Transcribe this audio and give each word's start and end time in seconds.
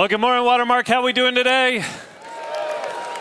Well, 0.00 0.08
good 0.08 0.18
morning, 0.18 0.46
Watermark. 0.46 0.88
How 0.88 1.00
are 1.00 1.02
we 1.02 1.12
doing 1.12 1.34
today? 1.34 1.80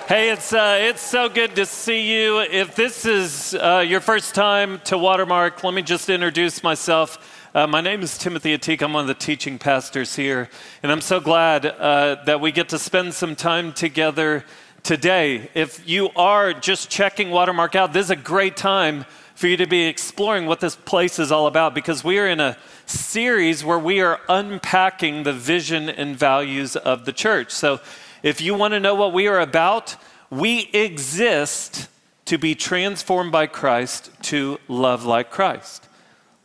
Hey, 0.07 0.29
it's 0.29 0.53
uh, 0.53 0.77
it's 0.79 1.01
so 1.01 1.27
good 1.27 1.53
to 1.57 1.65
see 1.65 2.09
you. 2.09 2.39
If 2.39 2.73
this 2.73 3.05
is 3.05 3.53
uh, 3.53 3.83
your 3.85 3.99
first 3.99 4.33
time 4.33 4.79
to 4.85 4.97
Watermark, 4.97 5.61
let 5.61 5.73
me 5.73 5.81
just 5.81 6.09
introduce 6.09 6.63
myself. 6.63 7.49
Uh, 7.53 7.67
my 7.67 7.81
name 7.81 8.01
is 8.01 8.17
Timothy 8.17 8.57
Ateek. 8.57 8.81
I'm 8.81 8.93
one 8.93 9.01
of 9.01 9.07
the 9.09 9.13
teaching 9.13 9.59
pastors 9.59 10.15
here, 10.15 10.49
and 10.81 10.89
I'm 10.89 11.01
so 11.01 11.19
glad 11.19 11.65
uh, 11.65 12.23
that 12.23 12.39
we 12.39 12.53
get 12.53 12.69
to 12.69 12.79
spend 12.79 13.13
some 13.13 13.35
time 13.35 13.73
together 13.73 14.45
today. 14.81 15.49
If 15.53 15.85
you 15.85 16.11
are 16.15 16.53
just 16.53 16.89
checking 16.89 17.29
Watermark 17.29 17.75
out, 17.75 17.91
this 17.91 18.05
is 18.05 18.11
a 18.11 18.15
great 18.15 18.55
time 18.55 19.03
for 19.39 19.47
you 19.47 19.55
to 19.55 19.65
be 19.65 19.83
exploring 19.83 20.47
what 20.47 20.59
this 20.59 20.75
place 20.75 21.17
is 21.17 21.31
all 21.31 21.47
about 21.47 21.73
because 21.73 22.03
we 22.03 22.19
are 22.19 22.27
in 22.27 22.41
a 22.41 22.57
series 22.85 23.63
where 23.63 23.79
we 23.79 24.01
are 24.01 24.19
unpacking 24.27 25.23
the 25.23 25.31
vision 25.31 25.87
and 25.87 26.17
values 26.17 26.75
of 26.75 27.05
the 27.05 27.13
church. 27.13 27.49
So, 27.49 27.79
if 28.21 28.41
you 28.41 28.53
want 28.53 28.73
to 28.73 28.81
know 28.81 28.95
what 28.95 29.13
we 29.13 29.27
are 29.27 29.39
about, 29.39 29.95
we 30.29 30.69
exist 30.73 31.87
to 32.25 32.37
be 32.37 32.53
transformed 32.53 33.31
by 33.31 33.47
Christ 33.47 34.11
to 34.23 34.59
love 34.67 35.05
like 35.05 35.31
Christ. 35.31 35.87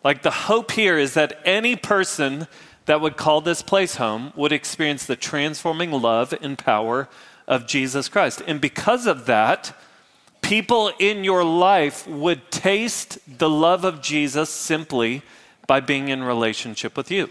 Like 0.04 0.22
the 0.22 0.30
hope 0.30 0.70
here 0.70 0.96
is 0.96 1.14
that 1.14 1.40
any 1.44 1.74
person 1.74 2.46
that 2.84 3.00
would 3.00 3.16
call 3.16 3.40
this 3.40 3.60
place 3.60 3.96
home 3.96 4.32
would 4.36 4.52
experience 4.52 5.04
the 5.04 5.16
transforming 5.16 5.90
love 5.90 6.32
and 6.40 6.56
power 6.56 7.08
of 7.48 7.66
Jesus 7.66 8.08
Christ. 8.08 8.40
And 8.46 8.60
because 8.60 9.08
of 9.08 9.26
that, 9.26 9.76
people 10.44 10.92
in 10.98 11.24
your 11.24 11.42
life 11.42 12.06
would 12.06 12.50
taste 12.50 13.18
the 13.38 13.48
love 13.48 13.82
of 13.82 14.02
Jesus 14.02 14.50
simply 14.50 15.22
by 15.66 15.80
being 15.80 16.10
in 16.10 16.22
relationship 16.22 16.98
with 16.98 17.10
you. 17.10 17.30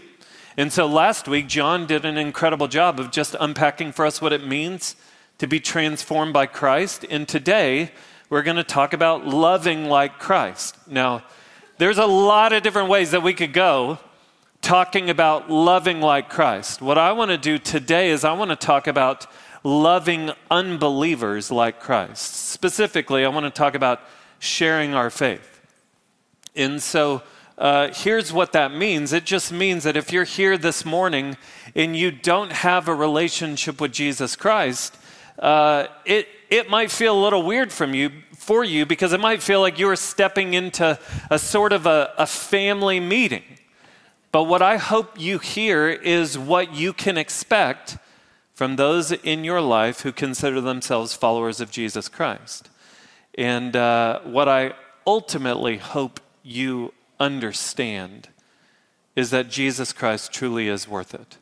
And 0.56 0.72
so 0.72 0.86
last 0.86 1.28
week, 1.28 1.46
John 1.46 1.86
did 1.86 2.04
an 2.04 2.18
incredible 2.18 2.66
job 2.66 2.98
of 2.98 3.12
just 3.12 3.36
unpacking 3.38 3.92
for 3.92 4.04
us 4.04 4.20
what 4.20 4.32
it 4.32 4.44
means 4.44 4.96
to 5.38 5.46
be 5.46 5.60
transformed 5.60 6.32
by 6.32 6.46
Christ. 6.46 7.06
And 7.08 7.28
today, 7.28 7.92
we're 8.30 8.42
going 8.42 8.56
to 8.56 8.64
talk 8.64 8.92
about 8.92 9.24
loving 9.24 9.84
like 9.84 10.18
Christ. 10.18 10.76
Now, 10.88 11.22
there's 11.78 11.98
a 11.98 12.06
lot 12.06 12.52
of 12.52 12.64
different 12.64 12.88
ways 12.88 13.12
that 13.12 13.22
we 13.22 13.32
could 13.32 13.52
go 13.52 13.98
talking 14.60 15.08
about 15.08 15.48
loving 15.48 16.00
like 16.00 16.28
Christ. 16.28 16.82
What 16.82 16.98
I 16.98 17.12
want 17.12 17.30
to 17.30 17.38
do 17.38 17.58
today 17.58 18.10
is 18.10 18.24
I 18.24 18.32
want 18.32 18.50
to 18.50 18.56
talk 18.56 18.88
about 18.88 19.28
loving 19.64 20.30
unbelievers 20.50 21.50
like 21.50 21.80
Christ. 21.80 22.50
Specifically, 22.50 23.24
I 23.24 23.28
want 23.28 23.44
to 23.44 23.50
talk 23.50 23.74
about 23.74 24.00
sharing 24.38 24.94
our 24.94 25.10
faith. 25.10 25.60
And 26.54 26.80
so, 26.80 27.22
uh, 27.56 27.88
here's 27.92 28.32
what 28.32 28.52
that 28.52 28.72
means 28.72 29.12
it 29.12 29.24
just 29.24 29.52
means 29.52 29.84
that 29.84 29.96
if 29.96 30.12
you're 30.12 30.24
here 30.24 30.58
this 30.58 30.84
morning 30.84 31.36
and 31.74 31.96
you 31.96 32.10
don't 32.10 32.52
have 32.52 32.88
a 32.88 32.94
relationship 32.94 33.80
with 33.80 33.92
Jesus 33.92 34.36
Christ, 34.36 34.96
uh, 35.38 35.86
it, 36.04 36.28
it 36.50 36.68
might 36.68 36.90
feel 36.90 37.18
a 37.18 37.22
little 37.22 37.42
weird 37.42 37.72
from 37.72 37.94
you, 37.94 38.10
for 38.36 38.64
you 38.64 38.84
because 38.84 39.12
it 39.12 39.20
might 39.20 39.42
feel 39.42 39.60
like 39.60 39.78
you 39.78 39.88
are 39.88 39.96
stepping 39.96 40.54
into 40.54 40.98
a 41.30 41.38
sort 41.38 41.72
of 41.72 41.86
a, 41.86 42.12
a 42.18 42.26
family 42.26 43.00
meeting. 43.00 43.44
But 44.30 44.44
what 44.44 44.62
I 44.62 44.76
hope 44.76 45.18
you 45.18 45.38
hear 45.38 45.88
is 45.88 46.36
what 46.36 46.74
you 46.74 46.92
can 46.92 47.16
expect 47.16 47.96
from 48.54 48.76
those 48.76 49.10
in 49.10 49.44
your 49.44 49.60
life 49.60 50.00
who 50.00 50.12
consider 50.12 50.60
themselves 50.60 51.12
followers 51.12 51.60
of 51.60 51.70
Jesus 51.70 52.08
Christ. 52.08 52.70
And 53.36 53.74
uh, 53.74 54.20
what 54.20 54.48
I 54.48 54.74
ultimately 55.06 55.78
hope 55.78 56.20
you 56.42 56.94
understand 57.18 58.28
is 59.16 59.30
that 59.30 59.50
Jesus 59.50 59.92
Christ 59.92 60.32
truly 60.32 60.68
is 60.68 60.88
worth 60.88 61.14
it. 61.14 61.36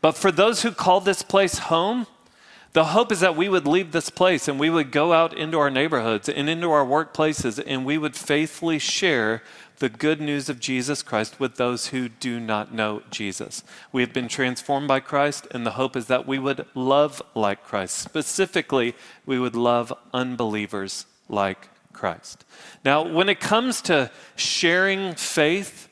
But 0.00 0.12
for 0.12 0.32
those 0.32 0.62
who 0.62 0.72
call 0.72 1.00
this 1.00 1.22
place 1.22 1.58
home, 1.58 2.06
the 2.72 2.86
hope 2.86 3.10
is 3.10 3.20
that 3.20 3.36
we 3.36 3.48
would 3.48 3.66
leave 3.66 3.92
this 3.92 4.10
place 4.10 4.48
and 4.48 4.58
we 4.58 4.70
would 4.70 4.92
go 4.92 5.12
out 5.12 5.36
into 5.36 5.58
our 5.58 5.70
neighborhoods 5.70 6.28
and 6.28 6.48
into 6.48 6.70
our 6.70 6.86
workplaces 6.86 7.62
and 7.66 7.84
we 7.84 7.98
would 7.98 8.16
faithfully 8.16 8.78
share 8.78 9.42
the 9.80 9.88
good 9.88 10.20
news 10.20 10.50
of 10.50 10.60
Jesus 10.60 11.02
Christ 11.02 11.40
with 11.40 11.56
those 11.56 11.88
who 11.88 12.08
do 12.08 12.38
not 12.38 12.72
know 12.72 13.02
Jesus. 13.10 13.64
We 13.92 14.02
have 14.02 14.12
been 14.12 14.28
transformed 14.28 14.86
by 14.86 15.00
Christ, 15.00 15.46
and 15.50 15.66
the 15.66 15.72
hope 15.72 15.96
is 15.96 16.06
that 16.06 16.26
we 16.26 16.38
would 16.38 16.66
love 16.74 17.22
like 17.34 17.64
Christ. 17.64 17.98
Specifically, 17.98 18.94
we 19.24 19.38
would 19.38 19.56
love 19.56 19.92
unbelievers 20.12 21.06
like 21.30 21.70
Christ. 21.94 22.44
Now, 22.84 23.02
when 23.02 23.30
it 23.30 23.40
comes 23.40 23.80
to 23.82 24.10
sharing 24.36 25.14
faith, 25.14 25.88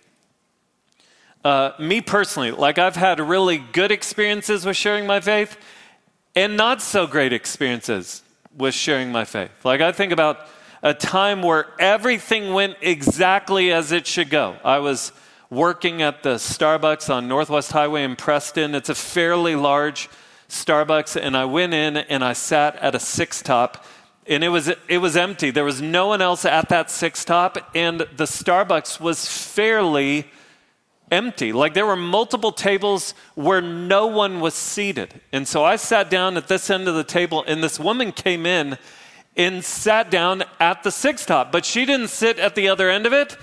uh, 1.42 1.72
me 1.78 2.02
personally, 2.02 2.50
like 2.50 2.78
I've 2.78 2.96
had 2.96 3.18
really 3.20 3.56
good 3.56 3.90
experiences 3.90 4.66
with 4.66 4.76
sharing 4.76 5.06
my 5.06 5.20
faith 5.20 5.56
and 6.36 6.58
not 6.58 6.82
so 6.82 7.06
great 7.06 7.32
experiences 7.32 8.22
with 8.54 8.74
sharing 8.74 9.10
my 9.10 9.24
faith. 9.24 9.50
Like 9.64 9.80
I 9.80 9.92
think 9.92 10.12
about 10.12 10.46
a 10.82 10.94
time 10.94 11.42
where 11.42 11.66
everything 11.78 12.52
went 12.52 12.76
exactly 12.80 13.72
as 13.72 13.92
it 13.92 14.06
should 14.06 14.30
go. 14.30 14.56
I 14.64 14.78
was 14.78 15.12
working 15.50 16.02
at 16.02 16.22
the 16.22 16.34
Starbucks 16.34 17.12
on 17.12 17.26
Northwest 17.28 17.72
Highway 17.72 18.04
in 18.04 18.16
Preston. 18.16 18.74
It's 18.74 18.88
a 18.88 18.94
fairly 18.94 19.56
large 19.56 20.08
Starbucks, 20.48 21.20
and 21.20 21.36
I 21.36 21.44
went 21.44 21.74
in 21.74 21.96
and 21.96 22.24
I 22.24 22.32
sat 22.32 22.76
at 22.76 22.94
a 22.94 23.00
six 23.00 23.42
top, 23.42 23.84
and 24.26 24.44
it 24.44 24.48
was 24.48 24.68
it 24.88 24.98
was 24.98 25.16
empty. 25.16 25.50
There 25.50 25.64
was 25.64 25.82
no 25.82 26.08
one 26.08 26.22
else 26.22 26.44
at 26.44 26.68
that 26.68 26.90
six 26.90 27.24
top, 27.24 27.58
and 27.74 28.00
the 28.00 28.24
Starbucks 28.24 29.00
was 29.00 29.26
fairly 29.26 30.26
empty. 31.10 31.52
Like 31.52 31.74
there 31.74 31.86
were 31.86 31.96
multiple 31.96 32.52
tables 32.52 33.14
where 33.34 33.60
no 33.60 34.06
one 34.06 34.40
was 34.40 34.54
seated. 34.54 35.20
And 35.32 35.48
so 35.48 35.64
I 35.64 35.76
sat 35.76 36.10
down 36.10 36.36
at 36.36 36.48
this 36.48 36.70
end 36.70 36.88
of 36.88 36.94
the 36.94 37.04
table, 37.04 37.44
and 37.46 37.62
this 37.62 37.80
woman 37.80 38.12
came 38.12 38.46
in 38.46 38.78
and 39.36 39.64
sat 39.64 40.10
down 40.10 40.44
at 40.58 40.82
the 40.82 40.90
six 40.90 41.24
top, 41.24 41.52
but 41.52 41.64
she 41.64 41.84
didn't 41.84 42.08
sit 42.08 42.38
at 42.38 42.54
the 42.54 42.68
other 42.68 42.90
end 42.90 43.06
of 43.06 43.12
it. 43.12 43.36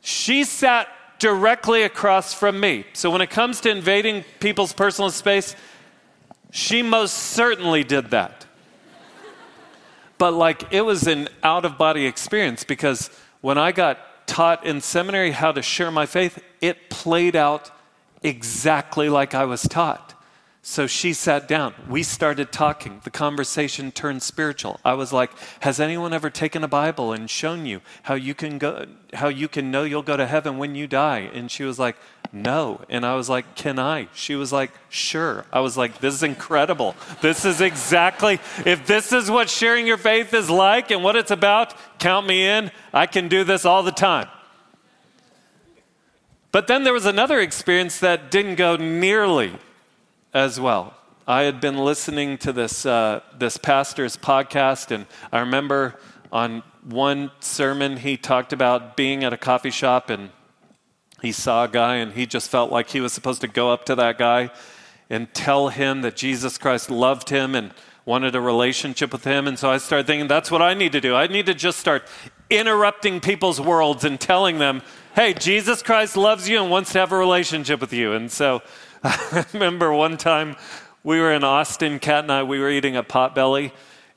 She 0.00 0.44
sat 0.44 0.88
directly 1.18 1.82
across 1.82 2.34
from 2.34 2.60
me. 2.60 2.84
So 2.92 3.10
when 3.10 3.20
it 3.20 3.30
comes 3.30 3.60
to 3.62 3.70
invading 3.70 4.24
people's 4.40 4.72
personal 4.72 5.10
space, 5.10 5.56
she 6.50 6.82
most 6.82 7.14
certainly 7.14 7.82
did 7.82 8.10
that. 8.10 8.46
but 10.18 10.32
like 10.32 10.72
it 10.72 10.82
was 10.82 11.06
an 11.06 11.28
out 11.42 11.64
of 11.64 11.76
body 11.76 12.06
experience 12.06 12.62
because 12.62 13.10
when 13.40 13.58
I 13.58 13.72
got 13.72 14.26
taught 14.26 14.64
in 14.64 14.80
seminary 14.80 15.32
how 15.32 15.52
to 15.52 15.62
share 15.62 15.90
my 15.90 16.06
faith, 16.06 16.42
it 16.60 16.88
played 16.90 17.36
out 17.36 17.70
exactly 18.22 19.08
like 19.08 19.34
I 19.34 19.44
was 19.44 19.62
taught. 19.62 20.13
So 20.66 20.86
she 20.86 21.12
sat 21.12 21.46
down. 21.46 21.74
We 21.90 22.02
started 22.02 22.50
talking. 22.50 23.02
The 23.04 23.10
conversation 23.10 23.92
turned 23.92 24.22
spiritual. 24.22 24.80
I 24.82 24.94
was 24.94 25.12
like, 25.12 25.30
"Has 25.60 25.78
anyone 25.78 26.14
ever 26.14 26.30
taken 26.30 26.64
a 26.64 26.68
Bible 26.68 27.12
and 27.12 27.28
shown 27.28 27.66
you 27.66 27.82
how 28.04 28.14
you 28.14 28.34
can 28.34 28.56
go 28.56 28.86
how 29.12 29.28
you 29.28 29.46
can 29.46 29.70
know 29.70 29.84
you'll 29.84 30.00
go 30.00 30.16
to 30.16 30.26
heaven 30.26 30.56
when 30.56 30.74
you 30.74 30.86
die?" 30.86 31.30
And 31.34 31.50
she 31.50 31.64
was 31.64 31.78
like, 31.78 31.96
"No." 32.32 32.80
And 32.88 33.04
I 33.04 33.14
was 33.14 33.28
like, 33.28 33.54
"Can 33.54 33.78
I?" 33.78 34.08
She 34.14 34.36
was 34.36 34.54
like, 34.54 34.70
"Sure." 34.88 35.44
I 35.52 35.60
was 35.60 35.76
like, 35.76 35.98
"This 35.98 36.14
is 36.14 36.22
incredible. 36.22 36.96
This 37.20 37.44
is 37.44 37.60
exactly 37.60 38.40
if 38.64 38.86
this 38.86 39.12
is 39.12 39.30
what 39.30 39.50
sharing 39.50 39.86
your 39.86 39.98
faith 39.98 40.32
is 40.32 40.48
like 40.48 40.90
and 40.90 41.04
what 41.04 41.14
it's 41.14 41.30
about, 41.30 41.74
count 41.98 42.26
me 42.26 42.48
in. 42.48 42.70
I 42.90 43.04
can 43.04 43.28
do 43.28 43.44
this 43.44 43.66
all 43.66 43.82
the 43.82 43.92
time." 43.92 44.28
But 46.52 46.68
then 46.68 46.84
there 46.84 46.94
was 46.94 47.04
another 47.04 47.38
experience 47.40 47.98
that 47.98 48.30
didn't 48.30 48.54
go 48.54 48.76
nearly 48.76 49.52
as 50.34 50.58
well. 50.58 50.92
I 51.26 51.44
had 51.44 51.60
been 51.60 51.78
listening 51.78 52.36
to 52.38 52.52
this, 52.52 52.84
uh, 52.84 53.20
this 53.38 53.56
pastor's 53.56 54.16
podcast, 54.16 54.90
and 54.90 55.06
I 55.32 55.38
remember 55.38 55.98
on 56.32 56.62
one 56.82 57.30
sermon 57.40 57.96
he 57.96 58.16
talked 58.16 58.52
about 58.52 58.96
being 58.96 59.24
at 59.24 59.32
a 59.32 59.38
coffee 59.38 59.70
shop 59.70 60.10
and 60.10 60.30
he 61.22 61.32
saw 61.32 61.64
a 61.64 61.68
guy 61.68 61.96
and 61.96 62.12
he 62.12 62.26
just 62.26 62.50
felt 62.50 62.70
like 62.70 62.90
he 62.90 63.00
was 63.00 63.12
supposed 63.12 63.40
to 63.40 63.48
go 63.48 63.72
up 63.72 63.86
to 63.86 63.94
that 63.94 64.18
guy 64.18 64.50
and 65.08 65.32
tell 65.32 65.68
him 65.68 66.02
that 66.02 66.16
Jesus 66.16 66.58
Christ 66.58 66.90
loved 66.90 67.30
him 67.30 67.54
and 67.54 67.72
wanted 68.04 68.34
a 68.34 68.40
relationship 68.40 69.12
with 69.12 69.24
him. 69.24 69.46
And 69.46 69.58
so 69.58 69.70
I 69.70 69.78
started 69.78 70.06
thinking, 70.06 70.28
that's 70.28 70.50
what 70.50 70.60
I 70.60 70.74
need 70.74 70.92
to 70.92 71.00
do. 71.00 71.14
I 71.14 71.26
need 71.26 71.46
to 71.46 71.54
just 71.54 71.78
start 71.78 72.06
interrupting 72.50 73.20
people's 73.20 73.60
worlds 73.60 74.04
and 74.04 74.20
telling 74.20 74.58
them, 74.58 74.82
hey, 75.14 75.32
Jesus 75.32 75.82
Christ 75.82 76.16
loves 76.16 76.48
you 76.48 76.60
and 76.60 76.70
wants 76.70 76.92
to 76.92 76.98
have 76.98 77.12
a 77.12 77.16
relationship 77.16 77.80
with 77.80 77.92
you. 77.92 78.12
And 78.12 78.30
so 78.30 78.60
I 79.06 79.44
remember 79.52 79.92
one 79.92 80.16
time 80.16 80.56
we 81.02 81.20
were 81.20 81.30
in 81.30 81.44
Austin, 81.44 81.98
Kat 81.98 82.24
and 82.24 82.32
I, 82.32 82.42
we 82.42 82.58
were 82.58 82.70
eating 82.70 82.96
at 82.96 83.06
Potbelly, 83.06 83.70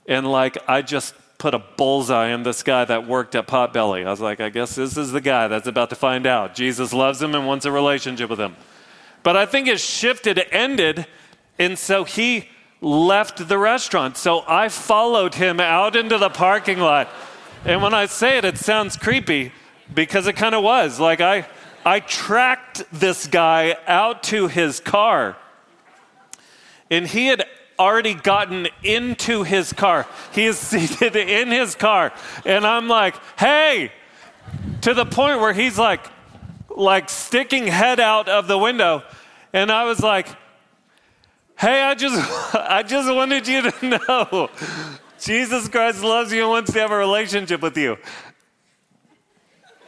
and 0.08 0.32
like 0.32 0.58
I 0.66 0.82
just 0.82 1.14
put 1.40 1.54
a 1.54 1.60
bullseye 1.60 2.30
in 2.30 2.44
this 2.44 2.64
guy 2.64 2.86
that 2.86 3.06
worked 3.06 3.36
at 3.36 3.48
Potbelly. 3.48 4.08
I 4.08 4.10
was 4.10 4.22
like, 4.22 4.40
I 4.40 4.48
guess 4.48 4.76
this 4.76 4.96
is 4.96 5.12
the 5.12 5.20
guy 5.20 5.50
that's 5.50 5.68
about 5.68 5.90
to 5.90 5.98
find 5.98 6.26
out. 6.26 6.56
Jesus 6.56 6.94
loves 6.94 7.22
him 7.22 7.36
and 7.36 7.46
wants 7.46 7.66
a 7.66 7.72
relationship 7.72 8.30
with 8.30 8.40
him. 8.40 8.56
But 9.24 9.36
I 9.36 9.46
think 9.46 9.68
it 9.68 9.82
shifted, 9.82 10.42
ended, 10.52 11.06
and 11.60 11.78
so 11.78 12.06
he 12.06 12.48
left 12.80 13.46
the 13.46 13.58
restaurant. 13.58 14.16
So 14.16 14.46
I 14.48 14.70
followed 14.70 15.36
him 15.36 15.60
out 15.60 15.98
into 15.98 16.18
the 16.18 16.30
parking 16.30 16.80
lot. 16.80 17.10
And 17.66 17.82
when 17.82 17.94
I 17.94 18.06
say 18.06 18.38
it, 18.38 18.46
it 18.46 18.58
sounds 18.58 18.96
creepy 18.96 19.52
because 19.94 20.28
it 20.28 20.38
kind 20.38 20.56
of 20.56 20.64
was. 20.64 20.98
Like 20.98 21.20
I 21.20 21.46
I 21.88 22.02
tracked 22.02 22.84
this 22.92 23.28
guy 23.28 23.78
out 23.88 24.24
to 24.24 24.50
his 24.50 24.82
car. 24.82 25.38
And 26.92 27.08
he 27.08 27.28
had 27.28 27.46
already 27.80 28.14
gotten 28.14 28.68
into 28.84 29.44
his 29.44 29.72
car. 29.72 30.06
He 30.34 30.48
is 30.48 30.58
seated 30.60 31.16
in 31.16 31.50
his 31.50 31.76
car. 31.76 32.12
And 32.46 32.68
I'm 32.68 32.90
like, 32.90 33.16
hey, 33.40 33.94
to 34.82 34.94
the 34.94 35.06
point 35.06 35.40
where 35.40 35.54
he's 35.54 35.80
like, 35.80 36.06
like 36.70 37.10
sticking 37.10 37.68
head 37.68 38.02
out 38.02 38.28
of 38.28 38.50
the 38.50 38.58
window. 38.58 39.04
And 39.54 39.72
I 39.72 39.86
was 39.86 40.02
like, 40.02 40.28
hey, 41.58 41.84
I 41.84 41.96
just, 41.96 42.54
I 42.54 42.84
just 42.84 43.10
wanted 43.10 43.48
you 43.48 43.72
to 43.72 44.00
know 44.10 44.50
Jesus 45.22 45.68
Christ 45.70 46.04
loves 46.04 46.34
you 46.34 46.42
and 46.42 46.50
wants 46.50 46.74
to 46.74 46.80
have 46.80 46.92
a 46.92 46.98
relationship 46.98 47.62
with 47.62 47.78
you. 47.78 47.98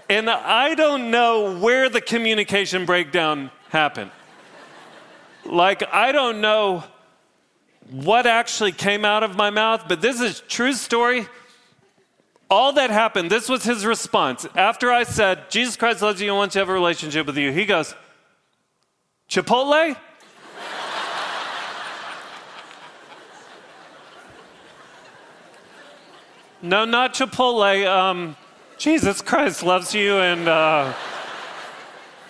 And 0.10 0.28
I 0.28 0.74
don't 0.74 1.12
know 1.12 1.56
where 1.60 1.88
the 1.88 2.02
communication 2.02 2.86
breakdown 2.86 3.52
happened. 3.70 4.10
Like, 5.46 5.84
I 5.94 6.12
don't 6.12 6.42
know 6.42 6.84
what 7.92 8.26
actually 8.26 8.72
came 8.72 9.06
out 9.06 9.22
of 9.22 9.36
my 9.36 9.52
mouth, 9.52 9.86
but 9.88 10.02
this 10.02 10.20
is 10.20 10.42
true 10.48 10.74
story. 10.74 11.28
All 12.50 12.74
that 12.74 12.90
happened, 12.90 13.30
this 13.30 13.48
was 13.48 13.64
his 13.64 13.86
response. 13.86 14.48
After 14.56 14.92
I 14.92 15.04
said, 15.04 15.52
Jesus 15.52 15.76
Christ 15.76 16.02
loves 16.02 16.20
you 16.20 16.30
and 16.30 16.38
wants 16.38 16.54
to 16.54 16.60
have 16.60 16.70
a 16.70 16.74
relationship 16.74 17.28
with 17.28 17.38
you, 17.38 17.52
he 17.52 17.66
goes, 17.66 17.94
Chipotle? 19.30 19.96
no, 26.64 26.86
not 26.86 27.14
Chipotle. 27.14 27.86
Um, 27.88 28.36
Jesus 28.80 29.22
Christ 29.22 29.62
loves 29.62 29.94
you 29.94 30.18
and. 30.18 30.48
Uh, 30.48 30.94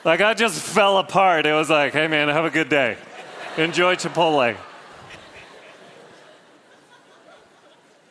like 0.05 0.21
I 0.21 0.33
just 0.33 0.61
fell 0.61 0.97
apart. 0.97 1.45
It 1.45 1.53
was 1.53 1.69
like, 1.69 1.93
hey 1.93 2.07
man, 2.07 2.29
have 2.29 2.45
a 2.45 2.49
good 2.49 2.69
day. 2.69 2.97
Enjoy 3.57 3.95
Chipotle. 3.95 4.55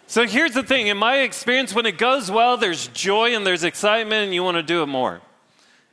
So 0.06 0.26
here's 0.26 0.52
the 0.52 0.62
thing 0.62 0.86
in 0.86 0.96
my 0.96 1.18
experience, 1.18 1.74
when 1.74 1.86
it 1.86 1.98
goes 1.98 2.30
well, 2.30 2.56
there's 2.56 2.88
joy 2.88 3.34
and 3.34 3.46
there's 3.46 3.64
excitement, 3.64 4.24
and 4.24 4.34
you 4.34 4.42
want 4.42 4.56
to 4.56 4.62
do 4.62 4.82
it 4.82 4.86
more. 4.86 5.20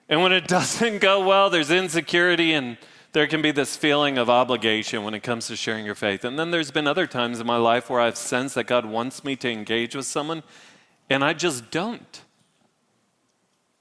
And 0.07 0.21
when 0.21 0.31
it 0.31 0.48
doesn't 0.48 1.00
go 1.00 1.25
well, 1.25 1.50
there's 1.50 1.71
insecurity 1.71 2.53
and 2.53 2.77
there 3.12 3.27
can 3.27 3.41
be 3.41 3.51
this 3.51 3.77
feeling 3.77 4.18
of 4.18 4.30
obligation 4.30 5.03
when 5.03 5.13
it 5.13 5.24
comes 5.24 5.48
to 5.48 5.56
sharing 5.56 5.86
your 5.86 5.95
faith. 5.95 6.25
And 6.25 6.38
then 6.38 6.51
there's 6.51 6.71
been 6.71 6.88
other 6.88 7.07
times 7.07 7.39
in 7.39 7.48
my 7.48 7.57
life 7.57 7.89
where 7.89 8.01
I've 8.01 8.18
sensed 8.18 8.56
that 8.56 8.68
God 8.68 8.86
wants 8.86 9.24
me 9.24 9.38
to 9.38 9.50
engage 9.50 9.95
with 9.95 10.06
someone, 10.06 10.44
and 11.09 11.24
I 11.24 11.33
just 11.33 11.71
don't. 11.71 12.25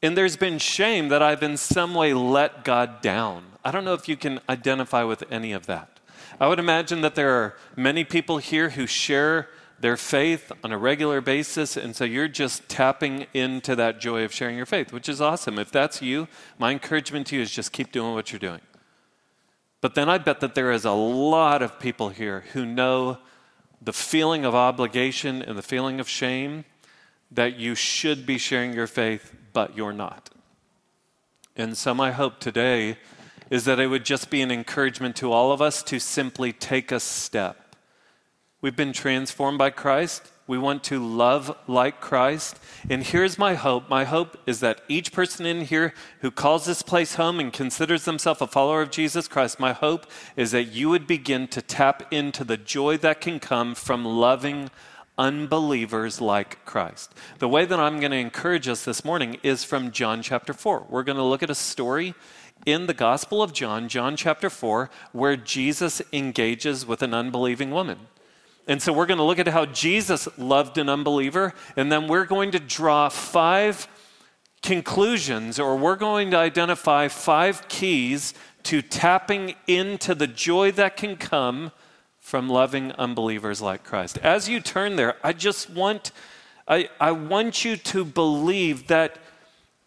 And 0.04 0.18
there's 0.18 0.36
been 0.36 0.58
shame 0.58 1.08
that 1.08 1.22
I've 1.22 1.42
in 1.42 1.56
some 1.56 1.94
way 1.94 2.12
let 2.12 2.62
God 2.62 3.00
down. 3.00 3.42
I 3.64 3.70
don't 3.70 3.86
know 3.86 3.94
if 3.94 4.06
you 4.06 4.18
can 4.18 4.38
identify 4.50 5.02
with 5.02 5.24
any 5.30 5.52
of 5.52 5.64
that. 5.64 5.98
I 6.38 6.46
would 6.46 6.58
imagine 6.58 7.00
that 7.00 7.14
there 7.14 7.30
are 7.30 7.56
many 7.74 8.04
people 8.04 8.36
here 8.36 8.68
who 8.68 8.86
share 8.86 9.48
their 9.80 9.96
faith 9.96 10.52
on 10.62 10.72
a 10.72 10.76
regular 10.76 11.22
basis, 11.22 11.78
and 11.78 11.96
so 11.96 12.04
you're 12.04 12.28
just 12.28 12.68
tapping 12.68 13.28
into 13.32 13.74
that 13.76 13.98
joy 13.98 14.24
of 14.24 14.32
sharing 14.34 14.58
your 14.58 14.66
faith, 14.66 14.92
which 14.92 15.08
is 15.08 15.22
awesome. 15.22 15.58
If 15.58 15.70
that's 15.70 16.02
you, 16.02 16.28
my 16.58 16.70
encouragement 16.70 17.28
to 17.28 17.36
you 17.36 17.40
is 17.40 17.50
just 17.50 17.72
keep 17.72 17.90
doing 17.90 18.12
what 18.12 18.30
you're 18.30 18.38
doing. 18.38 18.60
But 19.80 19.94
then 19.94 20.10
I 20.10 20.18
bet 20.18 20.40
that 20.40 20.54
there 20.54 20.70
is 20.70 20.84
a 20.84 20.92
lot 20.92 21.62
of 21.62 21.80
people 21.80 22.10
here 22.10 22.44
who 22.52 22.66
know 22.66 23.16
the 23.80 23.94
feeling 23.94 24.44
of 24.44 24.54
obligation 24.54 25.40
and 25.40 25.56
the 25.56 25.62
feeling 25.62 25.98
of 25.98 26.10
shame 26.10 26.66
that 27.34 27.58
you 27.58 27.74
should 27.74 28.26
be 28.26 28.38
sharing 28.38 28.72
your 28.72 28.86
faith, 28.86 29.34
but 29.52 29.76
you're 29.76 29.92
not. 29.92 30.30
And 31.56 31.76
so, 31.76 31.94
my 31.94 32.12
hope 32.12 32.40
today 32.40 32.98
is 33.50 33.64
that 33.64 33.78
it 33.78 33.86
would 33.86 34.04
just 34.04 34.30
be 34.30 34.42
an 34.42 34.50
encouragement 34.50 35.16
to 35.16 35.32
all 35.32 35.52
of 35.52 35.62
us 35.62 35.82
to 35.84 36.00
simply 36.00 36.52
take 36.52 36.90
a 36.90 36.98
step. 36.98 37.76
We've 38.60 38.74
been 38.74 38.92
transformed 38.92 39.58
by 39.58 39.70
Christ. 39.70 40.30
We 40.46 40.58
want 40.58 40.84
to 40.84 40.98
love 40.98 41.56
like 41.66 42.00
Christ. 42.00 42.58
And 42.90 43.02
here's 43.02 43.38
my 43.38 43.54
hope 43.54 43.88
my 43.88 44.04
hope 44.04 44.36
is 44.46 44.60
that 44.60 44.80
each 44.88 45.12
person 45.12 45.46
in 45.46 45.62
here 45.62 45.94
who 46.20 46.30
calls 46.30 46.66
this 46.66 46.82
place 46.82 47.14
home 47.14 47.40
and 47.40 47.52
considers 47.52 48.04
themselves 48.04 48.40
a 48.40 48.46
follower 48.46 48.82
of 48.82 48.90
Jesus 48.90 49.28
Christ, 49.28 49.60
my 49.60 49.72
hope 49.72 50.06
is 50.36 50.50
that 50.50 50.64
you 50.64 50.88
would 50.90 51.06
begin 51.06 51.46
to 51.48 51.62
tap 51.62 52.12
into 52.12 52.44
the 52.44 52.56
joy 52.56 52.96
that 52.98 53.20
can 53.20 53.38
come 53.38 53.74
from 53.74 54.04
loving 54.04 54.70
unbelievers 55.18 56.20
like 56.20 56.64
Christ. 56.64 57.14
The 57.38 57.48
way 57.48 57.64
that 57.64 57.78
I'm 57.78 58.00
going 58.00 58.12
to 58.12 58.16
encourage 58.16 58.68
us 58.68 58.84
this 58.84 59.04
morning 59.04 59.38
is 59.42 59.64
from 59.64 59.90
John 59.90 60.22
chapter 60.22 60.52
4. 60.52 60.86
We're 60.88 61.02
going 61.02 61.18
to 61.18 61.24
look 61.24 61.42
at 61.42 61.50
a 61.50 61.54
story 61.54 62.14
in 62.66 62.86
the 62.86 62.94
Gospel 62.94 63.42
of 63.42 63.52
John, 63.52 63.88
John 63.88 64.16
chapter 64.16 64.50
4, 64.50 64.90
where 65.12 65.36
Jesus 65.36 66.00
engages 66.12 66.86
with 66.86 67.02
an 67.02 67.14
unbelieving 67.14 67.70
woman. 67.70 67.98
And 68.66 68.80
so 68.80 68.92
we're 68.92 69.06
going 69.06 69.18
to 69.18 69.24
look 69.24 69.38
at 69.38 69.48
how 69.48 69.66
Jesus 69.66 70.26
loved 70.38 70.78
an 70.78 70.88
unbeliever, 70.88 71.52
and 71.76 71.92
then 71.92 72.08
we're 72.08 72.24
going 72.24 72.50
to 72.52 72.58
draw 72.58 73.10
five 73.10 73.86
conclusions, 74.62 75.58
or 75.58 75.76
we're 75.76 75.96
going 75.96 76.30
to 76.30 76.38
identify 76.38 77.08
five 77.08 77.68
keys 77.68 78.32
to 78.62 78.80
tapping 78.80 79.54
into 79.66 80.14
the 80.14 80.26
joy 80.26 80.72
that 80.72 80.96
can 80.96 81.16
come 81.16 81.70
from 82.24 82.48
loving 82.48 82.90
unbelievers 82.92 83.60
like 83.60 83.84
Christ. 83.84 84.16
As 84.22 84.48
you 84.48 84.58
turn 84.58 84.96
there, 84.96 85.16
I 85.22 85.34
just 85.34 85.68
want 85.68 86.10
I, 86.66 86.88
I 86.98 87.12
want 87.12 87.66
you 87.66 87.76
to 87.76 88.06
believe 88.06 88.86
that 88.86 89.18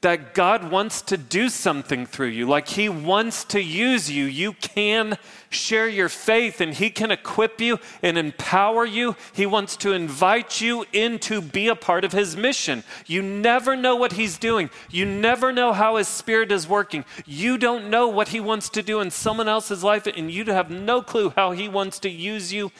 that 0.01 0.35
God 0.35 0.69
wants 0.69 1.01
to 1.03 1.17
do 1.17 1.49
something 1.49 2.05
through 2.05 2.27
you, 2.27 2.47
like 2.47 2.67
He 2.69 2.87
wants 2.87 3.43
to 3.45 3.61
use 3.61 4.11
you. 4.11 4.25
You 4.25 4.53
can 4.53 5.17
share 5.49 5.87
your 5.87 6.07
faith 6.07 6.61
and 6.61 6.73
He 6.73 6.91
can 6.91 7.09
equip 7.09 7.59
you 7.59 7.79
and 8.03 8.15
empower 8.15 8.85
you. 8.85 9.15
He 9.33 9.47
wants 9.47 9.75
to 9.77 9.93
invite 9.93 10.61
you 10.61 10.85
in 10.93 11.17
to 11.19 11.41
be 11.41 11.67
a 11.67 11.75
part 11.75 12.05
of 12.05 12.11
His 12.11 12.37
mission. 12.37 12.83
You 13.07 13.23
never 13.23 13.75
know 13.75 13.95
what 13.95 14.13
He's 14.13 14.37
doing, 14.37 14.69
you 14.91 15.03
never 15.03 15.51
know 15.51 15.73
how 15.73 15.95
His 15.95 16.07
Spirit 16.07 16.51
is 16.51 16.67
working. 16.67 17.03
You 17.25 17.57
don't 17.57 17.89
know 17.89 18.07
what 18.07 18.29
He 18.29 18.39
wants 18.39 18.69
to 18.69 18.83
do 18.83 18.99
in 18.99 19.09
someone 19.09 19.47
else's 19.47 19.83
life, 19.83 20.05
and 20.05 20.29
you 20.29 20.45
have 20.45 20.69
no 20.69 21.01
clue 21.01 21.31
how 21.35 21.53
He 21.53 21.67
wants 21.67 21.97
to 21.99 22.09
use 22.09 22.53
you 22.53 22.71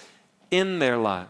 in 0.51 0.77
their 0.77 0.97
lives. 0.97 1.29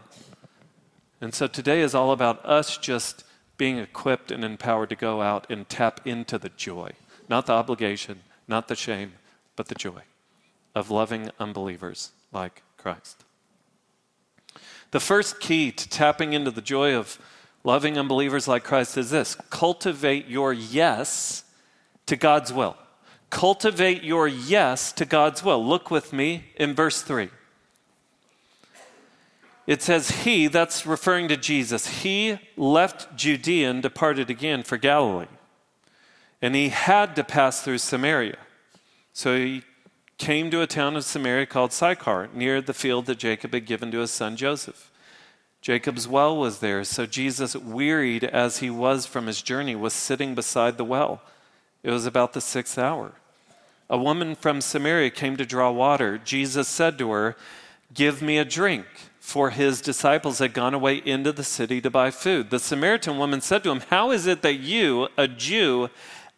And 1.20 1.34
so 1.34 1.46
today 1.46 1.80
is 1.80 1.94
all 1.94 2.12
about 2.12 2.44
us 2.44 2.76
just 2.76 3.24
being 3.58 3.78
equipped 3.78 4.30
and 4.30 4.44
empowered 4.44 4.88
to 4.88 4.96
go 4.96 5.20
out 5.20 5.46
and 5.50 5.68
tap 5.68 6.00
into 6.06 6.38
the 6.38 6.48
joy, 6.48 6.92
not 7.28 7.46
the 7.46 7.52
obligation, 7.52 8.20
not 8.46 8.68
the 8.68 8.76
shame, 8.76 9.12
but 9.56 9.68
the 9.68 9.74
joy 9.74 10.02
of 10.74 10.90
loving 10.90 11.30
unbelievers 11.38 12.12
like 12.32 12.62
Christ. 12.76 13.24
The 14.92 15.00
first 15.00 15.40
key 15.40 15.70
to 15.72 15.88
tapping 15.88 16.32
into 16.32 16.50
the 16.50 16.62
joy 16.62 16.94
of 16.94 17.18
loving 17.64 17.98
unbelievers 17.98 18.48
like 18.48 18.64
Christ 18.64 18.96
is 18.96 19.10
this 19.10 19.34
cultivate 19.50 20.28
your 20.28 20.52
yes 20.52 21.44
to 22.06 22.16
God's 22.16 22.52
will. 22.52 22.76
Cultivate 23.28 24.02
your 24.02 24.26
yes 24.26 24.92
to 24.92 25.04
God's 25.04 25.44
will. 25.44 25.62
Look 25.62 25.90
with 25.90 26.12
me 26.12 26.44
in 26.56 26.74
verse 26.74 27.02
3 27.02 27.28
it 29.68 29.82
says, 29.82 30.22
He, 30.22 30.46
that's 30.46 30.86
referring 30.86 31.28
to 31.28 31.36
Jesus, 31.36 32.00
he 32.00 32.38
left 32.56 33.14
Judea 33.14 33.70
and 33.70 33.82
departed 33.82 34.30
again 34.30 34.62
for 34.62 34.78
Galilee. 34.78 35.26
And 36.40 36.54
he 36.54 36.70
had 36.70 37.14
to 37.16 37.22
pass 37.22 37.60
through 37.60 37.78
Samaria. 37.78 38.38
So 39.12 39.36
he 39.36 39.64
came 40.16 40.50
to 40.50 40.62
a 40.62 40.66
town 40.66 40.96
of 40.96 41.04
Samaria 41.04 41.44
called 41.44 41.74
Sychar, 41.74 42.30
near 42.32 42.62
the 42.62 42.72
field 42.72 43.04
that 43.06 43.18
Jacob 43.18 43.52
had 43.52 43.66
given 43.66 43.90
to 43.90 43.98
his 43.98 44.10
son 44.10 44.36
Joseph. 44.36 44.90
Jacob's 45.60 46.08
well 46.08 46.34
was 46.34 46.60
there, 46.60 46.82
so 46.82 47.04
Jesus, 47.04 47.54
wearied 47.54 48.24
as 48.24 48.58
he 48.58 48.70
was 48.70 49.04
from 49.04 49.26
his 49.26 49.42
journey, 49.42 49.76
was 49.76 49.92
sitting 49.92 50.34
beside 50.34 50.78
the 50.78 50.84
well. 50.84 51.20
It 51.82 51.90
was 51.90 52.06
about 52.06 52.32
the 52.32 52.40
sixth 52.40 52.78
hour. 52.78 53.12
A 53.90 53.98
woman 53.98 54.34
from 54.34 54.62
Samaria 54.62 55.10
came 55.10 55.36
to 55.36 55.44
draw 55.44 55.70
water. 55.70 56.16
Jesus 56.16 56.68
said 56.68 56.96
to 56.98 57.10
her, 57.10 57.36
Give 57.92 58.22
me 58.22 58.38
a 58.38 58.44
drink 58.46 58.86
for 59.28 59.50
his 59.50 59.82
disciples 59.82 60.38
had 60.38 60.54
gone 60.54 60.72
away 60.72 61.02
into 61.04 61.30
the 61.30 61.44
city 61.44 61.82
to 61.82 61.90
buy 61.90 62.10
food. 62.10 62.48
The 62.48 62.58
Samaritan 62.58 63.18
woman 63.18 63.42
said 63.42 63.62
to 63.62 63.70
him, 63.70 63.80
How 63.90 64.10
is 64.10 64.26
it 64.26 64.40
that 64.40 64.54
you, 64.54 65.08
a 65.18 65.28
Jew, 65.28 65.90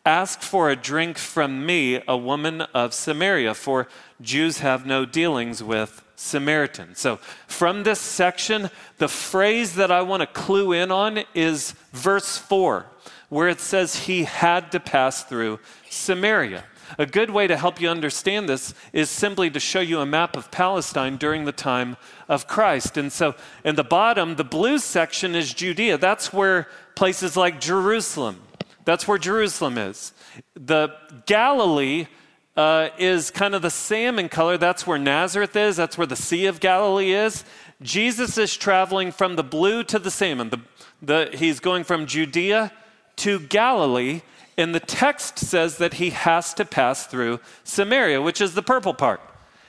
ask 0.04 0.40
for 0.40 0.68
a 0.68 0.74
drink 0.74 1.16
from 1.16 1.64
me, 1.64 2.02
a 2.08 2.16
woman 2.16 2.62
of 2.74 2.92
Samaria? 2.92 3.54
For 3.54 3.86
Jews 4.20 4.58
have 4.58 4.86
no 4.86 5.06
dealings 5.06 5.62
with 5.62 6.02
Samaritans. 6.16 6.98
So, 6.98 7.18
from 7.46 7.84
this 7.84 8.00
section, 8.00 8.70
the 8.98 9.06
phrase 9.06 9.76
that 9.76 9.92
I 9.92 10.02
want 10.02 10.22
to 10.22 10.26
clue 10.26 10.72
in 10.72 10.90
on 10.90 11.22
is 11.32 11.76
verse 11.92 12.38
4, 12.38 12.86
where 13.28 13.48
it 13.48 13.60
says 13.60 14.06
he 14.06 14.24
had 14.24 14.72
to 14.72 14.80
pass 14.80 15.22
through 15.22 15.60
Samaria. 15.88 16.64
A 16.98 17.06
good 17.06 17.30
way 17.30 17.46
to 17.46 17.56
help 17.56 17.80
you 17.80 17.88
understand 17.88 18.48
this 18.48 18.74
is 18.92 19.10
simply 19.10 19.50
to 19.50 19.60
show 19.60 19.80
you 19.80 20.00
a 20.00 20.06
map 20.06 20.36
of 20.36 20.50
Palestine 20.50 21.16
during 21.16 21.44
the 21.44 21.52
time 21.52 21.96
of 22.28 22.46
Christ. 22.46 22.96
And 22.96 23.12
so, 23.12 23.34
in 23.64 23.76
the 23.76 23.84
bottom, 23.84 24.36
the 24.36 24.44
blue 24.44 24.78
section 24.78 25.34
is 25.34 25.54
Judea. 25.54 25.98
That's 25.98 26.32
where 26.32 26.68
places 26.94 27.36
like 27.36 27.60
Jerusalem, 27.60 28.40
that's 28.84 29.06
where 29.06 29.18
Jerusalem 29.18 29.78
is. 29.78 30.12
The 30.54 30.94
Galilee 31.26 32.06
uh, 32.56 32.90
is 32.98 33.30
kind 33.30 33.54
of 33.54 33.62
the 33.62 33.70
salmon 33.70 34.28
color. 34.28 34.58
That's 34.58 34.86
where 34.86 34.98
Nazareth 34.98 35.56
is, 35.56 35.76
that's 35.76 35.96
where 35.96 36.06
the 36.06 36.16
Sea 36.16 36.46
of 36.46 36.60
Galilee 36.60 37.12
is. 37.12 37.44
Jesus 37.82 38.36
is 38.36 38.56
traveling 38.56 39.12
from 39.12 39.36
the 39.36 39.42
blue 39.42 39.82
to 39.84 39.98
the 39.98 40.10
salmon. 40.10 40.50
The, 40.50 40.60
the, 41.00 41.30
he's 41.32 41.60
going 41.60 41.84
from 41.84 42.06
Judea 42.06 42.72
to 43.16 43.40
Galilee, 43.40 44.20
and 44.60 44.74
the 44.74 44.80
text 44.80 45.38
says 45.38 45.78
that 45.78 45.94
he 45.94 46.10
has 46.10 46.52
to 46.54 46.64
pass 46.64 47.06
through 47.06 47.40
Samaria, 47.64 48.20
which 48.20 48.40
is 48.40 48.54
the 48.54 48.62
purple 48.62 48.92
part. 48.92 49.20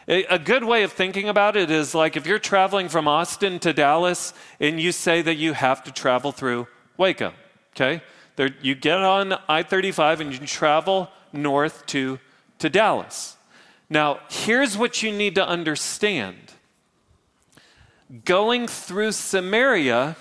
A 0.07 0.37
good 0.37 0.65
way 0.65 0.83
of 0.83 0.91
thinking 0.91 1.29
about 1.29 1.55
it 1.55 1.71
is 1.71 1.95
like 1.95 2.17
if 2.17 2.27
you're 2.27 2.39
traveling 2.39 2.89
from 2.89 3.07
Austin 3.07 3.59
to 3.59 3.71
Dallas 3.71 4.33
and 4.59 4.81
you 4.81 4.91
say 4.91 5.21
that 5.21 5.35
you 5.35 5.53
have 5.53 5.83
to 5.85 5.91
travel 5.91 6.33
through 6.33 6.67
Waco, 6.97 7.33
okay? 7.73 8.03
There, 8.35 8.49
you 8.61 8.75
get 8.75 8.97
on 8.97 9.35
I 9.47 9.63
35 9.63 10.19
and 10.19 10.33
you 10.33 10.45
travel 10.45 11.09
north 11.31 11.85
to, 11.87 12.19
to 12.59 12.69
Dallas. 12.69 13.37
Now, 13.89 14.19
here's 14.29 14.77
what 14.77 15.01
you 15.01 15.11
need 15.13 15.35
to 15.35 15.47
understand 15.47 16.35
going 18.25 18.67
through 18.67 19.13
Samaria 19.13 20.17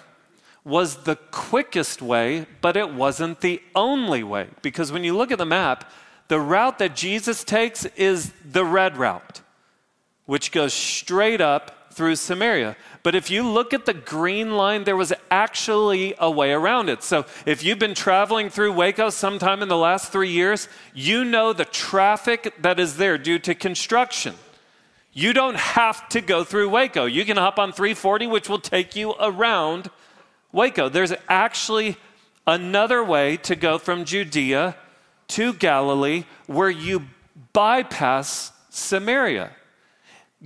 was 0.71 1.03
the 1.03 1.17
quickest 1.17 2.01
way, 2.01 2.47
but 2.61 2.77
it 2.77 2.95
wasn't 2.95 3.41
the 3.41 3.61
only 3.75 4.23
way. 4.23 4.47
Because 4.63 4.93
when 4.93 5.05
you 5.05 5.17
look 5.17 5.33
at 5.33 5.39
the 5.39 5.45
map, 5.45 5.91
the 6.29 6.41
route 6.41 6.79
that 6.79 6.95
Jesus 6.95 7.43
takes 7.43 7.85
is 7.97 8.33
the 8.49 8.65
red 8.65 8.97
route, 8.97 9.41
which 10.27 10.53
goes 10.53 10.73
straight 10.73 11.41
up 11.41 11.93
through 11.93 12.15
Samaria. 12.15 12.77
But 13.03 13.17
if 13.17 13.31
you 13.31 13.43
look 13.43 13.75
at 13.75 13.85
the 13.85 13.95
green 13.95 14.53
line, 14.53 14.85
there 14.85 14.97
was 14.97 15.13
actually 15.29 16.15
a 16.21 16.31
way 16.31 16.53
around 16.53 16.89
it. 16.89 17.03
So 17.03 17.27
if 17.47 17.65
you've 17.65 17.81
been 17.81 17.95
traveling 17.95 18.49
through 18.49 18.73
Waco 18.73 19.11
sometime 19.11 19.63
in 19.63 19.69
the 19.69 19.77
last 19.77 20.13
three 20.13 20.31
years, 20.31 20.69
you 20.95 21.25
know 21.25 21.53
the 21.53 21.65
traffic 21.65 22.55
that 22.61 22.79
is 22.79 22.97
there 22.97 23.19
due 23.19 23.41
to 23.41 23.57
construction. 23.57 24.37
You 25.13 25.33
don't 25.33 25.57
have 25.57 26.09
to 26.11 26.21
go 26.21 26.45
through 26.45 26.69
Waco. 26.69 27.07
You 27.07 27.25
can 27.25 27.37
hop 27.37 27.59
on 27.59 27.73
340, 27.73 28.29
which 28.29 28.49
will 28.49 28.61
take 28.61 28.95
you 28.95 29.15
around 29.19 29.91
Waco. 30.53 30.89
There's 30.89 31.13
actually 31.29 31.97
another 32.47 33.03
way 33.05 33.37
to 33.39 33.55
go 33.57 33.79
from 33.79 34.05
Judea 34.05 34.77
to 35.29 35.53
Galilee 35.53 36.25
where 36.47 36.71
you 36.71 37.07
bypass 37.53 38.53
Samaria. 38.71 39.51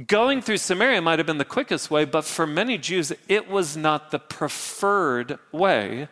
Going 0.07 0.43
through 0.43 0.57
Samaria 0.57 1.01
might 1.01 1.19
have 1.19 1.27
been 1.27 1.39
the 1.39 1.45
quickest 1.45 1.91
way, 1.91 2.05
but 2.05 2.25
for 2.25 2.47
many 2.47 2.79
Jews, 2.79 3.13
it 3.29 3.49
was 3.49 3.77
not 3.77 4.11
the 4.11 4.19
preferred 4.19 5.39
way 5.53 6.09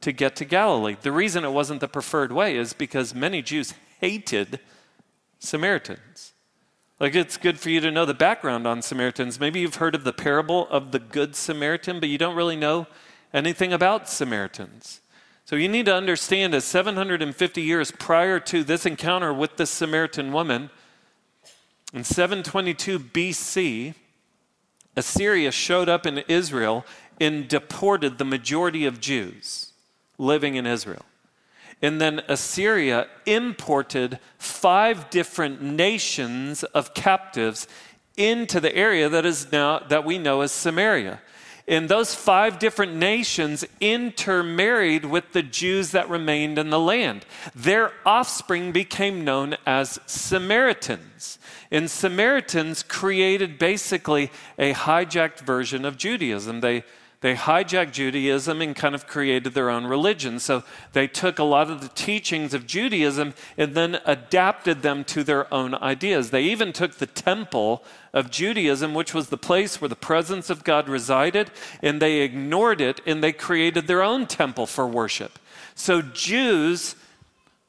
to 0.00 0.12
get 0.12 0.36
to 0.36 0.44
Galilee. 0.44 0.96
The 1.00 1.12
reason 1.12 1.44
it 1.44 1.52
wasn't 1.52 1.80
the 1.80 1.88
preferred 1.88 2.32
way 2.32 2.56
is 2.56 2.72
because 2.72 3.14
many 3.14 3.42
Jews 3.42 3.74
hated 4.00 4.60
Samaritans. 5.38 6.00
Like, 7.00 7.14
it's 7.14 7.36
good 7.36 7.60
for 7.60 7.70
you 7.70 7.80
to 7.80 7.92
know 7.92 8.04
the 8.04 8.14
background 8.14 8.66
on 8.66 8.82
Samaritans. 8.82 9.38
Maybe 9.38 9.60
you've 9.60 9.76
heard 9.76 9.94
of 9.94 10.02
the 10.02 10.12
parable 10.12 10.68
of 10.68 10.90
the 10.90 10.98
Good 10.98 11.36
Samaritan, 11.36 12.00
but 12.00 12.08
you 12.08 12.18
don't 12.18 12.34
really 12.34 12.56
know 12.56 12.88
anything 13.32 13.72
about 13.72 14.08
Samaritans. 14.08 15.00
So, 15.44 15.54
you 15.54 15.68
need 15.68 15.86
to 15.86 15.94
understand 15.94 16.54
that 16.54 16.62
750 16.62 17.62
years 17.62 17.92
prior 17.92 18.40
to 18.40 18.64
this 18.64 18.84
encounter 18.84 19.32
with 19.32 19.56
this 19.56 19.70
Samaritan 19.70 20.32
woman, 20.32 20.70
in 21.94 22.04
722 22.04 22.98
BC, 22.98 23.94
Assyria 24.96 25.52
showed 25.52 25.88
up 25.88 26.04
in 26.04 26.18
Israel 26.26 26.84
and 27.20 27.48
deported 27.48 28.18
the 28.18 28.24
majority 28.24 28.84
of 28.84 29.00
Jews 29.00 29.72
living 30.18 30.56
in 30.56 30.66
Israel. 30.66 31.04
And 31.80 32.00
then 32.00 32.22
Assyria 32.28 33.06
imported 33.24 34.18
five 34.38 35.10
different 35.10 35.62
nations 35.62 36.64
of 36.64 36.94
captives 36.94 37.68
into 38.16 38.58
the 38.58 38.74
area 38.74 39.08
that 39.08 39.24
is 39.24 39.52
now 39.52 39.78
that 39.78 40.04
we 40.04 40.18
know 40.18 40.40
as 40.40 40.50
Samaria. 40.50 41.20
And 41.68 41.88
those 41.88 42.14
five 42.14 42.58
different 42.58 42.94
nations 42.94 43.62
intermarried 43.78 45.04
with 45.04 45.32
the 45.32 45.42
Jews 45.42 45.90
that 45.90 46.08
remained 46.08 46.58
in 46.58 46.70
the 46.70 46.80
land. 46.80 47.26
Their 47.54 47.92
offspring 48.06 48.72
became 48.72 49.22
known 49.22 49.54
as 49.66 50.00
Samaritans. 50.06 51.38
And 51.70 51.90
Samaritans 51.90 52.82
created 52.82 53.58
basically 53.58 54.32
a 54.58 54.72
hijacked 54.72 55.40
version 55.40 55.84
of 55.84 55.98
Judaism. 55.98 56.60
They 56.60 56.84
they 57.20 57.34
hijacked 57.34 57.92
Judaism 57.92 58.62
and 58.62 58.76
kind 58.76 58.94
of 58.94 59.08
created 59.08 59.52
their 59.52 59.70
own 59.70 59.86
religion. 59.86 60.38
So 60.38 60.62
they 60.92 61.08
took 61.08 61.40
a 61.40 61.44
lot 61.44 61.68
of 61.68 61.80
the 61.80 61.88
teachings 61.88 62.54
of 62.54 62.66
Judaism 62.66 63.34
and 63.56 63.74
then 63.74 63.98
adapted 64.04 64.82
them 64.82 65.02
to 65.04 65.24
their 65.24 65.52
own 65.52 65.74
ideas. 65.74 66.30
They 66.30 66.44
even 66.44 66.72
took 66.72 66.94
the 66.94 67.06
temple 67.06 67.82
of 68.12 68.30
Judaism, 68.30 68.94
which 68.94 69.14
was 69.14 69.28
the 69.28 69.36
place 69.36 69.80
where 69.80 69.88
the 69.88 69.96
presence 69.96 70.48
of 70.48 70.62
God 70.62 70.88
resided, 70.88 71.50
and 71.82 72.00
they 72.00 72.20
ignored 72.20 72.80
it 72.80 73.00
and 73.04 73.22
they 73.22 73.32
created 73.32 73.88
their 73.88 74.02
own 74.02 74.26
temple 74.26 74.66
for 74.66 74.86
worship. 74.86 75.40
So 75.74 76.02
Jews 76.02 76.94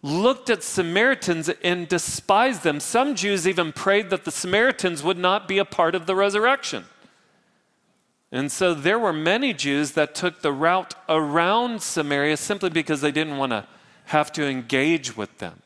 looked 0.03 0.51
at 0.51 0.61
Samaritans 0.61 1.49
and 1.63 1.87
despised 1.87 2.61
them. 2.61 2.79
Some 2.79 3.15
Jews 3.15 3.47
even 3.47 3.73
prayed 3.73 4.11
that 4.11 4.25
the 4.25 4.31
Samaritans 4.31 5.01
would 5.01 5.17
not 5.17 5.47
be 5.47 5.57
a 5.57 5.65
part 5.65 5.95
of 5.95 6.05
the 6.05 6.15
resurrection. 6.15 6.85
And 8.31 8.51
so 8.51 8.73
there 8.73 8.99
were 8.99 9.13
many 9.13 9.53
Jews 9.53 9.93
that 9.93 10.13
took 10.13 10.41
the 10.41 10.51
route 10.51 10.93
around 11.07 11.81
Samaria 11.81 12.37
simply 12.37 12.69
because 12.69 13.01
they 13.01 13.11
didn't 13.11 13.37
want 13.37 13.51
to 13.51 13.65
have 14.05 14.31
to 14.33 14.45
engage 14.45 15.17
with 15.17 15.37
them. 15.39 15.61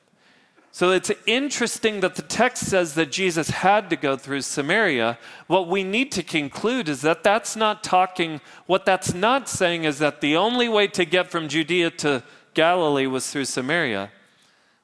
So 0.71 0.89
it's 0.89 1.11
interesting 1.27 1.99
that 1.99 2.15
the 2.15 2.23
text 2.23 2.65
says 2.65 2.95
that 2.95 3.11
Jesus 3.11 3.49
had 3.49 3.91
to 3.91 3.95
go 3.95 4.17
through 4.17 4.41
Samaria. 4.41 5.19
What 5.45 5.67
we 5.67 5.83
need 5.83 6.11
to 6.13 6.23
conclude 6.23 6.89
is 6.89 7.01
that 7.01 7.23
that's 7.23 7.55
not 7.55 7.83
talking, 7.83 8.41
what 8.65 8.83
that's 8.83 9.13
not 9.13 9.47
saying 9.47 9.83
is 9.83 9.99
that 9.99 10.19
the 10.19 10.35
only 10.35 10.67
way 10.67 10.87
to 10.87 11.05
get 11.05 11.29
from 11.29 11.47
Judea 11.47 11.91
to 11.91 12.23
Galilee 12.55 13.05
was 13.05 13.29
through 13.31 13.45
Samaria. 13.45 14.09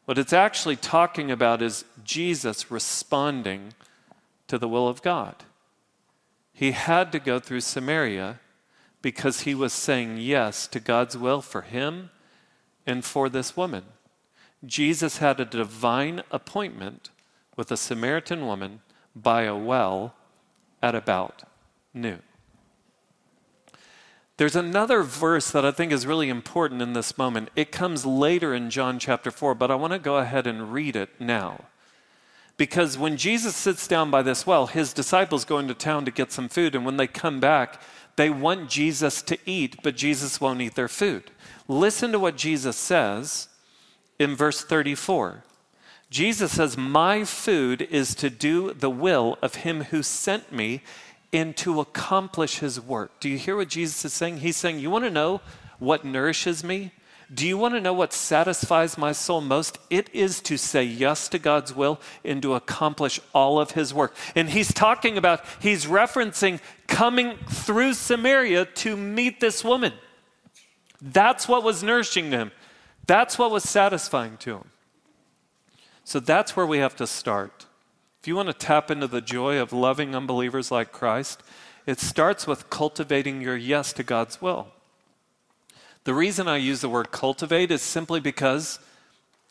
What 0.06 0.20
it's 0.20 0.34
actually 0.34 0.76
talking 0.76 1.32
about 1.32 1.62
is 1.62 1.86
Jesus 2.04 2.70
responding 2.70 3.74
to 4.48 4.60
the 4.60 4.68
will 4.68 4.88
of 4.88 5.02
God. 5.02 5.44
He 6.60 6.72
had 6.74 7.14
to 7.14 7.20
go 7.20 7.40
through 7.40 7.62
Samaria 7.62 8.42
because 9.02 9.42
he 9.42 9.56
was 9.56 9.72
saying 9.72 10.18
yes 10.18 10.68
to 10.68 10.82
God's 10.82 11.18
will 11.18 11.42
for 11.42 11.62
him 11.62 12.10
and 12.86 13.06
for 13.06 13.30
this 13.30 13.56
woman. 13.56 13.86
Jesus 14.66 15.20
had 15.20 15.40
a 15.40 15.46
divine 15.46 16.22
appointment 16.32 17.12
with 17.56 17.72
a 17.72 17.78
Samaritan 17.78 18.46
woman 18.46 18.82
by 19.16 19.44
a 19.44 19.56
well 19.56 20.16
at 20.82 20.96
about 20.96 21.44
noon. 21.94 22.24
There's 24.36 24.58
another 24.58 25.02
verse 25.02 25.52
that 25.52 25.64
I 25.64 25.72
think 25.72 25.94
is 25.94 26.06
really 26.06 26.28
important 26.28 26.82
in 26.82 26.92
this 26.92 27.18
moment. 27.18 27.52
It 27.56 27.72
comes 27.72 28.06
later 28.06 28.54
in 28.54 28.70
John 28.70 29.00
chapter 29.00 29.32
4, 29.32 29.56
but 29.56 29.72
I 29.72 29.76
want 29.76 29.94
to 29.94 30.00
go 30.00 30.18
ahead 30.18 30.46
and 30.46 30.74
read 30.74 30.98
it 30.98 31.22
now. 31.22 31.68
Because 32.60 32.98
when 32.98 33.16
Jesus 33.16 33.56
sits 33.56 33.88
down 33.88 34.12
by 34.12 34.22
this 34.22 34.46
well, 34.46 34.68
his 34.68 34.92
disciples 34.92 35.46
go 35.46 35.60
into 35.60 35.74
town 35.74 36.04
to 36.04 36.12
get 36.12 36.34
some 36.34 36.50
food, 36.50 36.76
and 36.76 36.86
when 36.86 36.98
they 36.98 37.08
come 37.08 37.40
back, 37.40 37.82
they 38.18 38.30
want 38.30 38.70
Jesus 38.70 39.22
to 39.22 39.38
eat, 39.46 39.78
but 39.82 39.96
Jesus 39.96 40.42
won't 40.42 40.60
eat 40.60 40.76
their 40.76 40.90
food. 40.90 41.32
Listen 41.70 42.12
to 42.12 42.20
what 42.20 42.36
Jesus 42.36 42.76
says 42.76 43.48
in 44.20 44.36
verse 44.36 44.62
34. 44.62 45.46
Jesus 46.10 46.52
says, 46.52 46.76
My 46.76 47.24
food 47.24 47.82
is 47.84 48.14
to 48.16 48.30
do 48.30 48.74
the 48.74 48.90
will 48.90 49.38
of 49.42 49.56
him 49.56 49.86
who 49.86 50.04
sent 50.04 50.52
me 50.52 50.82
and 51.32 51.56
to 51.56 51.80
accomplish 51.80 52.60
his 52.60 52.82
work. 52.82 53.22
Do 53.22 53.30
you 53.30 53.38
hear 53.38 53.56
what 53.56 53.70
Jesus 53.70 54.04
is 54.04 54.12
saying? 54.12 54.40
He's 54.40 54.58
saying, 54.58 54.80
You 54.80 54.90
want 54.90 55.06
to 55.06 55.10
know 55.10 55.40
what 55.78 56.04
nourishes 56.04 56.62
me? 56.62 56.92
Do 57.32 57.48
you 57.48 57.58
want 57.58 57.76
to 57.76 57.82
know 57.82 57.94
what 57.94 58.12
satisfies 58.12 58.98
my 58.98 59.12
soul 59.12 59.40
most? 59.42 59.78
It 59.90 60.10
is 60.14 60.42
to 60.42 60.58
say 60.58 60.84
yes 60.84 61.30
to 61.30 61.38
God's 61.38 61.76
will 61.76 62.00
and 62.26 62.42
to 62.42 62.56
accomplish 62.56 63.20
all 63.34 63.60
of 63.60 63.72
his 63.72 63.94
work. 63.94 64.16
And 64.36 64.50
he's 64.50 64.74
talking 64.74 65.18
about, 65.18 65.44
he's 65.60 65.86
referencing 65.86 66.60
coming 66.88 67.38
through 67.48 67.94
Samaria 67.94 68.66
to 68.66 68.98
meet 68.98 69.40
this 69.40 69.64
woman. 69.64 69.94
That's 71.02 71.48
what 71.48 71.64
was 71.64 71.84
nourishing 71.84 72.32
him, 72.32 72.52
that's 73.06 73.38
what 73.38 73.52
was 73.52 73.64
satisfying 73.64 74.38
to 74.38 74.58
him. 74.58 74.72
So 76.04 76.20
that's 76.20 76.56
where 76.56 76.66
we 76.66 76.80
have 76.80 76.96
to 76.96 77.06
start. 77.06 77.68
If 78.20 78.28
you 78.28 78.36
want 78.36 78.48
to 78.48 78.54
tap 78.54 78.90
into 78.90 79.08
the 79.08 79.22
joy 79.22 79.60
of 79.60 79.72
loving 79.72 80.16
unbelievers 80.16 80.72
like 80.72 80.92
Christ, 80.92 81.44
it 81.86 82.00
starts 82.00 82.48
with 82.48 82.72
cultivating 82.72 83.42
your 83.42 83.56
yes 83.56 83.94
to 83.94 84.04
God's 84.04 84.42
will. 84.42 84.70
The 86.04 86.14
reason 86.14 86.48
I 86.48 86.58
use 86.58 86.82
the 86.82 86.90
word 86.90 87.12
cultivate 87.12 87.72
is 87.72 87.82
simply 87.82 88.20
because 88.20 88.80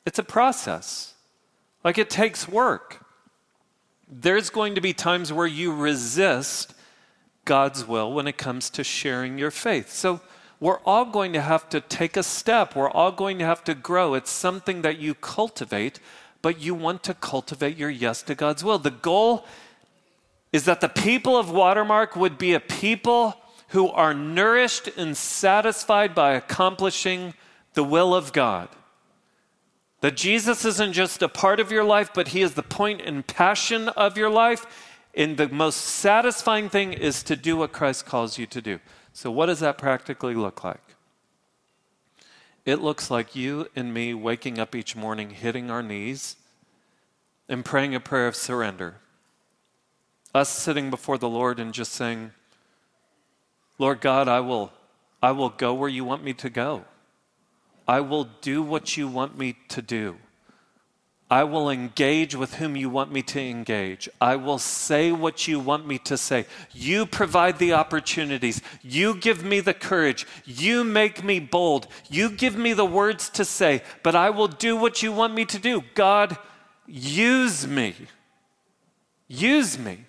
it's 0.07 0.19
a 0.19 0.25
process. 0.25 1.14
Like 1.85 1.99
it 1.99 2.11
takes 2.11 2.49
work. 2.49 3.05
There's 4.11 4.50
going 4.50 4.75
to 4.75 4.81
be 4.81 4.93
times 4.93 5.33
where 5.33 5.47
you 5.47 5.75
resist 5.75 6.75
God's 7.45 7.87
will 7.87 8.12
when 8.12 8.26
it 8.26 8.38
comes 8.38 8.71
to 8.71 8.85
sharing 8.85 9.38
your 9.38 9.50
faith. 9.50 9.93
So 9.93 10.21
we're 10.61 10.81
all 10.81 11.05
going 11.05 11.33
to 11.35 11.40
have 11.40 11.69
to 11.69 11.81
take 11.81 12.17
a 12.17 12.23
step. 12.23 12.75
We're 12.75 12.90
all 12.90 13.12
going 13.12 13.38
to 13.38 13.45
have 13.45 13.62
to 13.64 13.75
grow. 13.75 14.14
It's 14.14 14.31
something 14.31 14.83
that 14.83 14.99
you 14.99 15.14
cultivate 15.14 16.00
but 16.43 16.61
you 16.61 16.75
want 16.75 17.02
to 17.05 17.14
cultivate 17.14 17.76
your 17.76 17.90
yes 17.90 18.23
to 18.23 18.35
God's 18.35 18.62
will. 18.62 18.78
The 18.78 18.90
goal 18.90 19.45
is 20.52 20.64
that 20.64 20.81
the 20.81 20.88
people 20.88 21.37
of 21.37 21.50
Watermark 21.50 22.17
would 22.17 22.38
be 22.38 22.55
a 22.55 22.61
people 22.61 23.37
who 23.69 23.89
are 23.89 24.15
nourished 24.15 24.89
and 24.97 25.17
satisfied 25.17 26.15
by 26.15 26.33
accomplishing 26.33 27.35
the 27.75 27.85
will 27.85 28.15
of 28.15 28.33
God. 28.33 28.69
That 30.01 30.17
Jesus 30.17 30.65
isn't 30.65 30.93
just 30.93 31.23
a 31.23 31.29
part 31.29 31.61
of 31.61 31.73
your 31.73 31.85
life, 31.85 32.11
but 32.15 32.29
He 32.29 32.43
is 32.43 32.55
the 32.55 32.63
point 32.63 33.03
and 33.03 33.27
passion 33.27 33.89
of 33.91 34.17
your 34.17 34.31
life. 34.31 34.67
And 35.15 35.37
the 35.37 35.49
most 35.49 35.77
satisfying 35.77 36.69
thing 36.69 36.93
is 36.93 37.23
to 37.25 37.37
do 37.37 37.57
what 37.57 37.73
Christ 37.73 38.07
calls 38.07 38.39
you 38.39 38.47
to 38.47 38.63
do. 38.63 38.79
So, 39.13 39.31
what 39.31 39.47
does 39.47 39.61
that 39.61 39.79
practically 39.79 40.35
look 40.35 40.63
like? 40.63 40.83
It 42.65 42.81
looks 42.81 43.11
like 43.11 43.35
you 43.35 43.69
and 43.75 43.93
me 43.93 44.15
waking 44.15 44.59
up 44.59 44.75
each 44.75 44.95
morning, 44.95 45.31
hitting 45.31 45.71
our 45.71 45.83
knees, 45.83 46.37
and 47.49 47.65
praying 47.65 47.95
a 47.95 48.01
prayer 48.01 48.29
of 48.29 48.37
surrender. 48.37 48.97
Us 50.35 50.51
sitting 50.51 50.91
before 50.91 51.19
the 51.19 51.29
Lord 51.29 51.59
and 51.59 51.73
just 51.73 51.93
saying, 51.93 52.33
Lord 53.78 54.00
God, 54.00 54.28
I 54.28 54.40
will, 54.40 54.73
I 55.23 55.32
will 55.32 55.50
go 55.50 55.73
where 55.73 55.88
you 55.88 56.04
want 56.04 56.25
me 56.25 56.32
to 56.35 56.50
go. 56.50 56.85
I 57.87 58.00
will 58.00 58.28
do 58.42 58.62
what 58.62 58.97
you 58.97 59.08
want 59.08 59.38
me 59.38 59.56
to 59.68 59.80
do. 59.80 60.16
I 61.30 61.44
will 61.44 61.68
engage 61.68 62.35
with 62.35 62.54
whom 62.54 62.75
you 62.75 62.88
want 62.88 63.12
me 63.12 63.20
to 63.23 63.40
engage. 63.40 64.08
I 64.18 64.37
will 64.37 64.58
say 64.58 65.12
what 65.12 65.47
you 65.47 65.61
want 65.61 65.87
me 65.87 65.99
to 66.00 66.16
say. 66.16 66.47
You 66.73 67.04
provide 67.04 67.58
the 67.58 67.75
opportunities. 67.75 68.62
You 68.82 69.14
give 69.14 69.44
me 69.44 69.61
the 69.61 69.75
courage. 69.75 70.26
You 70.47 70.85
make 70.85 71.23
me 71.23 71.38
bold. 71.38 71.87
You 72.08 72.30
give 72.30 72.56
me 72.56 72.73
the 72.73 72.87
words 72.87 73.28
to 73.30 73.44
say, 73.44 73.82
but 74.02 74.14
I 74.14 74.30
will 74.30 74.49
do 74.49 74.75
what 74.75 75.02
you 75.02 75.12
want 75.12 75.35
me 75.35 75.44
to 75.47 75.58
do. 75.58 75.82
God, 75.94 76.38
use 76.87 77.66
me. 77.66 77.94
Use 79.28 79.78
me. 79.78 80.06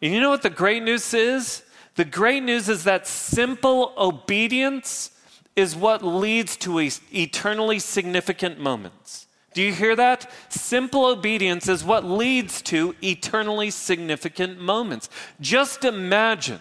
And 0.00 0.12
you 0.12 0.20
know 0.20 0.30
what 0.30 0.42
the 0.42 0.50
great 0.50 0.82
news 0.82 1.12
is? 1.12 1.63
The 1.94 2.04
great 2.04 2.42
news 2.42 2.68
is 2.68 2.84
that 2.84 3.06
simple 3.06 3.92
obedience 3.96 5.10
is 5.54 5.76
what 5.76 6.02
leads 6.04 6.56
to 6.58 6.78
eternally 7.12 7.78
significant 7.78 8.58
moments. 8.58 9.26
Do 9.54 9.62
you 9.62 9.72
hear 9.72 9.94
that? 9.94 10.30
Simple 10.48 11.04
obedience 11.04 11.68
is 11.68 11.84
what 11.84 12.04
leads 12.04 12.60
to 12.62 12.96
eternally 13.02 13.70
significant 13.70 14.60
moments. 14.60 15.08
Just 15.40 15.84
imagine 15.84 16.58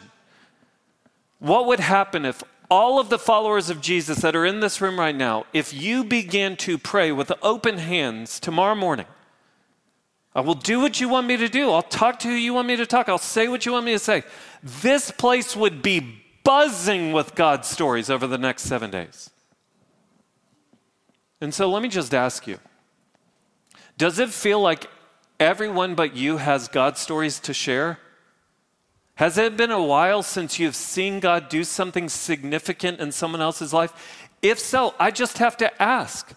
what 1.40 1.66
would 1.66 1.80
happen 1.80 2.24
if 2.24 2.44
all 2.70 3.00
of 3.00 3.10
the 3.10 3.20
followers 3.20 3.70
of 3.70 3.82
Jesus 3.82 4.20
that 4.20 4.36
are 4.36 4.46
in 4.46 4.60
this 4.60 4.80
room 4.80 5.00
right 5.00 5.16
now, 5.16 5.46
if 5.54 5.74
you 5.74 6.04
began 6.04 6.56
to 6.58 6.78
pray 6.78 7.12
with 7.12 7.32
open 7.42 7.80
hands 7.80 8.40
tomorrow 8.40 8.75
morning, 8.75 9.08
I 10.36 10.42
will 10.42 10.56
do 10.56 10.80
what 10.80 11.00
you 11.00 11.10
want 11.10 11.28
me 11.28 11.38
to 11.38 11.48
do. 11.48 11.70
I'll 11.72 11.84
talk 11.84 12.20
to 12.20 12.28
who 12.28 12.34
you 12.34 12.54
want 12.54 12.68
me 12.68 12.75
to 12.75 12.86
talk. 12.86 13.08
I'll 13.08 13.18
say 13.18 13.48
what 13.48 13.66
you 13.66 13.72
want 13.72 13.86
me 13.86 13.94
to 13.94 14.00
say. 14.00 14.24
This 14.63 15.12
place 15.12 15.56
would 15.56 15.82
be 15.82 16.24
buzzing 16.44 17.13
with 17.13 17.36
God's 17.36 17.68
stories 17.68 18.10
over 18.10 18.25
the 18.25 18.38
next 18.38 18.63
seven 18.63 18.90
days. 18.90 19.30
And 21.40 21.54
so 21.54 21.70
let 21.70 21.84
me 21.84 21.90
just 21.90 22.13
ask 22.13 22.48
you 22.48 22.60
does 23.98 24.17
it 24.17 24.30
feel 24.30 24.60
like 24.60 24.89
everyone 25.39 25.93
but 25.93 26.15
you 26.15 26.38
has 26.38 26.67
God 26.67 26.98
stories 26.98 27.39
to 27.41 27.54
share? 27.54 28.00
Has 29.15 29.38
it 29.38 29.56
been 29.56 29.69
a 29.69 29.84
while 29.84 30.24
since 30.24 30.58
you've 30.58 30.76
seen 30.76 31.19
God 31.19 31.48
do 31.50 31.63
something 31.63 32.10
significant 32.10 33.00
in 33.00 33.12
someone 33.12 33.41
else's 33.41 33.72
life? 33.72 34.28
If 34.41 34.58
so, 34.58 34.96
I 35.00 35.12
just 35.12 35.38
have 35.38 35.56
to 35.58 35.82
ask 35.82 36.34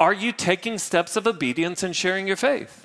Are 0.00 0.14
you 0.14 0.32
taking 0.32 0.78
steps 0.78 1.16
of 1.16 1.26
obedience 1.26 1.82
and 1.82 1.94
sharing 1.94 2.26
your 2.26 2.36
faith? 2.36 2.83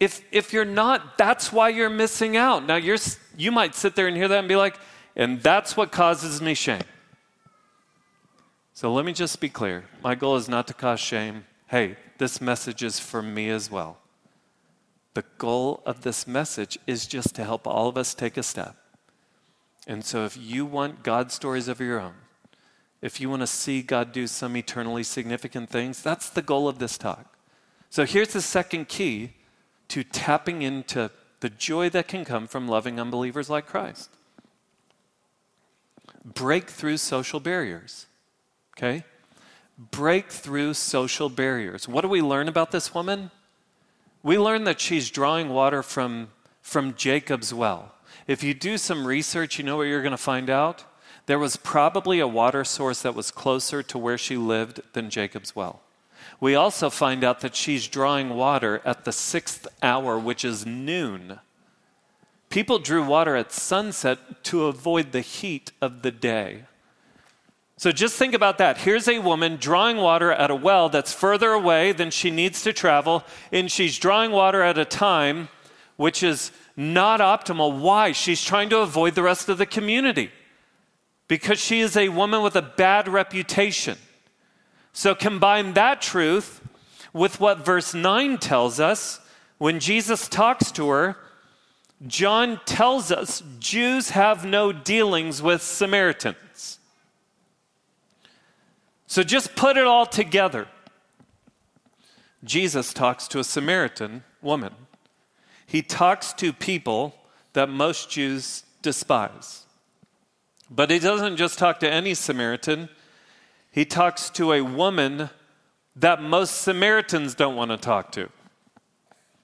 If, 0.00 0.24
if 0.32 0.52
you're 0.52 0.64
not, 0.64 1.18
that's 1.18 1.52
why 1.52 1.68
you're 1.68 1.90
missing 1.90 2.36
out. 2.36 2.66
Now, 2.66 2.76
you're, 2.76 2.96
you 3.36 3.52
might 3.52 3.74
sit 3.74 3.94
there 3.94 4.08
and 4.08 4.16
hear 4.16 4.28
that 4.28 4.38
and 4.38 4.48
be 4.48 4.56
like, 4.56 4.78
and 5.14 5.42
that's 5.42 5.76
what 5.76 5.92
causes 5.92 6.40
me 6.40 6.54
shame. 6.54 6.82
So 8.72 8.92
let 8.92 9.04
me 9.04 9.12
just 9.12 9.38
be 9.40 9.50
clear. 9.50 9.84
My 10.02 10.14
goal 10.14 10.36
is 10.36 10.48
not 10.48 10.66
to 10.68 10.74
cause 10.74 11.00
shame 11.00 11.44
hey, 11.70 11.94
this 12.18 12.40
message 12.40 12.82
is 12.82 12.98
for 12.98 13.22
me 13.22 13.48
as 13.48 13.70
well. 13.70 13.98
The 15.14 15.24
goal 15.38 15.82
of 15.86 16.02
this 16.02 16.26
message 16.26 16.76
is 16.84 17.06
just 17.06 17.36
to 17.36 17.44
help 17.44 17.64
all 17.64 17.86
of 17.86 17.96
us 17.96 18.12
take 18.12 18.36
a 18.36 18.42
step. 18.42 18.74
And 19.86 20.04
so, 20.04 20.24
if 20.24 20.36
you 20.36 20.66
want 20.66 21.04
God 21.04 21.30
stories 21.30 21.68
of 21.68 21.78
your 21.78 22.00
own, 22.00 22.14
if 23.00 23.20
you 23.20 23.30
want 23.30 23.42
to 23.42 23.46
see 23.46 23.82
God 23.82 24.10
do 24.10 24.26
some 24.26 24.56
eternally 24.56 25.04
significant 25.04 25.70
things, 25.70 26.02
that's 26.02 26.28
the 26.28 26.42
goal 26.42 26.68
of 26.68 26.80
this 26.80 26.98
talk. 26.98 27.36
So, 27.88 28.04
here's 28.04 28.32
the 28.32 28.42
second 28.42 28.88
key 28.88 29.34
to 29.90 30.02
tapping 30.02 30.62
into 30.62 31.10
the 31.40 31.50
joy 31.50 31.88
that 31.90 32.08
can 32.08 32.24
come 32.24 32.46
from 32.46 32.66
loving 32.66 32.98
unbelievers 32.98 33.48
like 33.48 33.66
Christ 33.66 34.10
break 36.22 36.68
through 36.68 36.98
social 36.98 37.40
barriers. 37.40 38.06
Okay? 38.76 39.04
break 39.90 40.30
through 40.30 40.74
social 40.74 41.30
barriers. 41.30 41.88
What 41.88 42.02
do 42.02 42.08
we 42.08 42.20
learn 42.20 42.48
about 42.48 42.70
this 42.70 42.94
woman? 42.94 43.30
We 44.22 44.38
learn 44.38 44.64
that 44.64 44.80
she's 44.80 45.10
drawing 45.10 45.48
water 45.48 45.82
from, 45.82 46.28
from 46.60 46.94
Jacob's 46.94 47.54
well. 47.54 47.94
If 48.26 48.42
you 48.42 48.52
do 48.52 48.76
some 48.76 49.06
research, 49.06 49.58
you 49.58 49.64
know 49.64 49.78
what 49.78 49.84
you're 49.84 50.02
going 50.02 50.10
to 50.10 50.18
find 50.18 50.50
out? 50.50 50.84
There 51.24 51.38
was 51.38 51.56
probably 51.56 52.20
a 52.20 52.28
water 52.28 52.64
source 52.64 53.00
that 53.02 53.14
was 53.14 53.30
closer 53.30 53.82
to 53.84 53.98
where 53.98 54.18
she 54.18 54.36
lived 54.36 54.82
than 54.92 55.08
Jacob's 55.08 55.56
well. 55.56 55.80
We 56.40 56.54
also 56.54 56.88
find 56.88 57.22
out 57.22 57.40
that 57.40 57.54
she's 57.54 57.86
drawing 57.86 58.30
water 58.30 58.80
at 58.84 59.04
the 59.04 59.12
sixth 59.12 59.68
hour, 59.82 60.18
which 60.18 60.44
is 60.44 60.64
noon. 60.64 61.38
People 62.48 62.78
drew 62.78 63.04
water 63.04 63.36
at 63.36 63.52
sunset 63.52 64.42
to 64.44 64.64
avoid 64.64 65.12
the 65.12 65.20
heat 65.20 65.70
of 65.80 66.02
the 66.02 66.10
day. 66.10 66.64
So 67.76 67.92
just 67.92 68.16
think 68.16 68.34
about 68.34 68.58
that. 68.58 68.78
Here's 68.78 69.08
a 69.08 69.20
woman 69.20 69.56
drawing 69.56 69.98
water 69.98 70.32
at 70.32 70.50
a 70.50 70.54
well 70.54 70.88
that's 70.88 71.12
further 71.12 71.52
away 71.52 71.92
than 71.92 72.10
she 72.10 72.30
needs 72.30 72.62
to 72.62 72.72
travel, 72.72 73.24
and 73.52 73.70
she's 73.70 73.98
drawing 73.98 74.32
water 74.32 74.62
at 74.62 74.76
a 74.78 74.84
time 74.84 75.48
which 75.96 76.22
is 76.22 76.50
not 76.76 77.20
optimal. 77.20 77.78
Why? 77.78 78.12
She's 78.12 78.42
trying 78.42 78.70
to 78.70 78.78
avoid 78.78 79.14
the 79.14 79.22
rest 79.22 79.50
of 79.50 79.58
the 79.58 79.66
community 79.66 80.30
because 81.28 81.58
she 81.58 81.80
is 81.80 81.96
a 81.96 82.08
woman 82.08 82.42
with 82.42 82.56
a 82.56 82.62
bad 82.62 83.06
reputation. 83.06 83.98
So 84.92 85.14
combine 85.14 85.74
that 85.74 86.00
truth 86.00 86.60
with 87.12 87.40
what 87.40 87.64
verse 87.64 87.94
9 87.94 88.38
tells 88.38 88.80
us 88.80 89.20
when 89.58 89.80
Jesus 89.80 90.28
talks 90.28 90.70
to 90.72 90.88
her. 90.88 91.16
John 92.06 92.60
tells 92.64 93.12
us 93.12 93.42
Jews 93.58 94.10
have 94.10 94.44
no 94.44 94.72
dealings 94.72 95.42
with 95.42 95.62
Samaritans. 95.62 96.78
So 99.06 99.22
just 99.22 99.54
put 99.56 99.76
it 99.76 99.84
all 99.84 100.06
together. 100.06 100.68
Jesus 102.42 102.94
talks 102.94 103.28
to 103.28 103.38
a 103.38 103.44
Samaritan 103.44 104.24
woman. 104.40 104.72
He 105.66 105.82
talks 105.82 106.32
to 106.34 106.52
people 106.52 107.14
that 107.52 107.68
most 107.68 108.10
Jews 108.10 108.64
despise. 108.82 109.66
But 110.70 110.90
he 110.90 110.98
doesn't 110.98 111.36
just 111.36 111.58
talk 111.58 111.80
to 111.80 111.90
any 111.90 112.14
Samaritan, 112.14 112.88
he 113.70 113.84
talks 113.84 114.30
to 114.30 114.52
a 114.52 114.62
woman 114.62 115.30
that 115.96 116.22
most 116.22 116.60
Samaritans 116.60 117.34
don't 117.34 117.56
want 117.56 117.70
to 117.70 117.76
talk 117.76 118.12
to. 118.12 118.28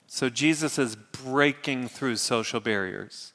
So 0.07 0.29
Jesus 0.29 0.79
is 0.79 0.95
breaking 0.95 1.89
through 1.89 2.15
social 2.15 2.59
barriers. 2.59 3.33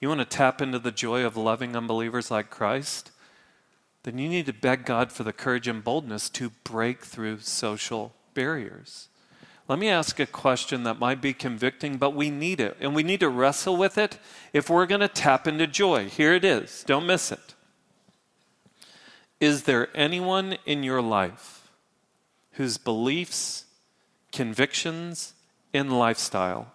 You 0.00 0.08
want 0.08 0.20
to 0.20 0.26
tap 0.26 0.60
into 0.60 0.78
the 0.78 0.92
joy 0.92 1.24
of 1.24 1.36
loving 1.36 1.76
unbelievers 1.76 2.30
like 2.30 2.50
Christ? 2.50 3.10
then 4.08 4.18
you 4.18 4.28
need 4.28 4.46
to 4.46 4.52
beg 4.54 4.86
God 4.86 5.12
for 5.12 5.22
the 5.22 5.34
courage 5.34 5.68
and 5.68 5.84
boldness 5.84 6.30
to 6.30 6.50
break 6.64 7.04
through 7.04 7.40
social 7.40 8.14
barriers. 8.32 9.08
Let 9.68 9.78
me 9.78 9.90
ask 9.90 10.18
a 10.18 10.24
question 10.24 10.84
that 10.84 10.98
might 10.98 11.20
be 11.20 11.34
convicting, 11.34 11.98
but 11.98 12.14
we 12.14 12.30
need 12.30 12.58
it, 12.58 12.78
and 12.80 12.94
we 12.94 13.02
need 13.02 13.20
to 13.20 13.28
wrestle 13.28 13.76
with 13.76 13.98
it 13.98 14.18
if 14.54 14.70
we're 14.70 14.86
going 14.86 15.02
to 15.02 15.08
tap 15.08 15.46
into 15.46 15.66
joy. 15.66 16.08
Here 16.08 16.32
it 16.32 16.42
is, 16.42 16.84
don't 16.86 17.06
miss 17.06 17.30
it. 17.30 17.47
Is 19.40 19.64
there 19.64 19.88
anyone 19.94 20.58
in 20.66 20.82
your 20.82 21.00
life 21.00 21.70
whose 22.52 22.76
beliefs, 22.76 23.66
convictions, 24.32 25.34
and 25.72 25.96
lifestyle 25.96 26.72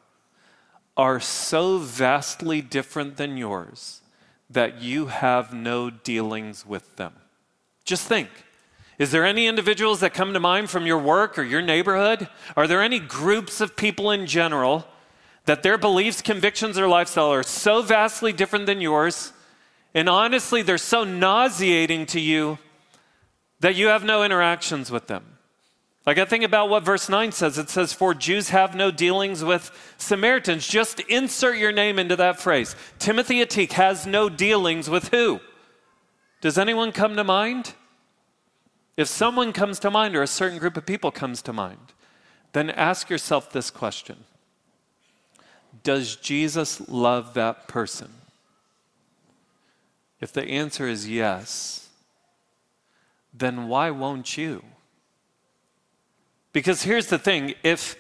are 0.95 1.19
so 1.19 1.77
vastly 1.77 2.61
different 2.61 3.17
than 3.17 3.35
yours 3.35 4.01
that 4.49 4.81
you 4.81 5.07
have 5.07 5.53
no 5.53 5.89
dealings 5.89 6.65
with 6.65 6.95
them? 6.95 7.13
Just 7.83 8.07
think. 8.07 8.29
Is 8.97 9.11
there 9.11 9.25
any 9.25 9.47
individuals 9.47 9.99
that 9.99 10.13
come 10.13 10.33
to 10.33 10.39
mind 10.39 10.69
from 10.69 10.85
your 10.85 10.99
work 10.99 11.37
or 11.37 11.43
your 11.43 11.61
neighborhood? 11.61 12.29
Are 12.55 12.67
there 12.67 12.81
any 12.81 12.99
groups 12.99 13.59
of 13.59 13.75
people 13.75 14.11
in 14.11 14.27
general 14.27 14.87
that 15.45 15.63
their 15.63 15.77
beliefs, 15.77 16.21
convictions, 16.21 16.77
or 16.77 16.87
lifestyle 16.87 17.33
are 17.33 17.43
so 17.43 17.81
vastly 17.81 18.31
different 18.31 18.67
than 18.67 18.79
yours? 18.79 19.33
And 19.93 20.09
honestly, 20.09 20.61
they're 20.61 20.77
so 20.77 21.03
nauseating 21.03 22.05
to 22.07 22.19
you 22.19 22.57
that 23.59 23.75
you 23.75 23.87
have 23.87 24.03
no 24.03 24.23
interactions 24.23 24.91
with 24.91 25.07
them. 25.07 25.37
Like, 26.05 26.17
I 26.17 26.25
think 26.25 26.43
about 26.43 26.67
what 26.67 26.83
verse 26.83 27.07
9 27.07 27.31
says. 27.31 27.57
It 27.57 27.69
says, 27.69 27.93
For 27.93 28.13
Jews 28.13 28.49
have 28.49 28.75
no 28.75 28.91
dealings 28.91 29.43
with 29.43 29.71
Samaritans. 29.97 30.67
Just 30.67 30.99
insert 31.01 31.57
your 31.57 31.71
name 31.71 31.97
into 31.97 32.17
that 32.17 32.39
phrase. 32.39 32.75
Timothy 32.99 33.35
Ateek 33.35 33.71
has 33.73 34.05
no 34.05 34.27
dealings 34.27 34.89
with 34.89 35.09
who? 35.09 35.39
Does 36.41 36.57
anyone 36.57 36.91
come 36.91 37.15
to 37.15 37.23
mind? 37.23 37.73
If 38.97 39.07
someone 39.07 39.53
comes 39.53 39.79
to 39.79 39.89
mind 39.89 40.15
or 40.15 40.21
a 40.21 40.27
certain 40.27 40.59
group 40.59 40.75
of 40.75 40.85
people 40.85 41.09
comes 41.09 41.41
to 41.43 41.53
mind, 41.53 41.93
then 42.51 42.69
ask 42.69 43.09
yourself 43.09 43.51
this 43.51 43.71
question 43.71 44.25
Does 45.83 46.17
Jesus 46.17 46.87
love 46.89 47.33
that 47.35 47.69
person? 47.69 48.09
If 50.23 50.31
the 50.31 50.47
answer 50.47 50.87
is 50.87 51.09
yes, 51.09 51.89
then 53.33 53.67
why 53.67 53.91
won't 53.91 54.37
you? 54.37 54.63
Because 56.53 56.83
here's 56.83 57.07
the 57.07 57.19
thing 57.19 57.55
if, 57.61 57.97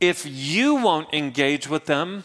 if 0.00 0.24
you 0.24 0.76
won't 0.76 1.12
engage 1.12 1.68
with 1.68 1.84
them, 1.84 2.24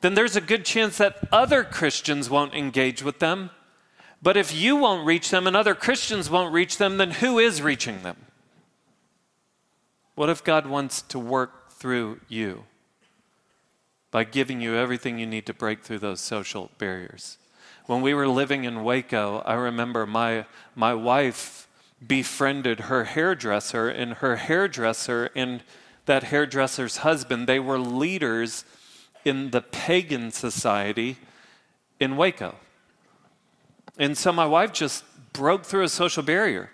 then 0.00 0.14
there's 0.14 0.34
a 0.34 0.40
good 0.40 0.64
chance 0.64 0.98
that 0.98 1.28
other 1.30 1.62
Christians 1.62 2.28
won't 2.28 2.52
engage 2.52 3.04
with 3.04 3.20
them. 3.20 3.50
But 4.20 4.36
if 4.36 4.52
you 4.52 4.74
won't 4.74 5.06
reach 5.06 5.30
them 5.30 5.46
and 5.46 5.56
other 5.56 5.76
Christians 5.76 6.28
won't 6.28 6.52
reach 6.52 6.76
them, 6.76 6.96
then 6.96 7.12
who 7.12 7.38
is 7.38 7.62
reaching 7.62 8.02
them? 8.02 8.16
What 10.16 10.28
if 10.28 10.42
God 10.42 10.66
wants 10.66 11.02
to 11.02 11.20
work 11.20 11.70
through 11.70 12.18
you 12.26 12.64
by 14.10 14.24
giving 14.24 14.60
you 14.60 14.74
everything 14.74 15.20
you 15.20 15.26
need 15.26 15.46
to 15.46 15.54
break 15.54 15.84
through 15.84 16.00
those 16.00 16.20
social 16.20 16.72
barriers? 16.78 17.38
When 17.90 18.02
we 18.02 18.14
were 18.14 18.28
living 18.28 18.62
in 18.62 18.84
Waco, 18.84 19.42
I 19.44 19.54
remember 19.54 20.06
my, 20.06 20.46
my 20.76 20.94
wife 20.94 21.66
befriended 22.06 22.82
her 22.82 23.02
hairdresser, 23.02 23.88
and 23.88 24.14
her 24.14 24.36
hairdresser 24.36 25.28
and 25.34 25.64
that 26.06 26.22
hairdresser's 26.22 26.98
husband, 26.98 27.48
they 27.48 27.58
were 27.58 27.80
leaders 27.80 28.64
in 29.24 29.50
the 29.50 29.60
pagan 29.60 30.30
society 30.30 31.16
in 31.98 32.16
Waco. 32.16 32.54
And 33.98 34.16
so 34.16 34.30
my 34.30 34.46
wife 34.46 34.72
just 34.72 35.02
broke 35.32 35.64
through 35.64 35.82
a 35.82 35.88
social 35.88 36.22
barrier. 36.22 36.70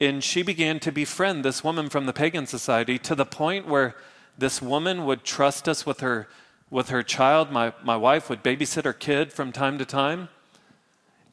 And 0.00 0.24
she 0.24 0.42
began 0.42 0.80
to 0.80 0.90
befriend 0.90 1.44
this 1.44 1.62
woman 1.62 1.88
from 1.88 2.06
the 2.06 2.12
pagan 2.12 2.48
society 2.48 2.98
to 2.98 3.14
the 3.14 3.24
point 3.24 3.68
where 3.68 3.94
this 4.36 4.60
woman 4.60 5.04
would 5.04 5.22
trust 5.22 5.68
us 5.68 5.86
with 5.86 6.00
her, 6.00 6.26
with 6.70 6.88
her 6.90 7.02
child. 7.02 7.50
My, 7.50 7.72
my 7.82 7.96
wife 7.96 8.28
would 8.28 8.42
babysit 8.42 8.84
her 8.84 8.92
kid 8.92 9.32
from 9.32 9.52
time 9.52 9.78
to 9.78 9.84
time. 9.84 10.28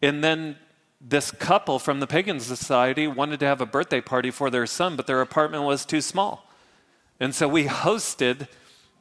And 0.01 0.23
then 0.23 0.57
this 1.01 1.31
couple 1.31 1.79
from 1.79 1.99
the 1.99 2.07
pagan 2.07 2.39
society 2.39 3.07
wanted 3.07 3.39
to 3.41 3.45
have 3.45 3.61
a 3.61 3.65
birthday 3.65 4.01
party 4.01 4.31
for 4.31 4.49
their 4.49 4.65
son, 4.65 4.95
but 4.95 5.07
their 5.07 5.21
apartment 5.21 5.63
was 5.63 5.85
too 5.85 6.01
small. 6.01 6.49
And 7.19 7.33
so 7.33 7.47
we 7.47 7.65
hosted 7.65 8.47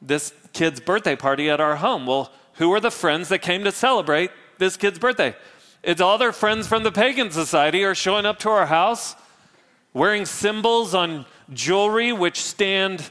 this 0.01 0.33
kid's 0.53 0.81
birthday 0.81 1.17
party 1.17 1.49
at 1.49 1.61
our 1.61 1.77
home. 1.77 2.07
Well, 2.07 2.31
who 2.55 2.69
were 2.69 2.81
the 2.81 2.91
friends 2.91 3.29
that 3.31 3.41
came 3.41 3.65
to 3.65 3.73
celebrate 3.73 4.31
this 4.59 4.77
kid's 4.77 4.99
birthday? 4.99 5.35
It's 5.83 6.01
all 6.01 6.19
their 6.19 6.33
friends 6.33 6.67
from 6.67 6.83
the 6.83 6.93
pagan 6.93 7.31
society 7.31 7.85
are 7.85 7.95
showing 7.95 8.27
up 8.27 8.39
to 8.41 8.51
our 8.51 8.67
house 8.67 9.17
wearing 9.93 10.27
symbols 10.27 10.95
on 10.95 11.25
jewelry 11.53 12.13
which 12.13 12.43
stand 12.43 13.11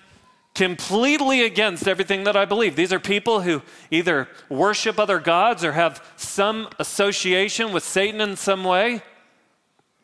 completely 0.56 1.44
against 1.44 1.88
everything 1.88 2.24
that 2.26 2.36
I 2.36 2.46
believe. 2.46 2.76
These 2.76 2.94
are 2.94 3.00
people 3.00 3.42
who 3.42 3.62
either 3.89 4.28
worship 4.50 5.00
other 5.00 5.20
gods 5.20 5.63
or 5.63 5.72
have 5.72 6.06
some 6.16 6.70
association 6.80 7.74
with 7.74 7.84
Satan 7.84 8.22
in 8.22 8.36
some 8.36 8.63
way. 8.63 9.02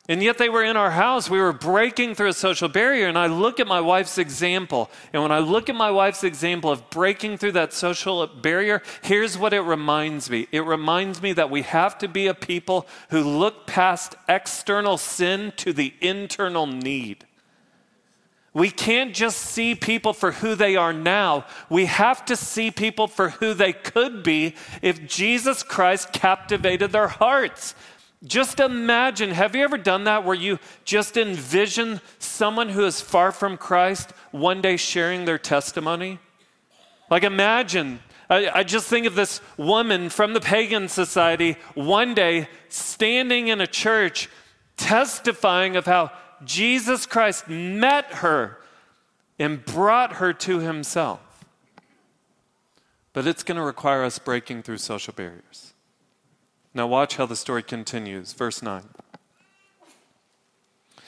And 0.09 0.23
yet 0.23 0.39
they 0.39 0.49
were 0.49 0.63
in 0.63 0.75
our 0.75 0.89
house. 0.89 1.29
We 1.29 1.37
were 1.37 1.53
breaking 1.53 2.15
through 2.15 2.29
a 2.29 2.33
social 2.33 2.67
barrier. 2.67 3.07
And 3.07 3.17
I 3.17 3.27
look 3.27 3.59
at 3.59 3.67
my 3.67 3.79
wife's 3.79 4.17
example. 4.17 4.89
And 5.13 5.21
when 5.21 5.31
I 5.31 5.37
look 5.37 5.69
at 5.69 5.75
my 5.75 5.91
wife's 5.91 6.23
example 6.23 6.71
of 6.71 6.89
breaking 6.89 7.37
through 7.37 7.51
that 7.51 7.73
social 7.73 8.25
barrier, 8.25 8.81
here's 9.03 9.37
what 9.37 9.53
it 9.53 9.61
reminds 9.61 10.27
me 10.27 10.47
it 10.51 10.65
reminds 10.65 11.21
me 11.21 11.31
that 11.33 11.51
we 11.51 11.61
have 11.61 11.95
to 11.99 12.07
be 12.07 12.25
a 12.25 12.33
people 12.33 12.87
who 13.11 13.21
look 13.21 13.67
past 13.67 14.15
external 14.27 14.97
sin 14.97 15.53
to 15.57 15.73
the 15.73 15.93
internal 16.01 16.65
need. 16.65 17.25
We 18.53 18.71
can't 18.71 19.13
just 19.13 19.37
see 19.37 19.75
people 19.75 20.13
for 20.13 20.31
who 20.31 20.55
they 20.55 20.75
are 20.75 20.93
now. 20.93 21.45
We 21.69 21.85
have 21.85 22.25
to 22.25 22.35
see 22.35 22.71
people 22.71 23.07
for 23.07 23.29
who 23.29 23.53
they 23.53 23.73
could 23.73 24.23
be 24.23 24.55
if 24.81 25.05
Jesus 25.05 25.61
Christ 25.61 26.11
captivated 26.13 26.91
their 26.91 27.07
hearts. 27.07 27.75
Just 28.23 28.59
imagine 28.59 29.31
have 29.31 29.55
you 29.55 29.63
ever 29.63 29.77
done 29.77 30.03
that 30.05 30.25
where 30.25 30.35
you 30.35 30.59
just 30.83 31.15
envision 31.15 32.01
someone 32.17 32.69
who 32.69 32.85
is 32.85 32.99
far 32.99 33.31
from 33.31 33.55
Christ 33.55 34.11
one 34.31 34.61
day 34.61 34.77
sharing 34.77 35.25
their 35.25 35.37
testimony? 35.37 36.19
Like, 37.09 37.23
imagine. 37.23 38.01
I, 38.31 38.63
just 38.63 38.87
think 38.87 39.07
of 39.07 39.15
this 39.15 39.41
woman 39.57 40.09
from 40.09 40.33
the 40.33 40.39
pagan 40.39 40.87
society 40.87 41.57
one 41.73 42.13
day 42.13 42.47
standing 42.67 43.47
in 43.47 43.59
a 43.59 43.65
church 43.65 44.29
testifying 44.77 45.75
of 45.75 45.87
how 45.87 46.11
Jesus 46.45 47.05
Christ 47.05 47.47
met 47.47 48.05
her 48.15 48.57
and 49.37 49.63
brought 49.63 50.13
her 50.13 50.33
to 50.33 50.59
himself. 50.59 51.45
But 53.13 53.25
it's 53.25 53.43
going 53.43 53.57
to 53.57 53.63
require 53.63 54.03
us 54.03 54.19
breaking 54.19 54.63
through 54.63 54.77
social 54.77 55.13
barriers. 55.13 55.73
Now, 56.73 56.87
watch 56.87 57.15
how 57.15 57.25
the 57.25 57.35
story 57.35 57.63
continues. 57.63 58.33
Verse 58.33 58.61
9. 58.61 58.83
It 60.97 61.03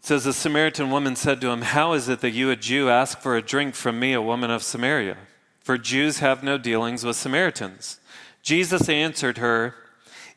says, 0.00 0.24
The 0.24 0.32
Samaritan 0.32 0.90
woman 0.90 1.14
said 1.14 1.40
to 1.40 1.50
him, 1.50 1.62
How 1.62 1.92
is 1.92 2.08
it 2.08 2.20
that 2.20 2.30
you, 2.30 2.50
a 2.50 2.56
Jew, 2.56 2.88
ask 2.88 3.20
for 3.20 3.36
a 3.36 3.42
drink 3.42 3.74
from 3.74 4.00
me, 4.00 4.12
a 4.12 4.22
woman 4.22 4.50
of 4.50 4.62
Samaria? 4.62 5.16
For 5.60 5.78
Jews 5.78 6.18
have 6.18 6.42
no 6.42 6.58
dealings 6.58 7.04
with 7.04 7.16
Samaritans. 7.16 8.00
Jesus 8.42 8.88
answered 8.88 9.38
her, 9.38 9.74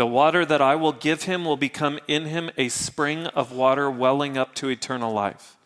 The 0.00 0.06
water 0.06 0.46
that 0.46 0.62
I 0.62 0.76
will 0.76 0.92
give 0.92 1.24
him 1.24 1.44
will 1.44 1.58
become 1.58 2.00
in 2.08 2.24
him 2.24 2.50
a 2.56 2.70
spring 2.70 3.26
of 3.26 3.52
water 3.52 3.90
welling 3.90 4.38
up 4.38 4.54
to 4.54 4.70
eternal 4.70 5.12
life. 5.12 5.58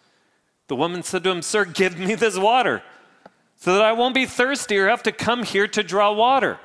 The 0.66 0.74
woman 0.74 1.04
said 1.04 1.22
to 1.22 1.30
him, 1.30 1.40
Sir, 1.40 1.64
give 1.64 2.00
me 2.00 2.16
this 2.16 2.36
water 2.36 2.82
so 3.54 3.72
that 3.72 3.82
I 3.82 3.92
won't 3.92 4.12
be 4.12 4.26
thirsty 4.26 4.76
or 4.76 4.88
have 4.88 5.04
to 5.04 5.12
come 5.12 5.44
here 5.44 5.68
to 5.68 5.84
draw 5.84 6.12
water. 6.12 6.58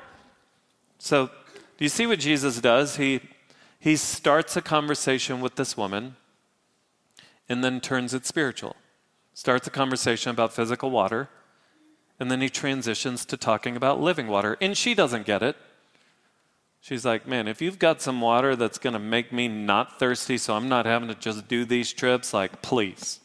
So, 0.98 1.26
do 1.28 1.84
you 1.84 1.88
see 1.88 2.08
what 2.08 2.18
Jesus 2.18 2.60
does? 2.60 2.96
He, 2.96 3.20
he 3.78 3.94
starts 3.94 4.56
a 4.56 4.62
conversation 4.62 5.40
with 5.40 5.54
this 5.54 5.76
woman 5.76 6.16
and 7.48 7.62
then 7.62 7.80
turns 7.80 8.12
it 8.14 8.26
spiritual. 8.26 8.74
Starts 9.32 9.68
a 9.68 9.70
conversation 9.70 10.32
about 10.32 10.52
physical 10.52 10.90
water, 10.90 11.28
and 12.18 12.32
then 12.32 12.40
he 12.40 12.48
transitions 12.48 13.24
to 13.26 13.36
talking 13.36 13.76
about 13.76 14.00
living 14.00 14.26
water. 14.26 14.56
And 14.60 14.76
she 14.76 14.92
doesn't 14.92 15.24
get 15.24 15.40
it. 15.40 15.56
She's 16.80 17.04
like, 17.04 17.26
Man, 17.26 17.46
if 17.46 17.60
you've 17.60 17.78
got 17.78 18.00
some 18.00 18.20
water 18.20 18.56
that's 18.56 18.78
going 18.78 18.94
to 18.94 18.98
make 18.98 19.32
me 19.32 19.48
not 19.48 19.98
thirsty 19.98 20.38
so 20.38 20.54
I'm 20.54 20.68
not 20.68 20.86
having 20.86 21.08
to 21.08 21.14
just 21.14 21.46
do 21.48 21.64
these 21.64 21.92
trips, 21.92 22.32
like, 22.32 22.62
please. 22.62 23.20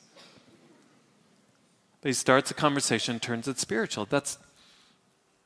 But 2.02 2.10
he 2.10 2.14
starts 2.14 2.52
a 2.52 2.54
conversation, 2.54 3.20
turns 3.20 3.48
it 3.48 3.58
spiritual. 3.58 4.06
That's, 4.06 4.38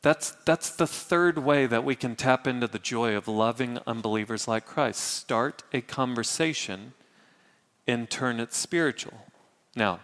that's, 0.02 0.32
that's 0.44 0.76
the 0.76 0.88
third 0.88 1.38
way 1.40 1.68
that 1.68 1.86
we 1.86 1.96
can 1.96 2.16
tap 2.16 2.48
into 2.48 2.68
the 2.68 2.80
joy 2.80 3.16
of 3.16 3.28
loving 3.28 3.80
unbelievers 3.88 4.48
like 4.48 4.66
Christ. 4.66 5.00
Start 5.00 5.64
a 5.72 5.82
conversation 5.82 6.94
and 7.88 8.10
turn 8.10 8.40
it 8.40 8.54
spiritual. 8.54 9.26
Now, 9.76 10.02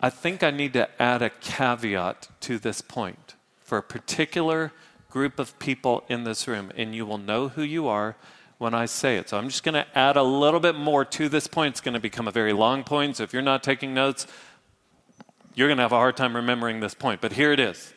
I 0.00 0.10
think 0.10 0.42
I 0.42 0.50
need 0.50 0.72
to 0.72 0.88
add 1.00 1.22
a 1.22 1.30
caveat 1.30 2.28
to 2.40 2.58
this 2.58 2.80
point 2.80 3.34
for 3.60 3.78
a 3.78 3.82
particular 3.82 4.72
group 5.10 5.38
of 5.38 5.58
people 5.58 6.04
in 6.08 6.24
this 6.24 6.46
room, 6.46 6.70
and 6.76 6.94
you 6.94 7.06
will 7.06 7.18
know 7.18 7.48
who 7.48 7.62
you 7.62 7.88
are 7.88 8.16
when 8.58 8.74
I 8.74 8.86
say 8.86 9.16
it. 9.16 9.28
So 9.28 9.38
I'm 9.38 9.48
just 9.48 9.62
going 9.62 9.74
to 9.74 9.86
add 9.98 10.16
a 10.16 10.22
little 10.22 10.60
bit 10.60 10.74
more 10.74 11.04
to 11.04 11.28
this 11.28 11.46
point. 11.46 11.74
It's 11.74 11.80
going 11.80 11.94
to 11.94 12.00
become 12.00 12.28
a 12.28 12.32
very 12.32 12.52
long 12.52 12.84
point. 12.84 13.16
So 13.16 13.22
if 13.22 13.32
you're 13.32 13.40
not 13.40 13.62
taking 13.62 13.94
notes, 13.94 14.26
you're 15.54 15.68
going 15.68 15.78
to 15.78 15.82
have 15.82 15.92
a 15.92 15.96
hard 15.96 16.16
time 16.16 16.36
remembering 16.36 16.80
this 16.80 16.94
point. 16.94 17.20
But 17.20 17.32
here 17.32 17.52
it 17.52 17.60
is. 17.60 17.94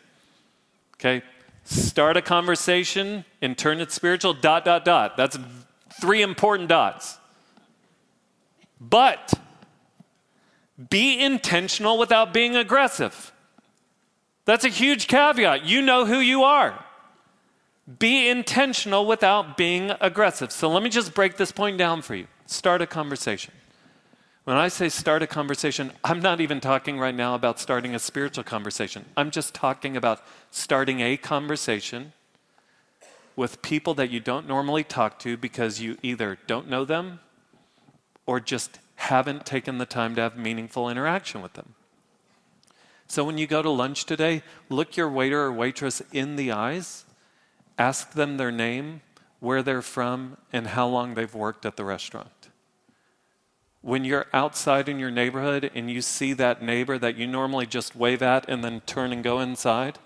Okay? 0.96 1.24
Start 1.64 2.16
a 2.16 2.22
conversation 2.22 3.26
and 3.42 3.58
turn 3.58 3.82
it 3.82 3.92
spiritual, 3.92 4.34
dot, 4.34 4.66
dot, 4.66 4.86
dot. 4.86 5.18
That's 5.18 5.38
three 6.00 6.22
important 6.22 6.70
dots. 6.70 7.18
But 8.80 9.34
Be 10.90 11.20
intentional 11.20 11.98
without 11.98 12.34
being 12.34 12.56
aggressive. 12.56 13.32
That's 14.46 14.66
a 14.66 14.70
huge 14.70 15.08
caveat. 15.08 15.66
You 15.66 15.82
know 15.82 16.06
who 16.06 16.20
you 16.20 16.44
are. 16.44 16.84
Be 18.00 18.30
intentional 18.30 19.06
without 19.06 19.58
being 19.58 19.92
aggressive. 20.00 20.52
So 20.52 20.70
let 20.70 20.84
me 20.84 20.90
just 20.90 21.14
break 21.14 21.38
this 21.38 21.52
point 21.52 21.78
down 21.78 22.02
for 22.02 22.16
you. 22.16 22.28
Start 22.46 22.82
a 22.82 22.88
conversation. 22.88 23.54
When 24.44 24.58
I 24.58 24.70
say 24.70 24.90
start 24.90 25.22
a 25.22 25.28
conversation, 25.28 25.92
I'm 26.04 26.20
not 26.20 26.42
even 26.42 26.60
talking 26.60 27.00
right 27.00 27.14
now 27.14 27.36
about 27.36 27.60
starting 27.60 27.94
a 27.94 28.00
spiritual 28.00 28.44
conversation. 28.44 29.06
I'm 29.16 29.30
just 29.30 29.54
talking 29.54 29.96
about 29.96 30.24
starting 30.50 31.00
a 31.00 31.16
conversation 31.18 32.14
with 33.36 33.62
people 33.62 33.94
that 33.96 34.10
you 34.10 34.20
don't 34.20 34.48
normally 34.48 34.84
talk 34.84 35.20
to 35.20 35.38
because 35.38 35.80
you 35.80 35.98
either 36.02 36.38
don't 36.48 36.70
know 36.70 36.86
them 36.86 37.20
or 38.26 38.40
just 38.40 38.80
haven't 38.96 39.46
taken 39.46 39.78
the 39.78 39.86
time 39.86 40.16
to 40.16 40.22
have 40.22 40.38
meaningful 40.38 40.90
interaction 40.90 41.42
with 41.42 41.54
them. 41.54 41.76
So 43.08 43.24
when 43.24 43.38
you 43.38 43.48
go 43.48 43.62
to 43.62 43.70
lunch 43.70 44.06
today, 44.06 44.44
look 44.70 44.96
your 44.96 45.10
waiter 45.10 45.42
or 45.42 45.52
waitress 45.52 46.02
in 46.12 46.36
the 46.36 46.52
eyes, 46.52 47.06
ask 47.82 48.12
them 48.12 48.38
their 48.38 48.52
name, 48.52 49.02
where 49.40 49.64
they're 49.64 49.82
from, 49.82 50.38
and 50.54 50.68
how 50.68 50.88
long 50.88 51.16
they've 51.16 51.34
worked 51.34 51.66
at 51.66 51.78
the 51.78 51.84
restaurant. 51.84 52.50
When 53.82 54.06
you're 54.06 54.28
outside 54.34 54.88
in 54.88 55.00
your 55.00 55.10
neighborhood 55.10 55.72
and 55.74 55.90
you 55.90 56.04
see 56.04 56.34
that 56.34 56.62
neighbor 56.62 57.00
that 57.00 57.18
you 57.18 57.26
normally 57.26 57.66
just 57.66 57.96
wave 57.96 58.22
at 58.22 58.48
and 58.48 58.64
then 58.64 58.82
turn 58.82 59.12
and 59.12 59.24
go 59.24 59.40
inside, 59.40 59.98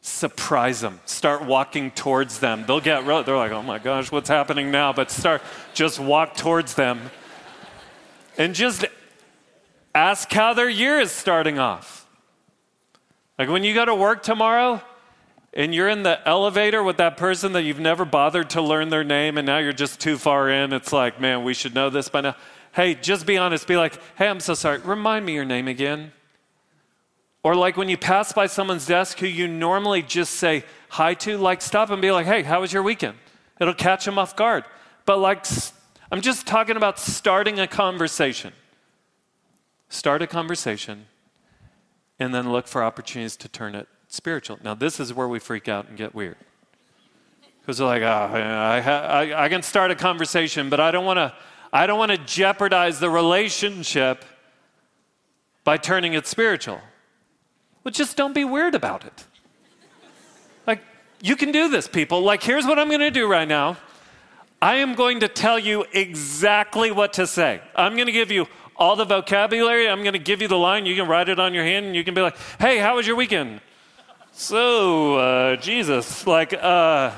surprise 0.00 0.80
them. 0.80 0.98
Start 1.04 1.44
walking 1.44 1.92
towards 1.92 2.40
them. 2.40 2.64
They'll 2.66 2.80
get, 2.80 3.06
they're 3.06 3.36
like, 3.36 3.52
oh 3.52 3.62
my 3.62 3.78
gosh, 3.78 4.10
what's 4.10 4.28
happening 4.28 4.72
now? 4.72 4.92
But 4.92 5.12
start, 5.12 5.42
just 5.72 6.00
walk 6.00 6.34
towards 6.36 6.74
them 6.74 7.12
and 8.36 8.52
just 8.52 8.84
ask 9.94 10.32
how 10.32 10.54
their 10.54 10.68
year 10.68 10.98
is 10.98 11.12
starting 11.12 11.60
off. 11.60 12.04
Like 13.38 13.48
when 13.48 13.62
you 13.62 13.74
go 13.74 13.84
to 13.84 13.94
work 13.94 14.24
tomorrow 14.24 14.82
and 15.52 15.74
you're 15.74 15.88
in 15.88 16.04
the 16.04 16.26
elevator 16.28 16.82
with 16.82 16.98
that 16.98 17.16
person 17.16 17.52
that 17.52 17.62
you've 17.62 17.80
never 17.80 18.04
bothered 18.04 18.50
to 18.50 18.62
learn 18.62 18.88
their 18.88 19.02
name 19.02 19.36
and 19.36 19.46
now 19.46 19.58
you're 19.58 19.72
just 19.72 19.98
too 19.98 20.16
far 20.16 20.48
in, 20.48 20.72
it's 20.72 20.92
like, 20.92 21.20
man, 21.20 21.42
we 21.42 21.54
should 21.54 21.74
know 21.74 21.90
this 21.90 22.08
by 22.08 22.20
now. 22.20 22.36
Hey, 22.72 22.94
just 22.94 23.26
be 23.26 23.36
honest. 23.36 23.66
Be 23.66 23.76
like, 23.76 23.98
hey, 24.16 24.28
I'm 24.28 24.38
so 24.38 24.54
sorry. 24.54 24.78
Remind 24.78 25.26
me 25.26 25.34
your 25.34 25.44
name 25.44 25.66
again. 25.66 26.12
Or 27.42 27.56
like 27.56 27.76
when 27.76 27.88
you 27.88 27.96
pass 27.96 28.32
by 28.32 28.46
someone's 28.46 28.86
desk 28.86 29.18
who 29.18 29.26
you 29.26 29.48
normally 29.48 30.02
just 30.02 30.34
say 30.34 30.64
hi 30.88 31.14
to, 31.14 31.36
like 31.36 31.62
stop 31.62 31.90
and 31.90 32.00
be 32.00 32.12
like, 32.12 32.26
hey, 32.26 32.42
how 32.42 32.60
was 32.60 32.72
your 32.72 32.84
weekend? 32.84 33.16
It'll 33.60 33.74
catch 33.74 34.04
them 34.04 34.18
off 34.18 34.36
guard. 34.36 34.64
But 35.04 35.18
like, 35.18 35.46
I'm 36.12 36.20
just 36.20 36.46
talking 36.46 36.76
about 36.76 37.00
starting 37.00 37.58
a 37.58 37.66
conversation. 37.66 38.52
Start 39.88 40.22
a 40.22 40.28
conversation 40.28 41.06
and 42.20 42.32
then 42.32 42.52
look 42.52 42.68
for 42.68 42.84
opportunities 42.84 43.36
to 43.38 43.48
turn 43.48 43.74
it 43.74 43.88
spiritual. 44.10 44.58
Now, 44.62 44.74
this 44.74 45.00
is 45.00 45.14
where 45.14 45.28
we 45.28 45.38
freak 45.38 45.68
out 45.68 45.88
and 45.88 45.96
get 45.96 46.14
weird. 46.14 46.36
Because 47.60 47.78
they're 47.78 47.86
like, 47.86 48.02
oh, 48.02 48.06
I, 48.06 48.80
I, 48.80 49.44
I 49.44 49.48
can 49.48 49.62
start 49.62 49.90
a 49.90 49.94
conversation, 49.94 50.68
but 50.68 50.80
I 50.80 50.90
don't 50.90 51.06
want 51.06 51.16
to. 51.16 51.34
I 51.72 51.86
don't 51.86 51.98
want 52.00 52.10
to 52.10 52.18
jeopardize 52.18 52.98
the 52.98 53.08
relationship 53.08 54.24
by 55.62 55.76
turning 55.76 56.14
it 56.14 56.26
spiritual. 56.26 56.80
Well, 57.84 57.92
just 57.92 58.16
don't 58.16 58.34
be 58.34 58.44
weird 58.44 58.74
about 58.74 59.04
it. 59.04 59.24
Like, 60.66 60.80
you 61.22 61.36
can 61.36 61.52
do 61.52 61.68
this, 61.68 61.86
people. 61.86 62.22
Like, 62.22 62.42
here's 62.42 62.66
what 62.66 62.80
I'm 62.80 62.88
going 62.88 62.98
to 62.98 63.12
do 63.12 63.30
right 63.30 63.46
now 63.46 63.76
I 64.60 64.76
am 64.76 64.94
going 64.94 65.20
to 65.20 65.28
tell 65.28 65.60
you 65.60 65.84
exactly 65.92 66.90
what 66.90 67.12
to 67.14 67.26
say. 67.26 67.60
I'm 67.76 67.94
going 67.94 68.06
to 68.06 68.12
give 68.12 68.32
you 68.32 68.46
all 68.76 68.96
the 68.96 69.04
vocabulary. 69.04 69.88
I'm 69.88 70.02
going 70.02 70.14
to 70.14 70.18
give 70.18 70.42
you 70.42 70.48
the 70.48 70.58
line. 70.58 70.86
You 70.86 70.96
can 70.96 71.06
write 71.06 71.28
it 71.28 71.38
on 71.38 71.54
your 71.54 71.64
hand 71.64 71.86
and 71.86 71.94
you 71.94 72.02
can 72.02 72.14
be 72.14 72.20
like, 72.20 72.36
hey, 72.58 72.78
how 72.78 72.96
was 72.96 73.06
your 73.06 73.16
weekend? 73.16 73.60
So, 74.42 75.16
uh, 75.16 75.56
Jesus, 75.56 76.26
like, 76.26 76.54
uh, 76.54 77.12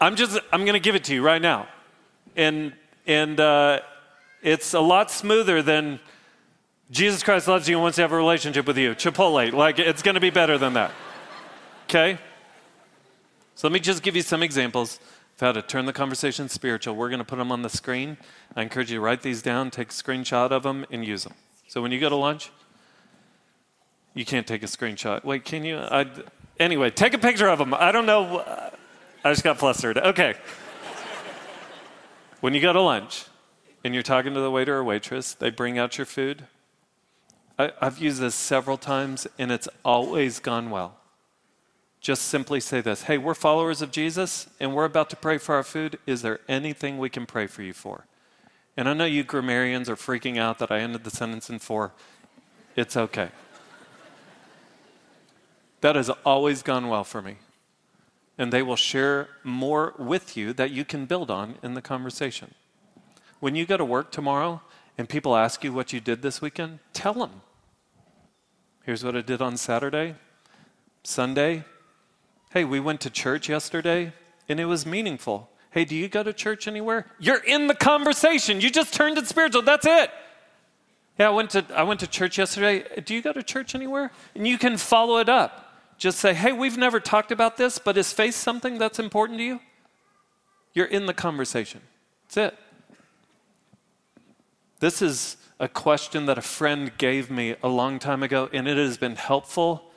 I'm 0.00 0.16
just, 0.16 0.40
I'm 0.52 0.64
to 0.74 0.80
give 0.80 0.96
it 0.96 1.04
to 1.04 1.14
you 1.14 1.22
right 1.22 1.40
now. 1.40 1.68
And, 2.34 2.72
and 3.06 3.38
uh, 3.38 3.82
it's 4.42 4.74
a 4.74 4.80
lot 4.80 5.12
smoother 5.12 5.62
than 5.62 6.00
Jesus 6.90 7.22
Christ 7.22 7.46
loves 7.46 7.68
you 7.68 7.76
and 7.76 7.82
wants 7.84 7.94
to 7.94 8.02
have 8.02 8.10
a 8.10 8.16
relationship 8.16 8.66
with 8.66 8.76
you. 8.76 8.96
Chipotle, 8.96 9.52
like, 9.52 9.78
it's 9.78 10.02
to 10.14 10.20
be 10.20 10.30
better 10.30 10.58
than 10.58 10.72
that. 10.74 10.90
Okay? 11.84 12.18
So 13.54 13.68
let 13.68 13.72
me 13.72 13.78
just 13.78 14.02
give 14.02 14.16
you 14.16 14.22
some 14.22 14.42
examples 14.42 14.98
of 15.36 15.40
how 15.40 15.52
to 15.52 15.62
turn 15.62 15.86
the 15.86 15.92
conversation 15.92 16.48
spiritual. 16.48 16.96
We're 16.96 17.08
to 17.20 17.24
put 17.24 17.36
them 17.36 17.52
on 17.52 17.62
the 17.62 17.70
screen. 17.70 18.16
I 18.56 18.62
encourage 18.62 18.90
you 18.90 18.96
to 18.96 19.00
write 19.00 19.22
these 19.22 19.42
down, 19.42 19.70
take 19.70 19.90
a 19.90 19.92
screenshot 19.92 20.50
of 20.50 20.64
them, 20.64 20.84
and 20.90 21.06
use 21.06 21.22
them. 21.22 21.34
So 21.68 21.80
when 21.80 21.92
you 21.92 22.00
go 22.00 22.08
to 22.08 22.16
lunch, 22.16 22.50
you 24.14 24.24
can't 24.24 24.46
take 24.46 24.62
a 24.62 24.66
screenshot. 24.66 25.24
Wait, 25.24 25.44
can 25.44 25.64
you? 25.64 25.78
I, 25.78 26.06
anyway, 26.58 26.90
take 26.90 27.14
a 27.14 27.18
picture 27.18 27.48
of 27.48 27.58
them. 27.58 27.74
I 27.74 27.92
don't 27.92 28.06
know. 28.06 28.40
I 29.24 29.30
just 29.30 29.44
got 29.44 29.58
flustered. 29.58 29.98
Okay. 29.98 30.34
when 32.40 32.54
you 32.54 32.60
go 32.60 32.72
to 32.72 32.80
lunch 32.80 33.26
and 33.82 33.92
you're 33.92 34.02
talking 34.02 34.34
to 34.34 34.40
the 34.40 34.50
waiter 34.50 34.76
or 34.76 34.84
waitress, 34.84 35.34
they 35.34 35.50
bring 35.50 35.78
out 35.78 35.98
your 35.98 36.06
food. 36.06 36.46
I, 37.58 37.72
I've 37.80 37.98
used 37.98 38.20
this 38.20 38.34
several 38.34 38.78
times 38.78 39.26
and 39.38 39.52
it's 39.52 39.68
always 39.84 40.38
gone 40.40 40.70
well 40.70 40.96
just 42.04 42.24
simply 42.24 42.60
say 42.60 42.82
this 42.82 43.04
Hey, 43.04 43.18
we're 43.18 43.34
followers 43.34 43.80
of 43.82 43.90
Jesus 43.90 44.46
and 44.60 44.74
we're 44.74 44.84
about 44.84 45.10
to 45.10 45.16
pray 45.16 45.38
for 45.38 45.56
our 45.56 45.64
food. 45.64 45.98
Is 46.06 46.22
there 46.22 46.38
anything 46.46 46.98
we 46.98 47.08
can 47.08 47.24
pray 47.26 47.48
for 47.48 47.62
you 47.62 47.72
for? 47.72 48.06
And 48.76 48.88
I 48.88 48.92
know 48.92 49.06
you 49.06 49.24
grammarians 49.24 49.88
are 49.88 49.96
freaking 49.96 50.36
out 50.36 50.58
that 50.58 50.70
I 50.70 50.80
ended 50.80 51.04
the 51.04 51.10
sentence 51.10 51.48
in 51.48 51.58
for. 51.58 51.92
It's 52.76 52.96
okay. 52.96 53.30
That 55.84 55.96
has 55.96 56.08
always 56.24 56.62
gone 56.62 56.88
well 56.88 57.04
for 57.04 57.20
me. 57.20 57.36
And 58.38 58.50
they 58.50 58.62
will 58.62 58.74
share 58.74 59.28
more 59.42 59.92
with 59.98 60.34
you 60.34 60.54
that 60.54 60.70
you 60.70 60.82
can 60.82 61.04
build 61.04 61.30
on 61.30 61.56
in 61.62 61.74
the 61.74 61.82
conversation. 61.82 62.54
When 63.38 63.54
you 63.54 63.66
go 63.66 63.76
to 63.76 63.84
work 63.84 64.10
tomorrow 64.10 64.62
and 64.96 65.06
people 65.06 65.36
ask 65.36 65.62
you 65.62 65.74
what 65.74 65.92
you 65.92 66.00
did 66.00 66.22
this 66.22 66.40
weekend, 66.40 66.78
tell 66.94 67.12
them. 67.12 67.42
Here's 68.84 69.04
what 69.04 69.14
I 69.14 69.20
did 69.20 69.42
on 69.42 69.58
Saturday. 69.58 70.14
Sunday, 71.02 71.64
Hey, 72.50 72.64
we 72.64 72.80
went 72.80 73.02
to 73.02 73.10
church 73.10 73.50
yesterday 73.50 74.14
and 74.48 74.58
it 74.58 74.64
was 74.64 74.86
meaningful. 74.86 75.50
Hey, 75.70 75.84
do 75.84 75.94
you 75.94 76.08
go 76.08 76.22
to 76.22 76.32
church 76.32 76.66
anywhere? 76.66 77.04
You're 77.18 77.44
in 77.44 77.66
the 77.66 77.74
conversation. 77.74 78.62
You 78.62 78.70
just 78.70 78.94
turned 78.94 79.18
it 79.18 79.26
spiritual. 79.26 79.60
That's 79.60 79.84
it. 79.84 80.10
Yeah, 81.18 81.26
I 81.26 81.30
went 81.30 81.50
to 81.50 81.66
I 81.74 81.82
went 81.82 82.00
to 82.00 82.06
church 82.06 82.38
yesterday. 82.38 82.84
Do 83.04 83.14
you 83.14 83.20
go 83.20 83.32
to 83.32 83.42
church 83.42 83.74
anywhere? 83.74 84.12
And 84.34 84.46
you 84.46 84.56
can 84.56 84.78
follow 84.78 85.18
it 85.18 85.28
up. 85.28 85.63
Just 85.96 86.18
say, 86.18 86.34
"Hey, 86.34 86.52
we've 86.52 86.76
never 86.76 87.00
talked 87.00 87.30
about 87.30 87.56
this, 87.56 87.78
but 87.78 87.96
is 87.96 88.12
faith 88.12 88.34
something 88.34 88.78
that's 88.78 88.98
important 88.98 89.38
to 89.38 89.44
you?" 89.44 89.60
You're 90.72 90.86
in 90.86 91.06
the 91.06 91.14
conversation. 91.14 91.82
That's 92.24 92.36
it. 92.36 92.58
This 94.80 95.00
is 95.00 95.36
a 95.60 95.68
question 95.68 96.26
that 96.26 96.36
a 96.36 96.42
friend 96.42 96.92
gave 96.98 97.30
me 97.30 97.54
a 97.62 97.68
long 97.68 97.98
time 97.98 98.22
ago, 98.22 98.50
and 98.52 98.66
it 98.66 98.76
has 98.76 98.98
been 98.98 99.16
helpful 99.16 99.92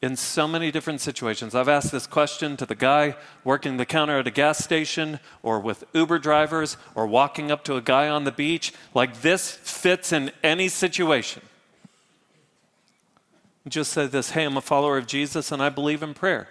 in 0.00 0.16
so 0.16 0.48
many 0.48 0.72
different 0.72 1.00
situations. 1.00 1.54
I've 1.54 1.68
asked 1.68 1.92
this 1.92 2.08
question 2.08 2.56
to 2.56 2.66
the 2.66 2.74
guy 2.74 3.14
working 3.44 3.76
the 3.76 3.86
counter 3.86 4.18
at 4.18 4.26
a 4.26 4.32
gas 4.32 4.58
station, 4.58 5.20
or 5.42 5.60
with 5.60 5.84
Uber 5.92 6.18
drivers, 6.18 6.76
or 6.96 7.06
walking 7.06 7.52
up 7.52 7.62
to 7.64 7.76
a 7.76 7.80
guy 7.80 8.08
on 8.08 8.24
the 8.24 8.32
beach. 8.32 8.72
Like 8.94 9.20
this 9.20 9.52
fits 9.52 10.12
in 10.12 10.32
any 10.42 10.68
situation. 10.68 11.42
Just 13.68 13.92
say 13.92 14.06
this 14.06 14.30
Hey, 14.30 14.44
I'm 14.44 14.56
a 14.56 14.60
follower 14.60 14.98
of 14.98 15.06
Jesus 15.06 15.52
and 15.52 15.62
I 15.62 15.68
believe 15.68 16.02
in 16.02 16.14
prayer. 16.14 16.48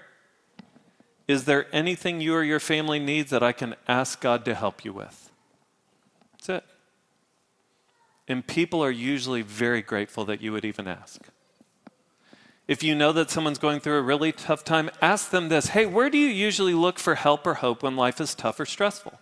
Is 1.28 1.46
there 1.46 1.68
anything 1.72 2.20
you 2.20 2.34
or 2.34 2.44
your 2.44 2.60
family 2.60 3.00
needs 3.00 3.30
that 3.30 3.44
I 3.44 3.52
can 3.52 3.76
ask 3.88 4.20
God 4.20 4.44
to 4.46 4.56
help 4.56 4.84
you 4.84 4.92
with? 4.94 5.32
That's 6.34 6.50
it. 6.50 6.66
And 8.28 8.46
people 8.46 8.84
are 8.84 8.92
usually 8.92 9.42
very 9.42 9.82
grateful 9.82 10.26
that 10.26 10.42
you 10.42 10.52
would 10.52 10.66
even 10.66 10.88
ask. 10.88 11.22
If 12.68 12.84
you 12.84 12.96
know 12.96 13.12
that 13.12 13.30
someone's 13.30 13.60
going 13.60 13.82
through 13.82 13.98
a 13.98 14.02
really 14.02 14.32
tough 14.32 14.64
time, 14.64 14.90
ask 15.02 15.30
them 15.30 15.50
this 15.50 15.68
Hey, 15.68 15.86
where 15.86 16.10
do 16.10 16.18
you 16.18 16.28
usually 16.28 16.74
look 16.74 17.00
for 17.00 17.16
help 17.16 17.46
or 17.46 17.56
hope 17.56 17.84
when 17.84 17.96
life 17.96 18.22
is 18.22 18.34
tough 18.34 18.60
or 18.60 18.66
stressful? 18.66 19.20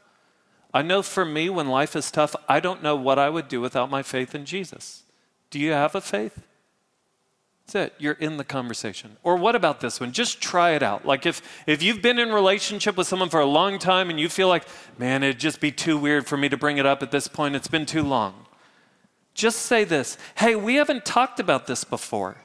I 0.73 0.83
know 0.83 1.01
for 1.01 1.25
me, 1.25 1.49
when 1.49 1.67
life 1.67 1.95
is 1.95 2.11
tough, 2.11 2.35
I 2.47 2.59
don't 2.59 2.83
know 2.83 2.95
what 2.95 3.17
I 3.17 3.29
would 3.29 3.47
do 3.47 3.59
without 3.59 3.89
my 3.89 4.03
faith 4.03 4.35
in 4.35 4.45
Jesus. 4.45 5.03
Do 5.49 5.59
you 5.59 5.71
have 5.71 5.95
a 5.95 6.01
faith? 6.01 6.43
That's 7.69 7.93
it. 7.93 8.01
You're 8.01 8.13
in 8.13 8.37
the 8.37 8.43
conversation. 8.43 9.17
Or 9.21 9.35
what 9.35 9.55
about 9.55 9.79
this 9.79 9.99
one? 9.99 10.11
Just 10.11 10.41
try 10.41 10.71
it 10.71 10.81
out. 10.81 11.05
Like 11.05 11.27
if 11.27 11.39
if 11.67 11.83
you've 11.83 12.01
been 12.01 12.17
in 12.17 12.31
relationship 12.31 12.97
with 12.97 13.05
someone 13.05 13.29
for 13.29 13.39
a 13.39 13.45
long 13.45 13.77
time 13.77 14.09
and 14.09 14.19
you 14.19 14.27
feel 14.27 14.47
like, 14.47 14.63
man, 14.97 15.21
it'd 15.21 15.39
just 15.39 15.61
be 15.61 15.71
too 15.71 15.95
weird 15.95 16.25
for 16.25 16.35
me 16.35 16.49
to 16.49 16.57
bring 16.57 16.79
it 16.79 16.87
up 16.87 17.03
at 17.03 17.11
this 17.11 17.27
point. 17.27 17.55
It's 17.55 17.67
been 17.67 17.85
too 17.85 18.01
long. 18.01 18.47
Just 19.35 19.59
say 19.59 19.83
this. 19.83 20.17
Hey, 20.33 20.55
we 20.55 20.75
haven't 20.75 21.05
talked 21.05 21.39
about 21.39 21.67
this 21.67 21.83
before. 21.83 22.37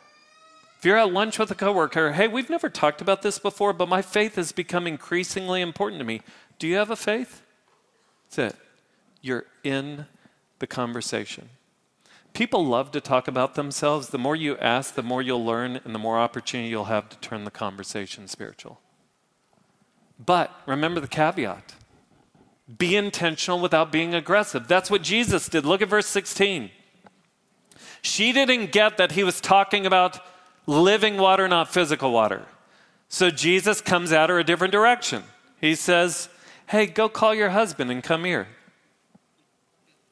If 0.78 0.84
you're 0.84 0.98
at 0.98 1.10
lunch 1.10 1.38
with 1.38 1.50
a 1.50 1.54
coworker, 1.54 2.12
hey, 2.12 2.28
we've 2.28 2.50
never 2.50 2.68
talked 2.68 3.00
about 3.00 3.22
this 3.22 3.38
before, 3.38 3.72
but 3.72 3.88
my 3.88 4.02
faith 4.02 4.34
has 4.34 4.52
become 4.52 4.86
increasingly 4.86 5.62
important 5.62 6.00
to 6.00 6.04
me. 6.04 6.20
Do 6.58 6.68
you 6.68 6.76
have 6.76 6.90
a 6.90 6.96
faith? 6.96 7.40
That's 8.28 8.52
it. 8.52 8.60
You're 9.22 9.46
in 9.62 10.04
the 10.58 10.66
conversation. 10.66 11.48
People 12.34 12.66
love 12.66 12.90
to 12.90 13.00
talk 13.00 13.28
about 13.28 13.54
themselves. 13.54 14.08
The 14.08 14.18
more 14.18 14.34
you 14.36 14.58
ask, 14.58 14.94
the 14.94 15.02
more 15.02 15.22
you'll 15.22 15.44
learn, 15.44 15.80
and 15.84 15.94
the 15.94 16.00
more 16.00 16.18
opportunity 16.18 16.68
you'll 16.68 16.86
have 16.86 17.08
to 17.08 17.16
turn 17.18 17.44
the 17.44 17.50
conversation 17.50 18.26
spiritual. 18.28 18.80
But 20.24 20.50
remember 20.66 21.00
the 21.00 21.08
caveat 21.08 21.74
be 22.78 22.96
intentional 22.96 23.60
without 23.60 23.92
being 23.92 24.14
aggressive. 24.14 24.66
That's 24.66 24.90
what 24.90 25.02
Jesus 25.02 25.48
did. 25.48 25.66
Look 25.66 25.82
at 25.82 25.88
verse 25.88 26.06
16. 26.06 26.70
She 28.00 28.32
didn't 28.32 28.72
get 28.72 28.96
that 28.96 29.12
he 29.12 29.22
was 29.22 29.40
talking 29.40 29.84
about 29.84 30.18
living 30.66 31.18
water, 31.18 31.46
not 31.46 31.72
physical 31.72 32.10
water. 32.10 32.46
So 33.08 33.30
Jesus 33.30 33.82
comes 33.82 34.12
at 34.12 34.30
her 34.30 34.38
a 34.38 34.44
different 34.44 34.72
direction. 34.72 35.24
He 35.60 35.74
says, 35.74 36.30
Hey, 36.68 36.86
go 36.86 37.08
call 37.08 37.34
your 37.34 37.50
husband 37.50 37.90
and 37.90 38.02
come 38.02 38.24
here. 38.24 38.48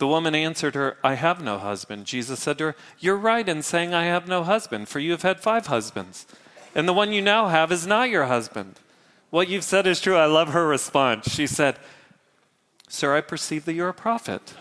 The 0.02 0.08
woman 0.08 0.34
answered 0.34 0.74
her, 0.74 0.96
I 1.04 1.14
have 1.14 1.40
no 1.40 1.58
husband. 1.58 2.06
Jesus 2.06 2.40
said 2.40 2.58
to 2.58 2.64
her, 2.64 2.76
You're 2.98 3.16
right 3.16 3.48
in 3.48 3.62
saying 3.62 3.94
I 3.94 4.06
have 4.06 4.26
no 4.26 4.42
husband, 4.42 4.88
for 4.88 4.98
you 4.98 5.12
have 5.12 5.22
had 5.22 5.38
five 5.38 5.68
husbands, 5.68 6.26
and 6.74 6.88
the 6.88 6.92
one 6.92 7.12
you 7.12 7.22
now 7.22 7.46
have 7.46 7.70
is 7.70 7.86
not 7.86 8.10
your 8.10 8.24
husband. 8.24 8.80
What 9.30 9.46
you've 9.46 9.62
said 9.62 9.86
is 9.86 10.00
true. 10.00 10.16
I 10.16 10.26
love 10.26 10.48
her 10.48 10.66
response. 10.66 11.32
She 11.32 11.46
said, 11.46 11.76
Sir, 12.88 13.14
I 13.14 13.20
perceive 13.20 13.64
that 13.66 13.74
you're 13.74 13.90
a 13.90 13.94
prophet. 13.94 14.54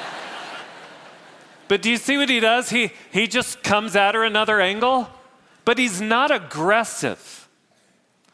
but 1.68 1.80
do 1.80 1.88
you 1.88 1.96
see 1.96 2.18
what 2.18 2.28
he 2.28 2.38
does? 2.38 2.68
He, 2.68 2.90
he 3.10 3.26
just 3.28 3.62
comes 3.62 3.96
at 3.96 4.14
her 4.14 4.24
another 4.24 4.60
angle, 4.60 5.08
but 5.64 5.78
he's 5.78 6.02
not 6.02 6.30
aggressive. 6.30 7.48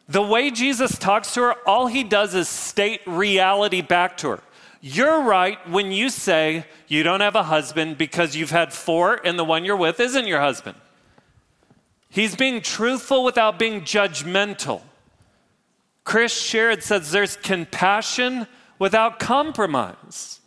The 0.09 0.23
way 0.23 0.51
Jesus 0.51 0.99
talks 0.99 1.35
to 1.35 1.43
her, 1.43 1.55
all 1.69 1.87
he 1.87 2.03
does 2.03 2.35
is 2.35 2.49
state 2.49 3.03
reality 3.07 3.81
back 3.81 4.17
to 4.17 4.31
her. 4.31 4.41
You're 4.81 5.23
right 5.23 5.59
when 5.69 5.91
you 5.93 6.11
say 6.11 6.67
you 6.87 7.03
don't 7.03 7.21
have 7.21 7.35
a 7.35 7.45
husband 7.45 7.99
because 7.99 8.37
you've 8.37 8.51
had 8.51 8.73
four 8.73 9.21
and 9.25 9.39
the 9.39 9.45
one 9.45 9.65
you're 9.65 9.77
with 9.77 10.01
isn't 10.01 10.27
your 10.27 10.41
husband. 10.41 10.77
He's 12.09 12.37
being 12.37 12.61
truthful 12.61 13.25
without 13.25 13.59
being 13.59 13.83
judgmental. 13.83 14.83
Chris 16.05 16.33
Sherrod 16.33 16.83
says 16.83 17.11
there's 17.11 17.37
compassion 17.37 18.47
without 18.79 19.19
compromise. 19.19 20.41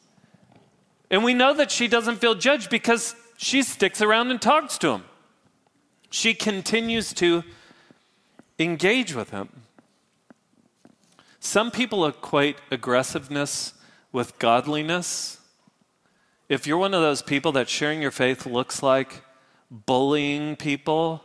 And 1.11 1.23
we 1.23 1.33
know 1.33 1.53
that 1.53 1.71
she 1.71 1.87
doesn't 1.87 2.17
feel 2.17 2.35
judged 2.35 2.69
because 2.69 3.15
she 3.37 3.61
sticks 3.63 4.01
around 4.01 4.31
and 4.31 4.41
talks 4.41 4.77
to 4.79 4.91
him. 4.91 5.03
She 6.09 6.33
continues 6.33 7.13
to 7.15 7.43
engage 8.57 9.13
with 9.13 9.31
him. 9.31 9.49
Some 11.39 11.71
people 11.71 12.05
equate 12.05 12.57
aggressiveness 12.71 13.73
with 14.11 14.37
godliness. 14.39 15.39
If 16.47 16.65
you're 16.65 16.77
one 16.77 16.93
of 16.93 17.01
those 17.01 17.21
people 17.21 17.51
that 17.53 17.69
sharing 17.69 18.01
your 18.01 18.11
faith 18.11 18.45
looks 18.45 18.81
like 18.81 19.23
bullying 19.69 20.55
people 20.55 21.23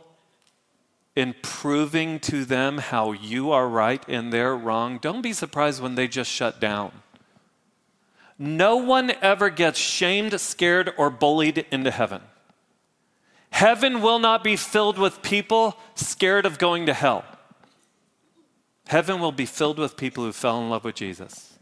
and 1.15 1.41
proving 1.41 2.19
to 2.19 2.45
them 2.45 2.77
how 2.77 3.11
you 3.11 3.51
are 3.51 3.67
right 3.67 4.03
and 4.07 4.31
they're 4.31 4.55
wrong, 4.55 4.99
don't 4.99 5.21
be 5.21 5.33
surprised 5.33 5.81
when 5.81 5.95
they 5.95 6.07
just 6.07 6.29
shut 6.29 6.59
down. 6.59 6.91
No 8.37 8.75
one 8.75 9.13
ever 9.21 9.49
gets 9.49 9.79
shamed, 9.79 10.39
scared, 10.39 10.93
or 10.97 11.09
bullied 11.09 11.65
into 11.71 11.89
heaven. 11.89 12.21
Heaven 13.49 14.01
will 14.01 14.19
not 14.19 14.43
be 14.43 14.57
filled 14.57 14.97
with 14.97 15.21
people 15.21 15.77
scared 15.95 16.45
of 16.45 16.57
going 16.57 16.85
to 16.87 16.93
hell. 16.93 17.23
Heaven 18.87 19.19
will 19.19 19.31
be 19.31 19.45
filled 19.45 19.79
with 19.79 19.97
people 19.97 20.25
who 20.25 20.33
fell 20.33 20.61
in 20.61 20.69
love 20.69 20.83
with 20.83 20.95
Jesus. 20.95 21.54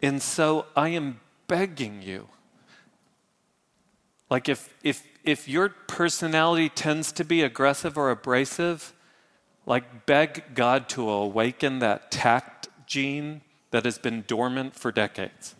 And 0.00 0.22
so 0.22 0.66
I 0.76 0.90
am 0.90 1.20
begging 1.46 2.02
you 2.02 2.28
like 4.30 4.48
if 4.48 4.74
if 4.82 5.06
if 5.24 5.48
your 5.48 5.68
personality 5.68 6.68
tends 6.68 7.12
to 7.12 7.24
be 7.24 7.42
aggressive 7.42 7.98
or 7.98 8.10
abrasive, 8.10 8.94
like 9.66 10.06
beg 10.06 10.54
God 10.54 10.88
to 10.90 11.08
awaken 11.08 11.80
that 11.80 12.10
tact 12.10 12.68
gene 12.86 13.42
that 13.70 13.84
has 13.84 13.98
been 13.98 14.24
dormant 14.26 14.74
for 14.74 14.90
decades. 14.90 15.54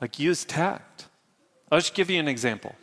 Like 0.00 0.18
use 0.18 0.44
tact. 0.44 1.06
I'll 1.70 1.78
just 1.78 1.94
give 1.94 2.10
you 2.10 2.20
an 2.20 2.28
example. 2.28 2.74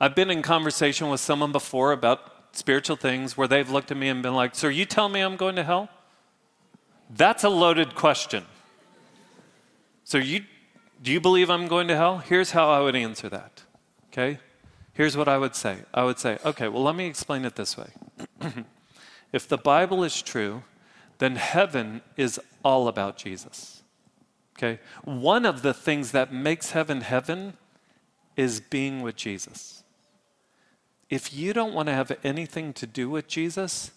I've 0.00 0.14
been 0.14 0.30
in 0.30 0.42
conversation 0.42 1.08
with 1.10 1.20
someone 1.20 1.52
before 1.52 1.92
about 1.92 2.20
spiritual 2.52 2.96
things 2.96 3.36
where 3.36 3.48
they've 3.48 3.68
looked 3.68 3.90
at 3.90 3.96
me 3.96 4.08
and 4.08 4.22
been 4.22 4.34
like, 4.34 4.54
So 4.54 4.68
you 4.68 4.84
telling 4.84 5.12
me 5.12 5.20
I'm 5.20 5.36
going 5.36 5.56
to 5.56 5.64
hell? 5.64 5.88
That's 7.14 7.44
a 7.44 7.48
loaded 7.48 7.94
question. 7.94 8.44
So 10.04 10.18
you 10.18 10.44
do 11.02 11.10
you 11.10 11.20
believe 11.20 11.50
I'm 11.50 11.66
going 11.66 11.88
to 11.88 11.96
hell? 11.96 12.18
Here's 12.18 12.52
how 12.52 12.70
I 12.70 12.80
would 12.80 12.94
answer 12.94 13.28
that. 13.28 13.62
Okay? 14.12 14.38
Here's 14.94 15.16
what 15.16 15.26
I 15.26 15.36
would 15.36 15.56
say. 15.56 15.78
I 15.92 16.04
would 16.04 16.18
say, 16.18 16.38
okay, 16.44 16.68
well, 16.68 16.84
let 16.84 16.94
me 16.94 17.06
explain 17.06 17.44
it 17.44 17.56
this 17.56 17.76
way. 17.76 17.88
if 19.32 19.48
the 19.48 19.58
Bible 19.58 20.04
is 20.04 20.22
true, 20.22 20.62
then 21.18 21.34
heaven 21.36 22.02
is 22.16 22.38
all 22.64 22.86
about 22.86 23.16
Jesus. 23.16 23.82
Okay? 24.56 24.78
One 25.02 25.44
of 25.44 25.62
the 25.62 25.74
things 25.74 26.12
that 26.12 26.32
makes 26.32 26.70
heaven 26.70 27.00
heaven 27.00 27.54
is 28.36 28.60
being 28.60 29.02
with 29.02 29.16
Jesus. 29.16 29.82
If 31.10 31.34
you 31.34 31.52
don't 31.52 31.74
want 31.74 31.88
to 31.88 31.94
have 31.94 32.16
anything 32.22 32.72
to 32.74 32.86
do 32.86 33.10
with 33.10 33.26
Jesus, 33.26 33.90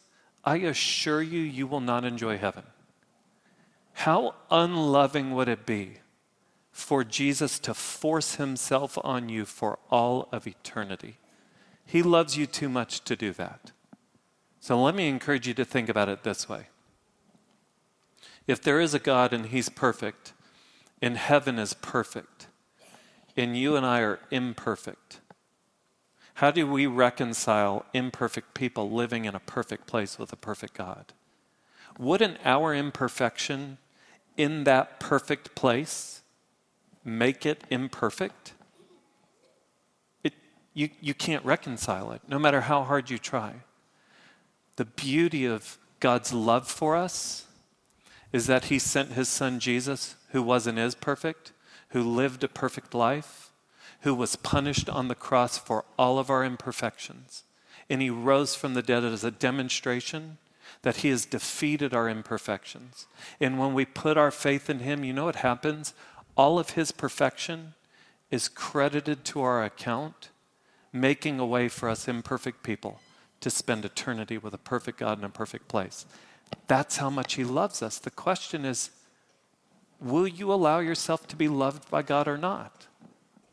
I 0.43 0.57
assure 0.57 1.21
you, 1.21 1.39
you 1.39 1.67
will 1.67 1.81
not 1.81 2.03
enjoy 2.03 2.39
heaven. 2.39 2.63
How 3.95 4.35
unloving 4.51 5.33
would 5.33 5.47
it 5.47 5.65
be 5.65 5.97
for 6.75 7.05
Jesus 7.05 7.57
to 7.57 7.73
force 7.73 8.35
himself 8.35 8.97
on 9.01 9.29
you 9.29 9.45
for 9.45 9.79
all 9.89 10.27
of 10.33 10.45
eternity. 10.45 11.15
He 11.85 12.03
loves 12.03 12.35
you 12.35 12.45
too 12.45 12.67
much 12.67 13.01
to 13.05 13.15
do 13.15 13.31
that. 13.31 13.71
So 14.59 14.81
let 14.83 14.93
me 14.93 15.07
encourage 15.07 15.47
you 15.47 15.53
to 15.53 15.63
think 15.63 15.87
about 15.87 16.09
it 16.09 16.23
this 16.23 16.49
way. 16.49 16.67
If 18.45 18.61
there 18.61 18.81
is 18.81 18.93
a 18.93 18.99
God 18.99 19.31
and 19.31 19.45
he's 19.45 19.69
perfect, 19.69 20.33
and 21.01 21.15
heaven 21.15 21.57
is 21.57 21.73
perfect, 21.73 22.47
and 23.37 23.57
you 23.57 23.77
and 23.77 23.85
I 23.85 24.01
are 24.01 24.19
imperfect, 24.29 25.21
how 26.35 26.51
do 26.51 26.67
we 26.67 26.87
reconcile 26.87 27.85
imperfect 27.93 28.53
people 28.53 28.91
living 28.91 29.23
in 29.23 29.33
a 29.33 29.39
perfect 29.39 29.87
place 29.87 30.19
with 30.19 30.33
a 30.33 30.37
perfect 30.37 30.73
God? 30.73 31.13
Wouldn't 31.97 32.37
our 32.43 32.75
imperfection 32.75 33.77
in 34.37 34.63
that 34.65 34.99
perfect 34.99 35.55
place 35.55 36.21
make 37.03 37.45
it 37.45 37.63
imperfect, 37.69 38.53
it, 40.23 40.33
you, 40.73 40.89
you 40.99 41.13
can't 41.13 41.45
reconcile 41.45 42.11
it, 42.11 42.21
no 42.27 42.39
matter 42.39 42.61
how 42.61 42.83
hard 42.83 43.09
you 43.09 43.17
try. 43.17 43.53
The 44.75 44.85
beauty 44.85 45.45
of 45.45 45.77
God's 45.99 46.33
love 46.33 46.67
for 46.67 46.95
us 46.95 47.45
is 48.33 48.47
that 48.47 48.65
He 48.65 48.79
sent 48.79 49.13
His 49.13 49.29
Son 49.29 49.59
Jesus, 49.59 50.15
who 50.31 50.41
was 50.41 50.67
and 50.67 50.77
is 50.77 50.95
perfect, 50.95 51.53
who 51.89 52.03
lived 52.03 52.43
a 52.43 52.47
perfect 52.47 52.93
life, 52.93 53.51
who 54.01 54.13
was 54.13 54.35
punished 54.35 54.89
on 54.89 55.07
the 55.07 55.15
cross 55.15 55.57
for 55.57 55.85
all 55.97 56.19
of 56.19 56.29
our 56.29 56.43
imperfections. 56.43 57.43
And 57.89 58.01
He 58.01 58.09
rose 58.09 58.55
from 58.55 58.73
the 58.73 58.81
dead 58.81 59.05
as 59.05 59.23
a 59.23 59.31
demonstration 59.31 60.37
that 60.81 60.97
He 60.97 61.09
has 61.09 61.25
defeated 61.25 61.93
our 61.93 62.09
imperfections. 62.09 63.07
And 63.39 63.59
when 63.59 63.73
we 63.73 63.85
put 63.85 64.17
our 64.17 64.31
faith 64.31 64.69
in 64.69 64.79
Him, 64.79 65.03
you 65.03 65.13
know 65.13 65.25
what 65.25 65.37
happens? 65.37 65.93
all 66.35 66.59
of 66.59 66.71
his 66.71 66.91
perfection 66.91 67.73
is 68.29 68.47
credited 68.47 69.23
to 69.25 69.41
our 69.41 69.63
account, 69.63 70.29
making 70.91 71.39
a 71.39 71.45
way 71.45 71.67
for 71.67 71.89
us 71.89 72.07
imperfect 72.07 72.63
people 72.63 72.99
to 73.39 73.49
spend 73.49 73.85
eternity 73.85 74.37
with 74.37 74.53
a 74.53 74.57
perfect 74.57 74.99
God 74.99 75.19
in 75.19 75.23
a 75.23 75.29
perfect 75.29 75.67
place. 75.67 76.05
That's 76.67 76.97
how 76.97 77.09
much 77.09 77.35
he 77.35 77.43
loves 77.43 77.81
us. 77.81 77.97
The 77.97 78.11
question 78.11 78.65
is 78.65 78.91
will 80.01 80.27
you 80.27 80.51
allow 80.51 80.79
yourself 80.79 81.25
to 81.27 81.35
be 81.35 81.47
loved 81.47 81.89
by 81.89 82.01
God 82.01 82.27
or 82.27 82.37
not? 82.37 82.87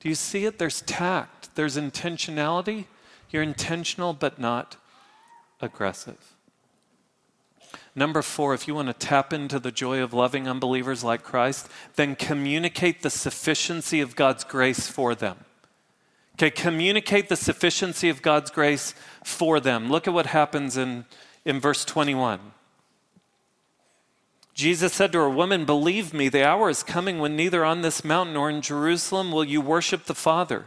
Do 0.01 0.09
you 0.09 0.15
see 0.17 0.45
it? 0.45 0.59
There's 0.59 0.83
tact, 0.83 1.55
there's 1.55 1.77
intentionality. 1.77 2.87
You're 3.31 3.43
intentional 3.43 4.13
but 4.13 4.39
not 4.39 4.77
aggressive. 5.61 6.35
Number 7.95 8.23
four, 8.23 8.55
if 8.55 8.67
you 8.67 8.75
want 8.75 8.89
to 8.89 8.95
tap 8.95 9.33
into 9.33 9.59
the 9.59 9.71
joy 9.71 10.03
of 10.03 10.15
loving 10.15 10.49
unbelievers 10.49 11.05
like 11.05 11.23
Christ, 11.23 11.69
then 11.97 12.17
communicate 12.17 13.03
the 13.03 13.11
sufficiency 13.11 14.01
of 14.01 14.17
God's 14.17 14.45
grace 14.45 14.87
for 14.87 15.15
them. 15.15 15.45
Okay, 16.35 16.51
communicate 16.51 17.29
the 17.29 17.37
sufficiency 17.37 18.09
of 18.09 18.23
God's 18.23 18.51
grace 18.51 18.95
for 19.23 19.61
them. 19.61 19.91
Look 19.91 20.09
at 20.09 20.15
what 20.15 20.27
happens 20.27 20.79
in, 20.79 21.05
in 21.45 21.61
verse 21.61 21.85
21. 21.85 22.41
Jesus 24.55 24.95
said 24.95 25.13
to 25.13 25.19
her, 25.19 25.31
Woman, 25.31 25.65
believe 25.67 26.15
me, 26.15 26.29
the 26.29 26.47
hour 26.47 26.71
is 26.71 26.83
coming 26.83 27.19
when 27.19 27.37
neither 27.37 27.65
on 27.65 27.83
this 27.83 28.05
mountain 28.05 28.35
nor 28.35 28.49
in 28.49 28.63
Jerusalem 28.63 29.33
will 29.33 29.45
you 29.45 29.61
worship 29.61 30.05
the 30.05 30.15
Father. 30.15 30.67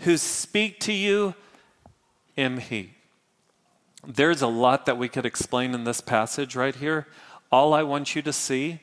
who 0.00 0.16
speak 0.16 0.80
to 0.80 0.92
you 0.92 1.34
am 2.36 2.58
He. 2.58 2.90
There's 4.06 4.42
a 4.42 4.46
lot 4.46 4.86
that 4.86 4.98
we 4.98 5.08
could 5.08 5.26
explain 5.26 5.74
in 5.74 5.84
this 5.84 6.00
passage 6.00 6.56
right 6.56 6.74
here. 6.74 7.06
All 7.52 7.74
I 7.74 7.82
want 7.82 8.14
you 8.14 8.22
to 8.22 8.32
see 8.32 8.80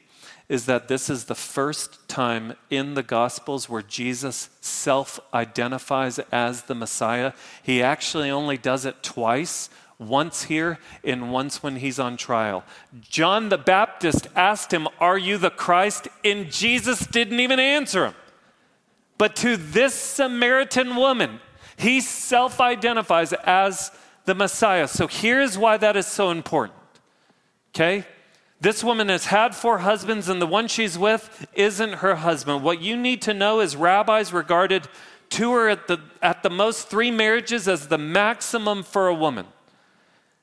is 0.49 0.65
that 0.65 0.88
this 0.88 1.09
is 1.09 1.26
the 1.26 1.36
first 1.36 2.07
time 2.07 2.53
in 2.70 2.93
the 2.93 3.03
Gospels 3.03 3.68
where 3.68 3.82
Jesus 3.82 4.49
self 4.61 5.20
identifies 5.34 6.20
as 6.32 6.63
the 6.63 6.76
Messiah. 6.76 7.34
He 7.61 7.82
actually 7.82 8.30
only 8.30 8.57
does 8.57 8.86
it 8.86 9.03
twice 9.03 9.70
once 9.99 10.43
here 10.43 10.78
and 11.03 11.32
once 11.32 11.63
when 11.63 11.78
he's 11.78 11.99
on 11.99 12.15
trial. 12.18 12.63
John 13.01 13.49
the 13.49 13.57
Baptist 13.57 14.28
asked 14.36 14.72
him, 14.72 14.88
Are 14.99 15.18
you 15.18 15.38
the 15.38 15.49
Christ? 15.49 16.07
And 16.24 16.51
Jesus 16.51 17.05
didn't 17.07 17.39
even 17.39 17.59
answer 17.59 18.05
him. 18.05 18.13
But 19.18 19.36
to 19.38 19.57
this 19.57 19.93
Samaritan 19.93 20.95
woman, 20.95 21.39
he 21.76 22.01
self 22.01 22.59
identifies 22.61 23.34
as 23.34 23.91
the 24.26 24.36
Messiah. 24.36 24.88
So 24.88 25.07
here's 25.07 25.57
why 25.57 25.78
that 25.78 25.95
is 25.95 26.05
so 26.05 26.32
important. 26.32 26.78
Okay? 27.74 28.05
This 28.59 28.84
woman 28.84 29.09
has 29.09 29.26
had 29.26 29.55
four 29.55 29.80
husbands, 29.80 30.30
and 30.30 30.41
the 30.41 30.47
one 30.47 30.68
she's 30.68 30.97
with 30.97 31.47
isn't 31.53 31.93
her 31.93 32.15
husband. 32.15 32.63
What 32.63 32.82
you 32.82 32.97
need 32.97 33.22
to 33.24 33.34
know 33.34 33.59
is 33.59 33.76
rabbis 33.76 34.34
regarded 34.34 34.88
two 35.30 35.51
or 35.51 35.70
at 35.70 35.88
the, 35.88 35.99
at 36.22 36.41
the 36.41 36.49
most 36.49 36.88
three 36.88 37.11
marriages 37.11 37.68
as 37.68 37.88
the 37.88 37.97
maximum 37.97 38.82
for 38.82 39.07
a 39.07 39.13
woman. 39.13 39.45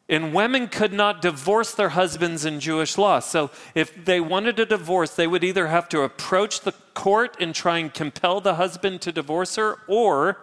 And 0.08 0.34
women 0.34 0.68
could 0.68 0.92
not 0.92 1.22
divorce 1.22 1.72
their 1.72 1.90
husbands 1.90 2.44
in 2.44 2.60
Jewish 2.60 2.98
law. 2.98 3.20
So 3.20 3.50
if 3.74 4.04
they 4.04 4.20
wanted 4.20 4.60
a 4.60 4.66
divorce, 4.66 5.14
they 5.14 5.26
would 5.26 5.42
either 5.42 5.68
have 5.68 5.88
to 5.90 6.02
approach 6.02 6.60
the 6.60 6.72
court 6.92 7.36
and 7.40 7.54
try 7.54 7.78
and 7.78 7.92
compel 7.92 8.40
the 8.40 8.56
husband 8.56 9.00
to 9.02 9.12
divorce 9.12 9.56
her, 9.56 9.78
or 9.88 10.42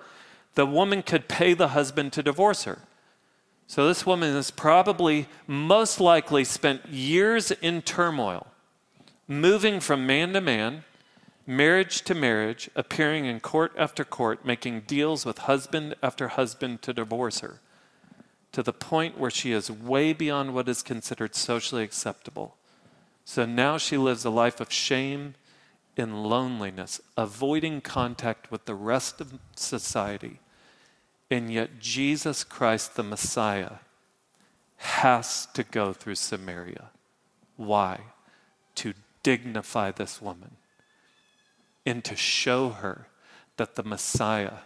the 0.56 0.66
woman 0.66 1.04
could 1.04 1.28
pay 1.28 1.54
the 1.54 1.70
husband 1.70 2.12
to 2.14 2.24
divorce 2.24 2.64
her. 2.64 2.80
So 3.68 3.88
this 3.88 4.06
woman 4.06 4.34
has 4.34 4.52
probably 4.52 5.28
most 5.46 6.02
likely 6.02 6.44
spent 6.44 6.90
years 6.90 7.52
in 7.52 7.84
turmoil, 7.84 8.48
moving 9.28 9.80
from 9.80 10.08
man 10.08 10.34
to 10.34 10.42
man, 10.42 10.84
marriage 11.46 12.02
to 12.02 12.16
marriage, 12.16 12.70
appearing 12.76 13.26
in 13.26 13.40
court 13.40 13.74
after 13.78 14.04
court, 14.04 14.44
making 14.44 14.82
deals 14.82 15.24
with 15.24 15.38
husband 15.38 15.96
after 16.02 16.30
husband 16.30 16.82
to 16.82 16.94
divorce 16.94 17.42
her 17.42 17.60
to 18.52 18.62
the 18.62 18.74
point 18.74 19.18
where 19.18 19.32
she 19.32 19.52
is 19.52 19.72
way 19.72 20.14
beyond 20.14 20.54
what 20.54 20.68
is 20.68 20.82
considered 20.82 21.36
socially 21.36 21.84
acceptable. 21.84 22.56
So 23.24 23.46
now 23.46 23.78
she 23.78 23.98
lives 23.98 24.26
a 24.26 24.30
life 24.30 24.60
of 24.60 24.72
shame 24.72 25.36
and 25.98 26.24
loneliness, 26.24 27.00
avoiding 27.18 27.82
contact 27.82 28.52
with 28.52 28.66
the 28.66 28.76
rest 28.76 29.22
of 29.22 29.40
society. 29.56 30.40
And 31.30 31.52
yet, 31.52 31.80
Jesus 31.80 32.44
Christ, 32.44 32.96
the 32.96 33.04
Messiah, 33.04 33.76
has 34.78 35.48
to 35.54 35.64
go 35.64 35.94
through 35.94 36.16
Samaria. 36.16 36.90
Why? 37.56 38.02
To 38.76 38.94
dignify 39.24 39.92
this 39.92 40.22
woman 40.22 40.58
and 41.86 42.04
to 42.04 42.16
show 42.16 42.70
her 42.70 43.08
that 43.58 43.76
the 43.76 43.84
Messiah 43.84 44.60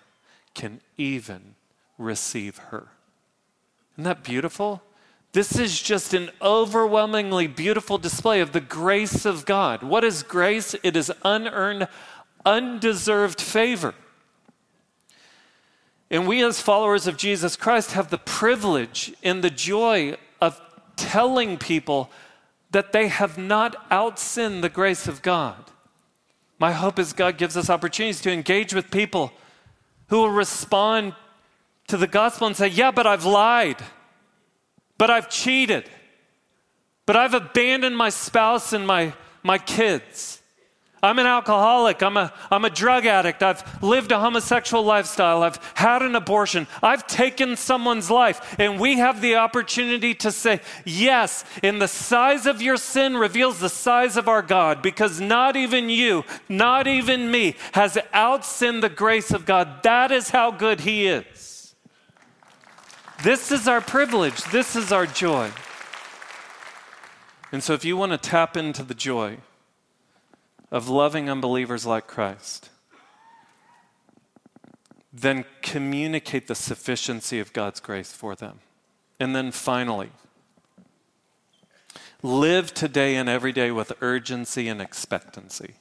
can 0.53 0.81
even 0.97 1.55
receive 1.97 2.57
her. 2.57 2.89
Isn't 3.95 4.03
that 4.03 4.23
beautiful? 4.23 4.81
This 5.31 5.57
is 5.57 5.81
just 5.81 6.13
an 6.13 6.29
overwhelmingly 6.41 7.47
beautiful 7.47 7.97
display 7.97 8.39
of 8.41 8.51
the 8.51 8.61
grace 8.61 9.25
of 9.25 9.45
God. 9.45 9.83
What 9.83 10.03
is 10.03 10.23
grace? 10.23 10.75
It 10.83 10.95
is 10.95 11.11
unearned, 11.23 11.87
undeserved 12.45 13.41
favor. 13.41 13.95
And 16.09 16.27
we, 16.27 16.43
as 16.43 16.61
followers 16.61 17.07
of 17.07 17.17
Jesus 17.17 17.55
Christ, 17.55 17.91
have 17.91 18.09
the 18.09 18.17
privilege 18.17 19.13
and 19.23 19.43
the 19.43 19.49
joy 19.49 20.15
of 20.39 20.61
telling 20.95 21.57
people 21.57 22.11
that 22.71 22.91
they 22.91 23.07
have 23.07 23.37
not 23.37 23.89
outsinned 23.89 24.61
the 24.61 24.69
grace 24.69 25.07
of 25.07 25.21
God. 25.21 25.71
My 26.59 26.71
hope 26.71 26.99
is 26.99 27.13
God 27.13 27.37
gives 27.37 27.57
us 27.57 27.69
opportunities 27.69 28.21
to 28.21 28.31
engage 28.31 28.73
with 28.73 28.91
people 28.91 29.33
who 30.07 30.17
will 30.17 30.29
respond 30.29 31.13
to 31.88 31.97
the 31.97 32.07
gospel 32.07 32.47
and 32.47 32.55
say, 32.55 32.67
Yeah, 32.67 32.91
but 32.91 33.07
I've 33.07 33.25
lied, 33.25 33.77
but 34.97 35.09
I've 35.09 35.29
cheated, 35.29 35.89
but 37.05 37.15
I've 37.15 37.33
abandoned 37.33 37.97
my 37.97 38.09
spouse 38.09 38.73
and 38.73 38.86
my, 38.86 39.13
my 39.43 39.57
kids. 39.57 40.41
I'm 41.05 41.19
an 41.19 41.27
alcoholic. 41.27 42.01
I'm 42.01 42.17
a, 42.17 42.33
I'm 42.49 42.65
a 42.65 42.69
drug 42.69 43.05
addict. 43.05 43.43
I've 43.43 43.83
lived 43.83 44.11
a 44.11 44.19
homosexual 44.19 44.83
lifestyle. 44.83 45.43
I've 45.43 45.59
had 45.75 46.01
an 46.01 46.15
abortion. 46.15 46.67
I've 46.81 47.05
taken 47.05 47.55
someone's 47.55 48.09
life. 48.09 48.55
And 48.59 48.79
we 48.79 48.97
have 48.97 49.21
the 49.21 49.36
opportunity 49.36 50.15
to 50.15 50.31
say, 50.31 50.61
yes, 50.83 51.45
in 51.61 51.77
the 51.77 51.88
size 51.88 52.47
of 52.47 52.61
your 52.61 52.77
sin 52.77 53.15
reveals 53.15 53.59
the 53.59 53.69
size 53.69 54.17
of 54.17 54.27
our 54.27 54.41
God, 54.41 54.81
because 54.81 55.21
not 55.21 55.55
even 55.55 55.89
you, 55.89 56.23
not 56.49 56.88
even 56.88 57.29
me, 57.29 57.55
has 57.73 57.97
outsinned 58.13 58.81
the 58.81 58.89
grace 58.89 59.31
of 59.31 59.45
God. 59.45 59.83
That 59.83 60.11
is 60.11 60.29
how 60.29 60.49
good 60.49 60.81
He 60.81 61.05
is. 61.05 61.55
This 63.24 63.51
is 63.51 63.68
our 63.68 63.82
privilege. 63.82 64.43
This 64.45 64.76
is 64.76 64.91
our 64.91 65.05
joy. 65.05 65.51
And 67.51 67.63
so, 67.63 67.74
if 67.74 67.86
you 67.86 67.95
want 67.95 68.11
to 68.11 68.18
tap 68.18 68.57
into 68.57 68.84
the 68.84 68.93
joy 68.93 69.38
of 70.72 70.89
loving 70.89 71.30
unbelievers 71.30 71.86
like 71.86 72.07
Christ, 72.07 72.70
then 75.13 75.45
communicate 75.61 76.47
the 76.47 76.55
sufficiency 76.55 77.39
of 77.39 77.53
God's 77.53 77.80
grace 77.80 78.11
for 78.11 78.36
them. 78.36 78.59
And 79.20 79.34
then 79.34 79.51
finally, 79.51 80.09
live 82.22 82.74
today 82.74 83.16
and 83.16 83.30
every 83.30 83.53
day 83.53 83.72
with 83.72 83.93
urgency 84.01 84.68
and 84.68 84.82
expectancy. 84.82 85.76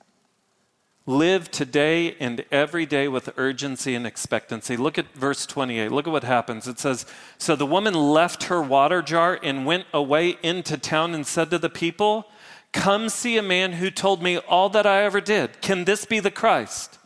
Live 1.06 1.50
today 1.50 2.16
and 2.18 2.46
every 2.50 2.86
day 2.86 3.08
with 3.08 3.34
urgency 3.36 3.94
and 3.94 4.06
expectancy. 4.06 4.74
Look 4.74 4.96
at 4.96 5.12
verse 5.12 5.44
28. 5.44 5.92
Look 5.92 6.06
at 6.06 6.12
what 6.12 6.24
happens. 6.24 6.66
It 6.66 6.78
says 6.78 7.04
So 7.36 7.54
the 7.54 7.66
woman 7.66 7.92
left 7.92 8.44
her 8.44 8.62
water 8.62 9.02
jar 9.02 9.38
and 9.42 9.66
went 9.66 9.84
away 9.92 10.38
into 10.42 10.78
town 10.78 11.14
and 11.14 11.26
said 11.26 11.50
to 11.50 11.58
the 11.58 11.68
people, 11.68 12.26
Come 12.72 13.10
see 13.10 13.36
a 13.36 13.42
man 13.42 13.74
who 13.74 13.90
told 13.90 14.22
me 14.22 14.38
all 14.38 14.70
that 14.70 14.86
I 14.86 15.02
ever 15.02 15.20
did. 15.20 15.60
Can 15.60 15.84
this 15.84 16.06
be 16.06 16.20
the 16.20 16.30
Christ? 16.30 16.98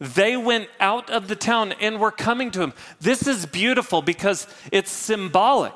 They 0.00 0.36
went 0.36 0.68
out 0.80 1.08
of 1.08 1.28
the 1.28 1.36
town 1.36 1.72
and 1.80 2.00
were 2.00 2.10
coming 2.10 2.50
to 2.52 2.62
him. 2.62 2.72
This 3.00 3.28
is 3.28 3.46
beautiful 3.46 4.02
because 4.02 4.48
it's 4.72 4.90
symbolic. 4.90 5.74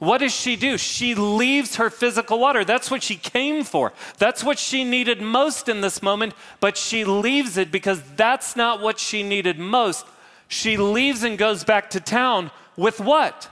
What 0.00 0.18
does 0.18 0.34
she 0.34 0.56
do? 0.56 0.76
She 0.76 1.14
leaves 1.14 1.76
her 1.76 1.90
physical 1.90 2.40
water. 2.40 2.64
That's 2.64 2.90
what 2.90 3.02
she 3.02 3.16
came 3.16 3.62
for. 3.64 3.92
That's 4.18 4.42
what 4.42 4.58
she 4.58 4.82
needed 4.82 5.20
most 5.20 5.68
in 5.68 5.82
this 5.82 6.02
moment, 6.02 6.34
but 6.58 6.76
she 6.76 7.04
leaves 7.04 7.56
it 7.56 7.70
because 7.70 8.02
that's 8.16 8.56
not 8.56 8.80
what 8.80 8.98
she 8.98 9.22
needed 9.22 9.58
most. 9.58 10.06
She 10.48 10.76
leaves 10.76 11.22
and 11.22 11.36
goes 11.36 11.64
back 11.64 11.90
to 11.90 12.00
town 12.00 12.50
with 12.76 12.98
what? 12.98 13.50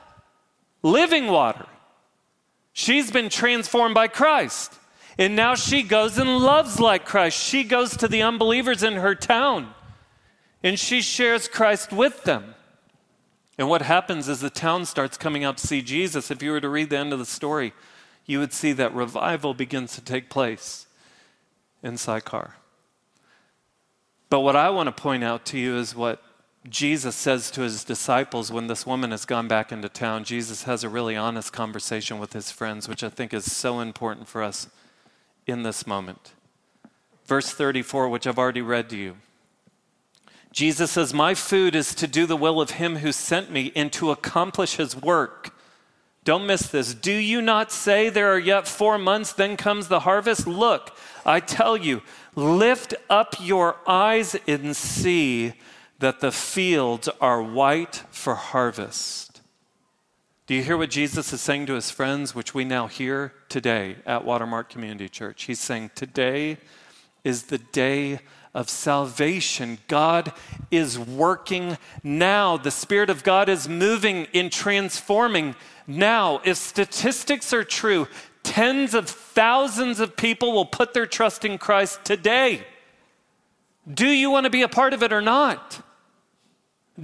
Living 0.82 1.26
water. 1.26 1.66
She's 2.72 3.11
been 3.11 3.28
transformed 3.28 3.94
by 3.94 4.09
Christ. 4.09 4.74
And 5.18 5.36
now 5.36 5.55
she 5.55 5.82
goes 5.82 6.16
and 6.16 6.38
loves 6.38 6.80
like 6.80 7.05
Christ. 7.05 7.38
She 7.38 7.62
goes 7.62 7.96
to 7.99 8.09
the 8.09 8.22
unbelievers 8.22 8.82
in 8.82 8.94
her 8.94 9.14
town 9.14 9.74
and 10.62 10.78
she 10.78 11.01
shares 11.01 11.49
Christ 11.49 11.92
with 11.92 12.24
them. 12.24 12.55
And 13.59 13.68
what 13.68 13.82
happens 13.82 14.28
is 14.28 14.40
the 14.40 14.50
town 14.50 14.86
starts 14.86 15.18
coming 15.18 15.42
out 15.42 15.59
to 15.59 15.66
see 15.66 15.82
Jesus. 15.82 16.30
If 16.30 16.42
you 16.42 16.52
were 16.52 16.61
to 16.61 16.68
read 16.68 16.90
the 16.90 16.98
end 16.98 17.12
of 17.12 17.18
the 17.18 17.26
story, 17.26 17.72
you 18.24 18.38
would 18.38 18.52
see 18.52 18.72
that 18.72 18.94
revival 18.94 19.52
begins 19.52 19.94
to 19.96 20.00
take 20.00 20.30
place 20.30 20.86
in 21.82 21.96
Sychar. 21.96 22.54
But 24.30 24.40
what 24.40 24.54
I 24.54 24.70
want 24.70 24.86
to 24.86 25.02
point 25.02 25.24
out 25.24 25.44
to 25.46 25.59
you 25.59 25.76
is 25.76 25.96
what 25.96 26.22
Jesus 26.68 27.16
says 27.16 27.50
to 27.52 27.62
his 27.62 27.82
disciples 27.82 28.52
when 28.52 28.66
this 28.66 28.86
woman 28.86 29.11
has 29.11 29.24
gone 29.24 29.48
back 29.48 29.72
into 29.72 29.88
town. 29.88 30.24
Jesus 30.24 30.64
has 30.64 30.84
a 30.84 30.88
really 30.88 31.16
honest 31.16 31.52
conversation 31.52 32.18
with 32.18 32.34
his 32.34 32.50
friends, 32.50 32.88
which 32.88 33.02
I 33.02 33.09
think 33.09 33.32
is 33.32 33.50
so 33.50 33.80
important 33.80 34.28
for 34.28 34.42
us 34.42 34.68
in 35.46 35.62
this 35.62 35.86
moment. 35.86 36.32
Verse 37.24 37.50
34, 37.50 38.09
which 38.09 38.26
I've 38.26 38.38
already 38.38 38.62
read 38.62 38.90
to 38.90 38.96
you. 38.96 39.16
Jesus 40.53 40.92
says, 40.92 41.12
My 41.12 41.34
food 41.34 41.74
is 41.74 41.94
to 41.96 42.07
do 42.07 42.26
the 42.26 42.36
will 42.36 42.61
of 42.61 42.72
him 42.72 42.96
who 42.96 43.12
sent 43.12 43.51
me 43.51 43.72
and 43.76 43.92
to 43.92 44.11
accomplish 44.11 44.76
his 44.76 44.96
work. 44.96 45.55
Don't 46.24 46.46
miss 46.46 46.68
this. 46.68 46.94
Do 46.94 47.12
you 47.12 47.40
not 47.40 47.72
say 47.72 48.09
there 48.11 48.32
are 48.32 48.38
yet 48.38 48.68
four 48.68 48.99
months, 48.99 49.32
then 49.32 49.57
comes 49.57 49.88
the 49.88 50.01
harvest? 50.01 50.46
Look, 50.46 50.96
I 51.24 51.40
tell 51.40 51.76
you, 51.76 52.03
lift 52.34 52.94
up 53.09 53.36
your 53.40 53.76
eyes 53.86 54.36
and 54.46 54.76
see 54.76 55.55
that 56.01 56.20
the 56.20 56.32
fields 56.32 57.09
are 57.20 57.42
white 57.42 58.05
for 58.11 58.34
harvest. 58.34 59.40
Do 60.46 60.55
you 60.55 60.62
hear 60.62 60.76
what 60.76 60.90
Jesus 60.90 61.32
is 61.32 61.40
saying 61.40 61.66
to 61.66 61.74
his 61.74 61.90
friends, 61.90 62.34
which 62.34 62.55
we 62.55 62.64
now 62.64 62.86
hear 62.86 63.34
today 63.49 63.96
at 64.07 64.24
Watermark 64.24 64.70
Community 64.70 65.09
Church? 65.09 65.44
He's 65.44 65.61
saying, 65.61 65.90
Today 65.94 66.59
is 67.24 67.44
the 67.44 67.59
day 67.59 68.20
of 68.55 68.68
salvation. 68.68 69.78
God 69.88 70.32
is 70.70 70.99
working 70.99 71.78
now. 72.03 72.57
The 72.57 72.70
Spirit 72.70 73.11
of 73.11 73.22
God 73.22 73.49
is 73.49 73.68
moving 73.68 74.26
in 74.32 74.51
transforming 74.51 75.55
now, 75.90 76.42
if 76.44 76.59
statistics 76.59 77.55
are 77.55 77.64
true, 77.64 78.09
tens 78.42 78.92
of 78.92 79.09
thousands 79.09 80.01
of 80.01 80.16
people 80.16 80.53
will 80.53 80.66
put 80.66 80.92
their 80.92 81.07
trust 81.07 81.46
in 81.46 81.57
Christ 81.57 82.05
today. 82.05 82.62
Do 83.92 84.07
you 84.07 84.30
want 84.30 84.44
to 84.44 84.51
be 84.51 84.61
a 84.61 84.68
part 84.68 84.92
of 84.92 85.03
it 85.03 85.14
or 85.14 85.22
not? 85.22 85.80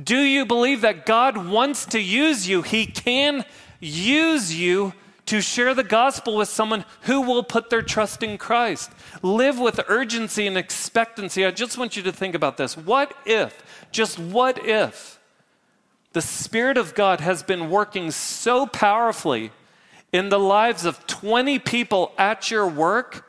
Do 0.00 0.18
you 0.18 0.44
believe 0.44 0.82
that 0.82 1.06
God 1.06 1.48
wants 1.48 1.86
to 1.86 1.98
use 1.98 2.46
you? 2.46 2.60
He 2.60 2.84
can 2.84 3.46
use 3.80 4.54
you 4.54 4.92
to 5.26 5.40
share 5.40 5.74
the 5.74 5.84
gospel 5.84 6.36
with 6.36 6.48
someone 6.48 6.84
who 7.02 7.22
will 7.22 7.42
put 7.42 7.70
their 7.70 7.82
trust 7.82 8.22
in 8.22 8.36
Christ. 8.36 8.90
Live 9.22 9.58
with 9.58 9.80
urgency 9.88 10.46
and 10.46 10.56
expectancy. 10.56 11.46
I 11.46 11.50
just 11.50 11.78
want 11.78 11.96
you 11.96 12.02
to 12.02 12.12
think 12.12 12.34
about 12.34 12.56
this. 12.56 12.76
What 12.76 13.16
if, 13.24 13.62
just 13.90 14.18
what 14.18 14.64
if, 14.66 15.18
the 16.12 16.22
Spirit 16.22 16.76
of 16.76 16.94
God 16.94 17.20
has 17.20 17.42
been 17.42 17.70
working 17.70 18.10
so 18.10 18.66
powerfully 18.66 19.50
in 20.12 20.28
the 20.28 20.38
lives 20.38 20.84
of 20.84 21.06
20 21.06 21.58
people 21.58 22.12
at 22.16 22.50
your 22.50 22.68
work 22.68 23.26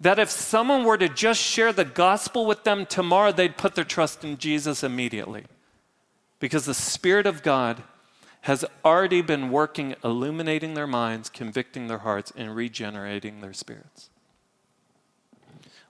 that 0.00 0.18
if 0.18 0.30
someone 0.30 0.84
were 0.84 0.98
to 0.98 1.08
just 1.08 1.40
share 1.40 1.72
the 1.72 1.84
gospel 1.84 2.46
with 2.46 2.64
them 2.64 2.86
tomorrow, 2.86 3.32
they'd 3.32 3.56
put 3.56 3.74
their 3.74 3.84
trust 3.84 4.24
in 4.24 4.38
Jesus 4.38 4.82
immediately. 4.82 5.44
Because 6.40 6.64
the 6.64 6.74
Spirit 6.74 7.26
of 7.26 7.42
God 7.42 7.82
has 8.44 8.62
already 8.84 9.22
been 9.22 9.50
working, 9.50 9.94
illuminating 10.04 10.74
their 10.74 10.86
minds, 10.86 11.30
convicting 11.30 11.86
their 11.86 11.98
hearts, 11.98 12.30
and 12.36 12.54
regenerating 12.54 13.40
their 13.40 13.54
spirits. 13.54 14.10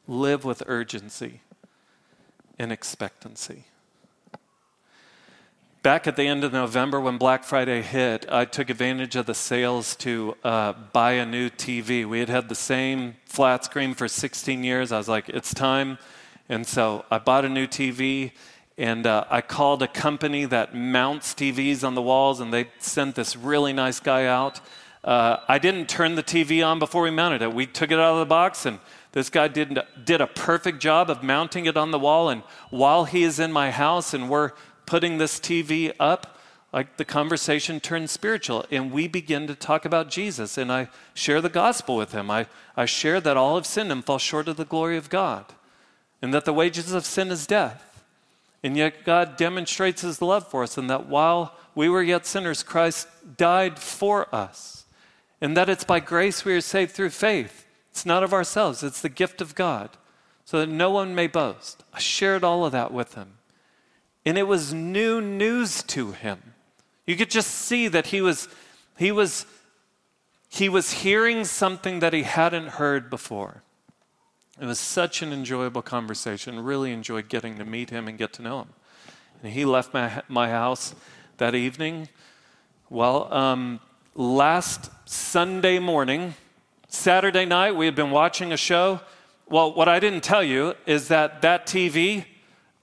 Live 0.07 0.45
with 0.45 0.63
urgency 0.67 1.41
and 2.57 2.71
expectancy. 2.71 3.65
Back 5.83 6.07
at 6.07 6.15
the 6.15 6.29
end 6.29 6.45
of 6.45 6.53
November, 6.53 7.01
when 7.01 7.19
Black 7.19 7.43
Friday 7.43 7.83
hit, 7.83 8.25
I 8.31 8.45
took 8.45 8.71
advantage 8.71 9.17
of 9.17 9.27
the 9.27 9.35
sales 9.35 9.97
to 9.97 10.37
uh, 10.45 10.75
buy 10.93 11.15
a 11.15 11.27
new 11.27 11.51
TV. 11.51 12.09
We 12.09 12.21
had 12.21 12.29
had 12.29 12.49
the 12.49 12.55
same 12.55 13.17
flat 13.27 13.65
screen 13.65 13.95
for 13.95 14.07
16 14.07 14.63
years. 14.63 14.93
I 14.93 14.99
was 14.99 15.09
like, 15.09 15.29
it's 15.29 15.53
time. 15.53 15.99
And 16.49 16.65
so 16.65 17.05
I 17.11 17.19
bought 17.19 17.45
a 17.45 17.49
new 17.49 17.67
TV, 17.67 18.31
and 18.77 19.07
uh, 19.07 19.25
I 19.31 19.41
called 19.41 19.83
a 19.83 19.89
company 19.89 20.45
that 20.47 20.75
mounts 20.75 21.35
TVs 21.35 21.85
on 21.85 21.95
the 21.95 22.03
walls, 22.03 22.41
and 22.41 22.53
they 22.53 22.69
sent 22.79 23.15
this 23.15 23.37
really 23.37 23.73
nice 23.73 24.01
guy 24.01 24.27
out. 24.27 24.61
Uh, 25.05 25.37
I 25.47 25.59
didn't 25.59 25.89
turn 25.89 26.15
the 26.15 26.23
TV 26.23 26.67
on 26.67 26.79
before 26.79 27.03
we 27.03 27.11
mounted 27.11 27.43
it. 27.43 27.53
We 27.53 27.67
took 27.67 27.91
it 27.91 27.99
out 27.99 28.15
of 28.15 28.19
the 28.19 28.27
box, 28.27 28.67
and 28.67 28.81
this 29.13 29.31
guy 29.31 29.47
did, 29.47 29.79
did 30.05 30.21
a 30.21 30.27
perfect 30.27 30.81
job 30.81 31.09
of 31.09 31.23
mounting 31.23 31.67
it 31.67 31.77
on 31.77 31.93
the 31.93 31.99
wall. 32.01 32.31
And 32.31 32.43
while 32.71 33.05
he 33.05 33.23
is 33.23 33.39
in 33.39 33.53
my 33.53 33.71
house 33.71 34.13
and 34.13 34.29
we're 34.29 34.51
putting 34.87 35.19
this 35.19 35.39
TV 35.39 35.93
up, 36.01 36.41
like 36.73 36.97
the 36.97 37.05
conversation 37.05 37.79
turns 37.79 38.11
spiritual 38.11 38.67
and 38.73 38.91
we 38.91 39.07
begin 39.07 39.47
to 39.47 39.55
talk 39.55 39.85
about 39.85 40.11
Jesus. 40.11 40.59
And 40.59 40.73
I 40.73 40.89
share 41.15 41.41
the 41.41 41.49
gospel 41.49 41.97
with 41.97 42.11
him. 42.11 42.29
I, 42.29 42.49
I 42.77 42.87
share 42.87 43.21
that 43.21 43.37
all 43.37 43.55
have 43.55 43.67
sinned 43.67 43.93
and 43.93 44.05
fall 44.05 44.19
short 44.19 44.49
of 44.49 44.57
the 44.57 44.65
glory 44.65 44.97
of 44.97 45.09
God 45.09 45.45
and 46.21 46.35
that 46.35 46.45
the 46.45 46.53
wages 46.53 46.93
of 46.93 47.07
sin 47.07 47.29
is 47.29 47.47
death. 47.47 47.94
And 48.65 48.79
yet 48.79 49.05
God 49.05 49.37
demonstrates 49.37 50.01
his 50.01 50.23
love 50.23 50.49
for 50.49 50.63
us 50.63 50.79
and 50.79 50.89
that 50.89 51.07
while 51.07 51.55
we 51.75 51.91
were 51.91 52.03
yet 52.03 52.25
sinners, 52.25 52.63
Christ 52.63 53.07
died 53.37 53.79
for 53.79 54.35
us. 54.35 54.87
And 55.39 55.55
that 55.55 55.69
it's 55.69 55.85
by 55.85 56.01
grace 56.01 56.47
we 56.47 56.55
are 56.55 56.63
saved 56.63 56.93
through 56.93 57.11
faith. 57.11 57.67
It's 57.91 58.07
not 58.07 58.23
of 58.23 58.33
ourselves, 58.33 58.83
it's 58.83 59.03
the 59.03 59.11
gift 59.11 59.43
of 59.43 59.55
God, 59.55 59.91
so 60.47 60.59
that 60.59 60.69
no 60.69 60.91
one 60.91 61.15
may 61.15 61.27
boast. 61.27 61.85
I 61.93 61.99
shared 61.99 62.43
all 62.43 62.65
of 62.65 62.73
that 62.73 62.91
with 62.91 63.15
him. 63.15 63.35
And 64.25 64.39
it 64.39 64.45
was 64.45 64.73
new 64.73 65.21
news 65.21 65.83
to 65.85 66.13
him. 66.13 66.55
You 67.07 67.17
could 67.17 67.31
just 67.31 67.51
see 67.51 67.87
that 67.89 68.07
he 68.07 68.23
was, 68.23 68.49
he 68.97 69.13
was, 69.13 69.45
he 70.49 70.71
was 70.71 70.91
hearing 70.91 71.45
something 71.45 72.01
that 72.01 72.15
he 72.15 72.23
hadn't 72.23 72.69
heard 72.69 73.11
before. 73.11 73.63
It 74.61 74.67
was 74.67 74.79
such 74.79 75.21
an 75.21 75.33
enjoyable 75.33 75.83
conversation. 75.83 76.61
Really 76.63 76.93
enjoyed 76.93 77.29
getting 77.29 77.59
to 77.59 77.65
meet 77.65 77.91
him 77.91 78.07
and 78.07 78.17
get 78.17 78.33
to 78.35 78.43
know 78.43 78.61
him. 78.61 78.69
And 79.43 79.53
he 79.53 79.65
left 79.65 79.93
my, 79.93 80.23
my 80.29 80.49
house 80.49 80.95
that 81.39 81.57
evening. 81.57 82.09
Well, 82.89 83.33
um, 83.35 83.81
last 84.15 84.91
Sunday 85.07 85.81
morning, 85.81 86.35
Saturday 86.87 87.45
night, 87.45 87.75
we 87.75 87.87
had 87.87 87.97
been 87.97 88.13
watching 88.13 88.53
a 88.53 88.57
show. 88.57 89.01
Well, 89.49 89.75
what 89.75 89.89
I 89.89 89.99
didn't 89.99 90.23
tell 90.23 90.45
you 90.45 90.75
is 90.87 91.09
that 91.09 91.43
that 91.43 91.67
TV 91.67 92.25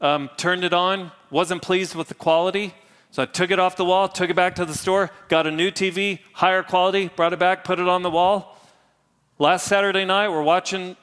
um, 0.02 0.30
turned 0.36 0.66
it 0.66 0.74
on, 0.74 1.14
wasn't 1.30 1.62
pleased 1.62 1.96
with 1.96 2.10
the 2.10 2.16
quality. 2.16 2.74
So 3.12 3.24
I 3.24 3.26
took 3.26 3.50
it 3.50 3.60
off 3.60 3.78
the 3.78 3.86
wall, 3.86 4.10
took 4.10 4.30
it 4.30 4.36
back 4.36 4.56
to 4.56 4.66
the 4.66 4.74
store, 4.74 5.10
got 5.30 5.48
a 5.48 5.52
new 5.52 5.72
TV, 5.72 6.20
higher 6.34 6.64
quality, 6.64 7.10
brought 7.16 7.32
it 7.32 7.40
back, 7.40 7.64
put 7.64 7.80
it 7.80 7.88
on 7.88 8.04
the 8.04 8.12
wall. 8.12 8.58
Last 9.40 9.66
Saturday 9.66 10.06
night, 10.06 10.30
we're 10.30 10.44
watching 10.44 10.96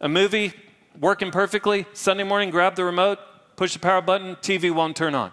a 0.00 0.08
movie, 0.08 0.52
working 0.98 1.30
perfectly. 1.30 1.86
Sunday 1.92 2.24
morning, 2.24 2.50
grab 2.50 2.76
the 2.76 2.84
remote, 2.84 3.18
push 3.56 3.72
the 3.72 3.78
power 3.78 4.02
button, 4.02 4.36
TV 4.36 4.72
won't 4.72 4.96
turn 4.96 5.14
on. 5.14 5.30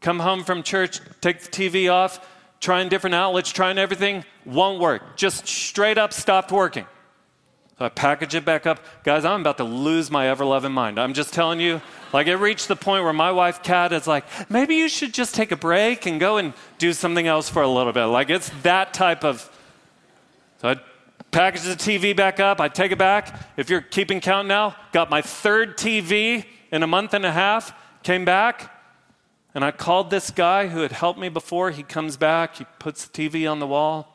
Come 0.00 0.18
home 0.18 0.44
from 0.44 0.62
church, 0.62 1.00
take 1.20 1.40
the 1.40 1.48
TV 1.48 1.92
off, 1.92 2.26
trying 2.60 2.88
different 2.88 3.14
outlets, 3.14 3.50
trying 3.52 3.78
everything, 3.78 4.24
won't 4.44 4.80
work. 4.80 5.16
Just 5.16 5.46
straight 5.46 5.98
up 5.98 6.12
stopped 6.12 6.50
working. 6.50 6.86
So 7.78 7.86
I 7.86 7.88
package 7.88 8.34
it 8.34 8.44
back 8.44 8.66
up. 8.66 8.80
Guys, 9.02 9.24
I'm 9.24 9.40
about 9.40 9.56
to 9.56 9.64
lose 9.64 10.10
my 10.10 10.28
ever 10.28 10.44
loving 10.44 10.72
mind. 10.72 10.98
I'm 10.98 11.14
just 11.14 11.32
telling 11.32 11.60
you, 11.60 11.80
like 12.12 12.26
it 12.26 12.36
reached 12.36 12.68
the 12.68 12.76
point 12.76 13.04
where 13.04 13.12
my 13.12 13.32
wife, 13.32 13.62
Kat, 13.62 13.92
is 13.92 14.06
like, 14.06 14.24
maybe 14.50 14.76
you 14.76 14.88
should 14.88 15.12
just 15.12 15.34
take 15.34 15.52
a 15.52 15.56
break 15.56 16.06
and 16.06 16.20
go 16.20 16.36
and 16.36 16.52
do 16.78 16.92
something 16.92 17.26
else 17.26 17.48
for 17.48 17.62
a 17.62 17.68
little 17.68 17.92
bit. 17.92 18.04
Like 18.04 18.30
it's 18.30 18.50
that 18.62 18.94
type 18.94 19.24
of. 19.24 19.50
So 20.60 20.68
I 20.68 20.80
package 21.32 21.62
the 21.62 21.74
TV 21.74 22.14
back 22.14 22.38
up. 22.38 22.60
I 22.60 22.68
take 22.68 22.92
it 22.92 22.98
back. 22.98 23.34
If 23.56 23.68
you're 23.68 23.80
keeping 23.80 24.20
count 24.20 24.46
now, 24.46 24.76
got 24.92 25.10
my 25.10 25.22
third 25.22 25.76
TV 25.76 26.44
in 26.70 26.82
a 26.82 26.86
month 26.86 27.14
and 27.14 27.24
a 27.24 27.32
half, 27.32 27.74
came 28.02 28.24
back. 28.24 28.70
And 29.54 29.64
I 29.64 29.70
called 29.70 30.10
this 30.10 30.30
guy 30.30 30.68
who 30.68 30.80
had 30.80 30.92
helped 30.92 31.18
me 31.18 31.28
before. 31.28 31.70
He 31.70 31.82
comes 31.82 32.16
back, 32.16 32.56
he 32.56 32.66
puts 32.78 33.06
the 33.06 33.28
TV 33.28 33.50
on 33.50 33.58
the 33.58 33.66
wall. 33.66 34.08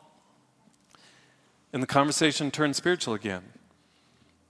And 1.74 1.84
the 1.84 1.88
conversation 1.88 2.49
turns 2.49 2.78
spiritual 2.78 3.13
again. 3.13 3.43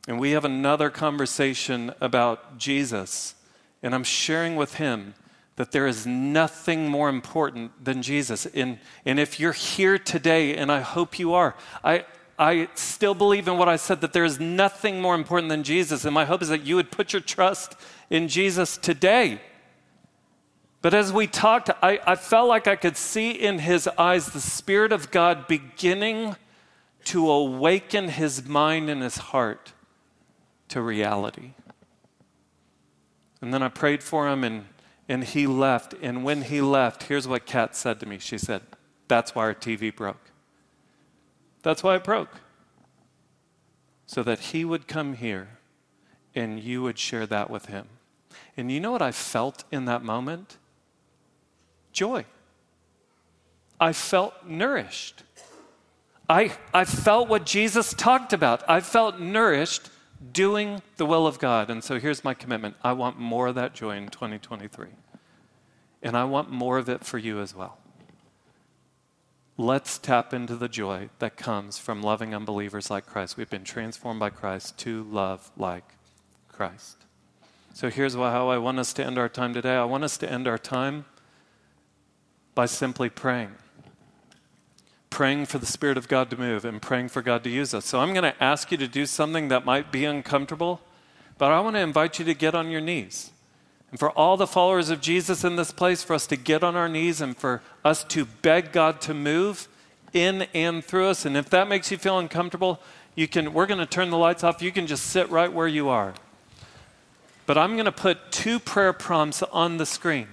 And 0.07 0.19
we 0.19 0.31
have 0.31 0.45
another 0.45 0.89
conversation 0.89 1.93
about 1.99 2.57
Jesus. 2.57 3.35
And 3.81 3.95
I'm 3.95 4.03
sharing 4.03 4.55
with 4.55 4.75
him 4.75 5.15
that 5.57 5.71
there 5.71 5.87
is 5.87 6.05
nothing 6.05 6.87
more 6.87 7.09
important 7.09 7.83
than 7.83 8.01
Jesus. 8.01 8.45
And, 8.45 8.79
and 9.05 9.19
if 9.19 9.39
you're 9.39 9.53
here 9.53 9.97
today, 9.97 10.55
and 10.55 10.71
I 10.71 10.81
hope 10.81 11.19
you 11.19 11.33
are, 11.33 11.55
I, 11.83 12.05
I 12.39 12.69
still 12.75 13.15
believe 13.15 13.47
in 13.47 13.57
what 13.57 13.67
I 13.67 13.77
said 13.77 14.01
that 14.01 14.13
there 14.13 14.25
is 14.25 14.39
nothing 14.39 15.01
more 15.01 15.15
important 15.15 15.49
than 15.49 15.63
Jesus. 15.63 16.05
And 16.05 16.13
my 16.13 16.25
hope 16.25 16.41
is 16.41 16.49
that 16.49 16.63
you 16.63 16.75
would 16.75 16.91
put 16.91 17.11
your 17.11 17.21
trust 17.21 17.75
in 18.09 18.27
Jesus 18.27 18.77
today. 18.77 19.41
But 20.81 20.93
as 20.93 21.11
we 21.11 21.25
talked, 21.25 21.71
I, 21.81 21.99
I 22.05 22.15
felt 22.15 22.47
like 22.47 22.67
I 22.67 22.75
could 22.75 22.95
see 22.95 23.31
in 23.31 23.59
his 23.59 23.87
eyes 23.97 24.27
the 24.27 24.39
Spirit 24.39 24.93
of 24.93 25.09
God 25.09 25.47
beginning 25.47 26.35
to 27.05 27.29
awaken 27.29 28.09
his 28.09 28.47
mind 28.47 28.89
and 28.89 29.01
his 29.01 29.17
heart 29.17 29.73
to 30.69 30.81
reality. 30.81 31.53
And 33.41 33.53
then 33.53 33.63
I 33.63 33.69
prayed 33.69 34.03
for 34.03 34.27
him, 34.27 34.43
and, 34.43 34.65
and 35.09 35.23
he 35.23 35.47
left. 35.47 35.95
And 36.01 36.23
when 36.23 36.43
he 36.43 36.61
left, 36.61 37.03
here's 37.03 37.27
what 37.27 37.45
Kat 37.45 37.75
said 37.75 37.99
to 38.01 38.05
me. 38.05 38.19
She 38.19 38.37
said, 38.37 38.61
That's 39.07 39.33
why 39.33 39.43
our 39.43 39.55
TV 39.55 39.95
broke. 39.95 40.26
That's 41.63 41.83
why 41.83 41.95
it 41.95 42.03
broke. 42.03 42.41
So 44.05 44.23
that 44.23 44.39
he 44.39 44.63
would 44.63 44.87
come 44.87 45.15
here 45.15 45.49
and 46.33 46.59
you 46.59 46.81
would 46.83 46.99
share 46.99 47.25
that 47.25 47.49
with 47.49 47.65
him. 47.65 47.87
And 48.55 48.71
you 48.71 48.79
know 48.79 48.91
what 48.91 49.01
I 49.01 49.11
felt 49.11 49.63
in 49.71 49.85
that 49.85 50.03
moment? 50.03 50.57
Joy. 51.91 52.25
I 53.79 53.93
felt 53.93 54.45
nourished. 54.45 55.23
I, 56.29 56.55
I 56.73 56.85
felt 56.85 57.29
what 57.29 57.45
Jesus 57.45 57.93
talked 57.93 58.33
about. 58.33 58.67
I 58.69 58.81
felt 58.81 59.19
nourished 59.19 59.89
doing 60.33 60.81
the 60.97 61.05
will 61.05 61.27
of 61.27 61.39
God. 61.39 61.69
And 61.69 61.83
so 61.83 61.99
here's 61.99 62.23
my 62.23 62.33
commitment 62.33 62.75
I 62.83 62.93
want 62.93 63.19
more 63.19 63.47
of 63.47 63.55
that 63.55 63.73
joy 63.73 63.97
in 63.97 64.09
2023. 64.09 64.87
And 66.03 66.17
I 66.17 66.23
want 66.25 66.49
more 66.49 66.77
of 66.77 66.89
it 66.89 67.03
for 67.03 67.17
you 67.17 67.39
as 67.39 67.55
well. 67.55 67.77
Let's 69.59 69.97
tap 69.97 70.35
into 70.35 70.55
the 70.55 70.69
joy 70.69 71.09
that 71.17 71.35
comes 71.35 71.79
from 71.79 72.03
loving 72.03 72.35
unbelievers 72.35 72.91
like 72.91 73.07
Christ. 73.07 73.37
We've 73.37 73.49
been 73.49 73.63
transformed 73.63 74.19
by 74.19 74.29
Christ 74.29 74.77
to 74.79 75.03
love 75.05 75.49
like 75.57 75.95
Christ. 76.47 76.97
So 77.73 77.89
here's 77.89 78.13
how 78.13 78.49
I 78.49 78.59
want 78.59 78.77
us 78.77 78.93
to 78.93 79.03
end 79.03 79.17
our 79.17 79.29
time 79.29 79.55
today. 79.55 79.75
I 79.75 79.83
want 79.85 80.03
us 80.03 80.15
to 80.19 80.31
end 80.31 80.47
our 80.47 80.59
time 80.59 81.05
by 82.53 82.67
simply 82.67 83.09
praying. 83.09 83.55
Praying 85.09 85.47
for 85.47 85.57
the 85.57 85.65
Spirit 85.65 85.97
of 85.97 86.07
God 86.07 86.29
to 86.29 86.37
move 86.37 86.63
and 86.63 86.79
praying 86.79 87.09
for 87.09 87.23
God 87.23 87.43
to 87.43 87.49
use 87.49 87.73
us. 87.73 87.85
So 87.85 87.99
I'm 87.99 88.13
going 88.13 88.31
to 88.31 88.43
ask 88.43 88.71
you 88.71 88.77
to 88.77 88.87
do 88.87 89.07
something 89.07 89.47
that 89.47 89.65
might 89.65 89.91
be 89.91 90.05
uncomfortable, 90.05 90.81
but 91.39 91.51
I 91.51 91.61
want 91.61 91.75
to 91.77 91.79
invite 91.79 92.19
you 92.19 92.25
to 92.25 92.35
get 92.35 92.53
on 92.53 92.69
your 92.69 92.81
knees. 92.81 93.31
And 93.91 93.99
for 93.99 94.11
all 94.11 94.35
the 94.35 94.47
followers 94.47 94.89
of 94.89 95.01
Jesus 95.01 95.43
in 95.43 95.55
this 95.55 95.71
place, 95.71 96.03
for 96.03 96.13
us 96.13 96.27
to 96.27 96.35
get 96.35 96.63
on 96.63 96.75
our 96.75 96.89
knees 96.89 97.21
and 97.21 97.37
for 97.37 97.61
us 97.85 98.03
to 98.05 98.25
beg 98.25 98.71
God 98.71 98.99
to 99.01 99.13
move 99.13 99.67
in 100.13 100.47
and 100.53 100.83
through 100.83 101.07
us. 101.07 101.25
And 101.25 101.37
if 101.37 101.49
that 101.51 101.67
makes 101.67 101.91
you 101.91 101.97
feel 101.97 102.19
uncomfortable, 102.19 102.81
you 103.15 103.27
can 103.27 103.53
we're 103.53 103.65
going 103.65 103.79
to 103.79 103.85
turn 103.85 104.09
the 104.09 104.17
lights 104.17 104.43
off. 104.43 104.61
You 104.61 104.71
can 104.71 104.87
just 104.87 105.05
sit 105.05 105.29
right 105.29 105.51
where 105.51 105.67
you 105.67 105.89
are. 105.89 106.13
But 107.45 107.57
I'm 107.57 107.73
going 107.73 107.85
to 107.85 107.91
put 107.91 108.31
two 108.31 108.59
prayer 108.59 108.91
prompts 108.91 109.41
on 109.41 109.77
the 109.77 109.85
screen. 109.85 110.27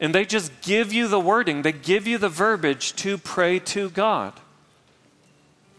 And 0.00 0.14
they 0.14 0.24
just 0.24 0.62
give 0.62 0.92
you 0.92 1.08
the 1.08 1.20
wording, 1.20 1.62
they 1.62 1.72
give 1.72 2.06
you 2.06 2.18
the 2.18 2.28
verbiage 2.28 2.94
to 2.96 3.18
pray 3.18 3.58
to 3.60 3.90
God. 3.90 4.32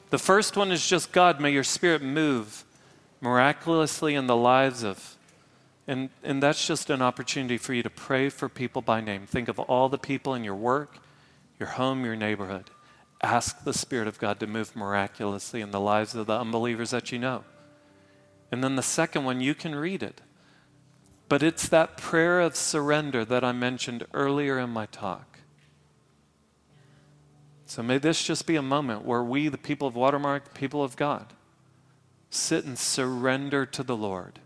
The 0.09 0.19
first 0.19 0.57
one 0.57 0.71
is 0.71 0.85
just 0.85 1.11
God, 1.11 1.39
may 1.39 1.51
your 1.51 1.63
spirit 1.63 2.01
move 2.01 2.65
miraculously 3.21 4.15
in 4.15 4.27
the 4.27 4.35
lives 4.35 4.83
of 4.83 5.15
and, 5.89 6.11
and 6.23 6.43
that's 6.43 6.67
just 6.67 6.91
an 6.91 7.01
opportunity 7.01 7.57
for 7.57 7.73
you 7.73 7.81
to 7.81 7.89
pray 7.89 8.29
for 8.29 8.47
people 8.47 8.83
by 8.83 9.01
name. 9.01 9.25
Think 9.25 9.47
of 9.47 9.57
all 9.57 9.89
the 9.89 9.97
people 9.97 10.35
in 10.35 10.43
your 10.43 10.55
work, 10.55 10.99
your 11.59 11.69
home, 11.69 12.05
your 12.05 12.15
neighborhood. 12.15 12.69
Ask 13.23 13.63
the 13.63 13.73
Spirit 13.73 14.07
of 14.07 14.19
God 14.19 14.39
to 14.39 14.45
move 14.45 14.75
miraculously 14.75 15.61
in 15.61 15.71
the 15.71 15.79
lives 15.79 16.13
of 16.13 16.27
the 16.27 16.39
unbelievers 16.39 16.91
that 16.91 17.11
you 17.11 17.17
know. 17.17 17.43
And 18.51 18.63
then 18.63 18.75
the 18.75 18.83
second 18.83 19.23
one, 19.23 19.41
you 19.41 19.55
can 19.55 19.73
read 19.73 20.03
it. 20.03 20.21
But 21.27 21.41
it's 21.41 21.67
that 21.69 21.97
prayer 21.97 22.39
of 22.39 22.55
surrender 22.55 23.25
that 23.25 23.43
I 23.43 23.51
mentioned 23.51 24.05
earlier 24.13 24.59
in 24.59 24.69
my 24.69 24.85
talk. 24.85 25.39
So 27.65 27.81
may 27.81 27.97
this 27.97 28.23
just 28.23 28.45
be 28.45 28.57
a 28.57 28.61
moment 28.61 29.05
where 29.05 29.23
we, 29.23 29.47
the 29.47 29.57
people 29.57 29.87
of 29.87 29.95
Watermark, 29.95 30.53
people 30.53 30.83
of 30.83 30.95
God, 30.95 31.33
sit 32.29 32.63
and 32.63 32.77
surrender 32.77 33.65
to 33.65 33.81
the 33.81 33.97
Lord 33.97 34.39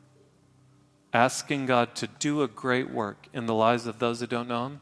asking 1.13 1.67
God 1.67 1.95
to 1.95 2.07
do 2.07 2.41
a 2.41 2.47
great 2.47 2.89
work 2.89 3.27
in 3.33 3.45
the 3.45 3.53
lives 3.53 3.85
of 3.85 3.99
those 3.99 4.19
who 4.19 4.27
don't 4.27 4.47
know 4.47 4.65
Him 4.65 4.79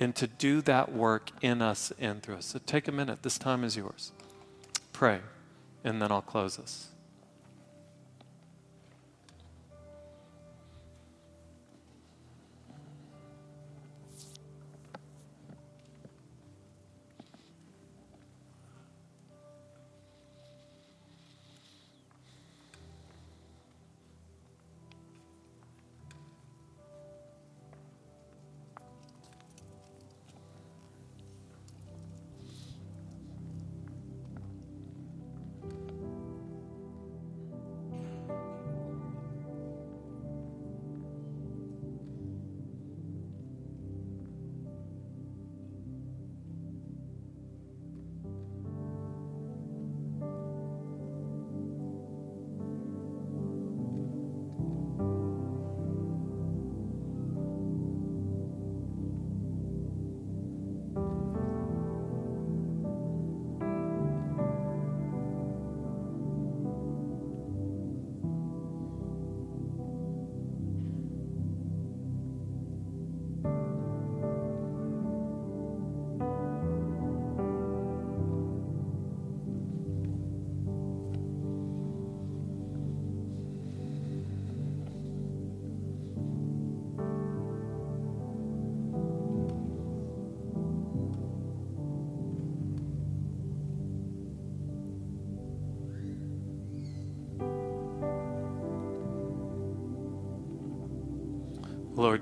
and 0.00 0.14
to 0.16 0.26
do 0.26 0.60
that 0.62 0.92
work 0.92 1.30
in 1.40 1.62
us 1.62 1.92
and 1.98 2.22
through 2.22 2.36
us. 2.36 2.46
So 2.46 2.60
take 2.64 2.88
a 2.88 2.92
minute. 2.92 3.22
This 3.22 3.38
time 3.38 3.62
is 3.62 3.76
yours. 3.76 4.12
Pray, 4.92 5.20
and 5.84 6.02
then 6.02 6.10
I'll 6.10 6.22
close 6.22 6.58
us. 6.58 6.91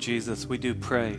Jesus, 0.01 0.47
we 0.47 0.57
do 0.57 0.75
pray 0.75 1.19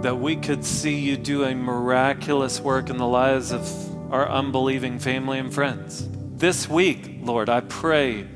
that 0.00 0.18
we 0.18 0.36
could 0.36 0.64
see 0.64 0.98
you 0.98 1.16
do 1.16 1.44
a 1.44 1.54
miraculous 1.54 2.60
work 2.60 2.88
in 2.88 2.96
the 2.96 3.06
lives 3.06 3.52
of 3.52 4.12
our 4.12 4.28
unbelieving 4.28 4.98
family 4.98 5.38
and 5.38 5.52
friends. 5.52 6.08
This 6.36 6.68
week, 6.68 7.18
Lord, 7.20 7.48
I 7.48 7.60
pray 7.60 8.26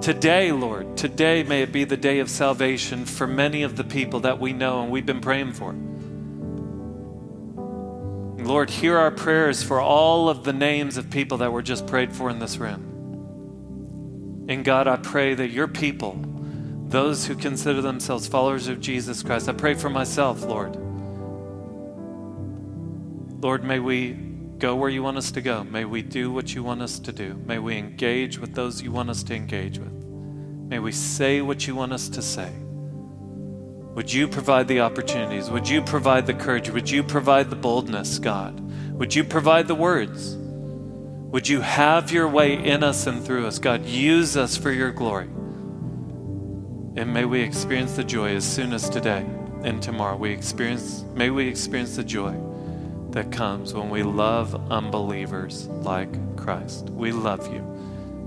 today, 0.00 0.52
Lord, 0.52 0.96
today 0.96 1.42
may 1.42 1.62
it 1.62 1.72
be 1.72 1.84
the 1.84 1.96
day 1.96 2.20
of 2.20 2.30
salvation 2.30 3.04
for 3.06 3.26
many 3.26 3.64
of 3.64 3.76
the 3.76 3.84
people 3.84 4.20
that 4.20 4.38
we 4.38 4.52
know 4.52 4.82
and 4.82 4.92
we've 4.92 5.06
been 5.06 5.20
praying 5.20 5.54
for. 5.54 5.74
Lord, 8.44 8.70
hear 8.70 8.96
our 8.96 9.10
prayers 9.10 9.62
for 9.62 9.80
all 9.80 10.28
of 10.28 10.44
the 10.44 10.52
names 10.52 10.96
of 10.96 11.10
people 11.10 11.38
that 11.38 11.52
were 11.52 11.62
just 11.62 11.86
prayed 11.88 12.12
for 12.12 12.30
in 12.30 12.38
this 12.38 12.58
room. 12.58 12.84
And 14.48 14.64
God, 14.64 14.86
I 14.86 14.96
pray 14.96 15.34
that 15.34 15.48
your 15.48 15.68
people, 15.68 16.12
those 16.88 17.26
who 17.26 17.34
consider 17.34 17.82
themselves 17.82 18.26
followers 18.26 18.68
of 18.68 18.80
Jesus 18.80 19.22
Christ. 19.22 19.48
I 19.48 19.52
pray 19.52 19.74
for 19.74 19.90
myself, 19.90 20.42
Lord. 20.42 20.76
Lord, 23.42 23.62
may 23.62 23.78
we 23.78 24.12
go 24.58 24.74
where 24.74 24.88
you 24.88 25.02
want 25.02 25.18
us 25.18 25.30
to 25.32 25.40
go. 25.40 25.62
May 25.64 25.84
we 25.84 26.02
do 26.02 26.32
what 26.32 26.54
you 26.54 26.62
want 26.62 26.82
us 26.82 26.98
to 27.00 27.12
do. 27.12 27.34
May 27.46 27.58
we 27.58 27.76
engage 27.76 28.38
with 28.38 28.54
those 28.54 28.82
you 28.82 28.90
want 28.90 29.10
us 29.10 29.22
to 29.24 29.34
engage 29.34 29.78
with. 29.78 29.92
May 29.92 30.78
we 30.78 30.92
say 30.92 31.40
what 31.40 31.66
you 31.66 31.74
want 31.74 31.92
us 31.92 32.08
to 32.08 32.22
say. 32.22 32.50
Would 33.94 34.12
you 34.12 34.26
provide 34.26 34.66
the 34.66 34.80
opportunities? 34.80 35.50
Would 35.50 35.68
you 35.68 35.82
provide 35.82 36.26
the 36.26 36.34
courage? 36.34 36.70
Would 36.70 36.90
you 36.90 37.02
provide 37.02 37.50
the 37.50 37.56
boldness, 37.56 38.18
God? 38.18 38.60
Would 38.92 39.14
you 39.14 39.24
provide 39.24 39.68
the 39.68 39.74
words? 39.74 40.36
Would 40.36 41.48
you 41.48 41.60
have 41.60 42.10
your 42.10 42.28
way 42.28 42.54
in 42.54 42.82
us 42.82 43.06
and 43.06 43.24
through 43.24 43.46
us? 43.46 43.58
God, 43.58 43.84
use 43.84 44.36
us 44.36 44.56
for 44.56 44.72
your 44.72 44.90
glory. 44.90 45.28
And 46.96 47.12
may 47.12 47.24
we 47.24 47.40
experience 47.40 47.96
the 47.96 48.04
joy 48.04 48.34
as 48.34 48.44
soon 48.44 48.72
as 48.72 48.88
today 48.88 49.24
and 49.62 49.82
tomorrow. 49.82 50.16
We 50.16 50.30
experience, 50.30 51.04
may 51.14 51.30
we 51.30 51.46
experience 51.48 51.96
the 51.96 52.04
joy 52.04 52.34
that 53.10 53.32
comes 53.32 53.74
when 53.74 53.90
we 53.90 54.02
love 54.02 54.54
unbelievers 54.70 55.68
like 55.68 56.36
Christ. 56.36 56.90
We 56.90 57.12
love 57.12 57.52
you. 57.52 57.60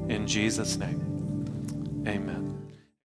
In 0.09 0.27
Jesus' 0.27 0.77
name, 0.77 2.03
amen. 2.07 2.40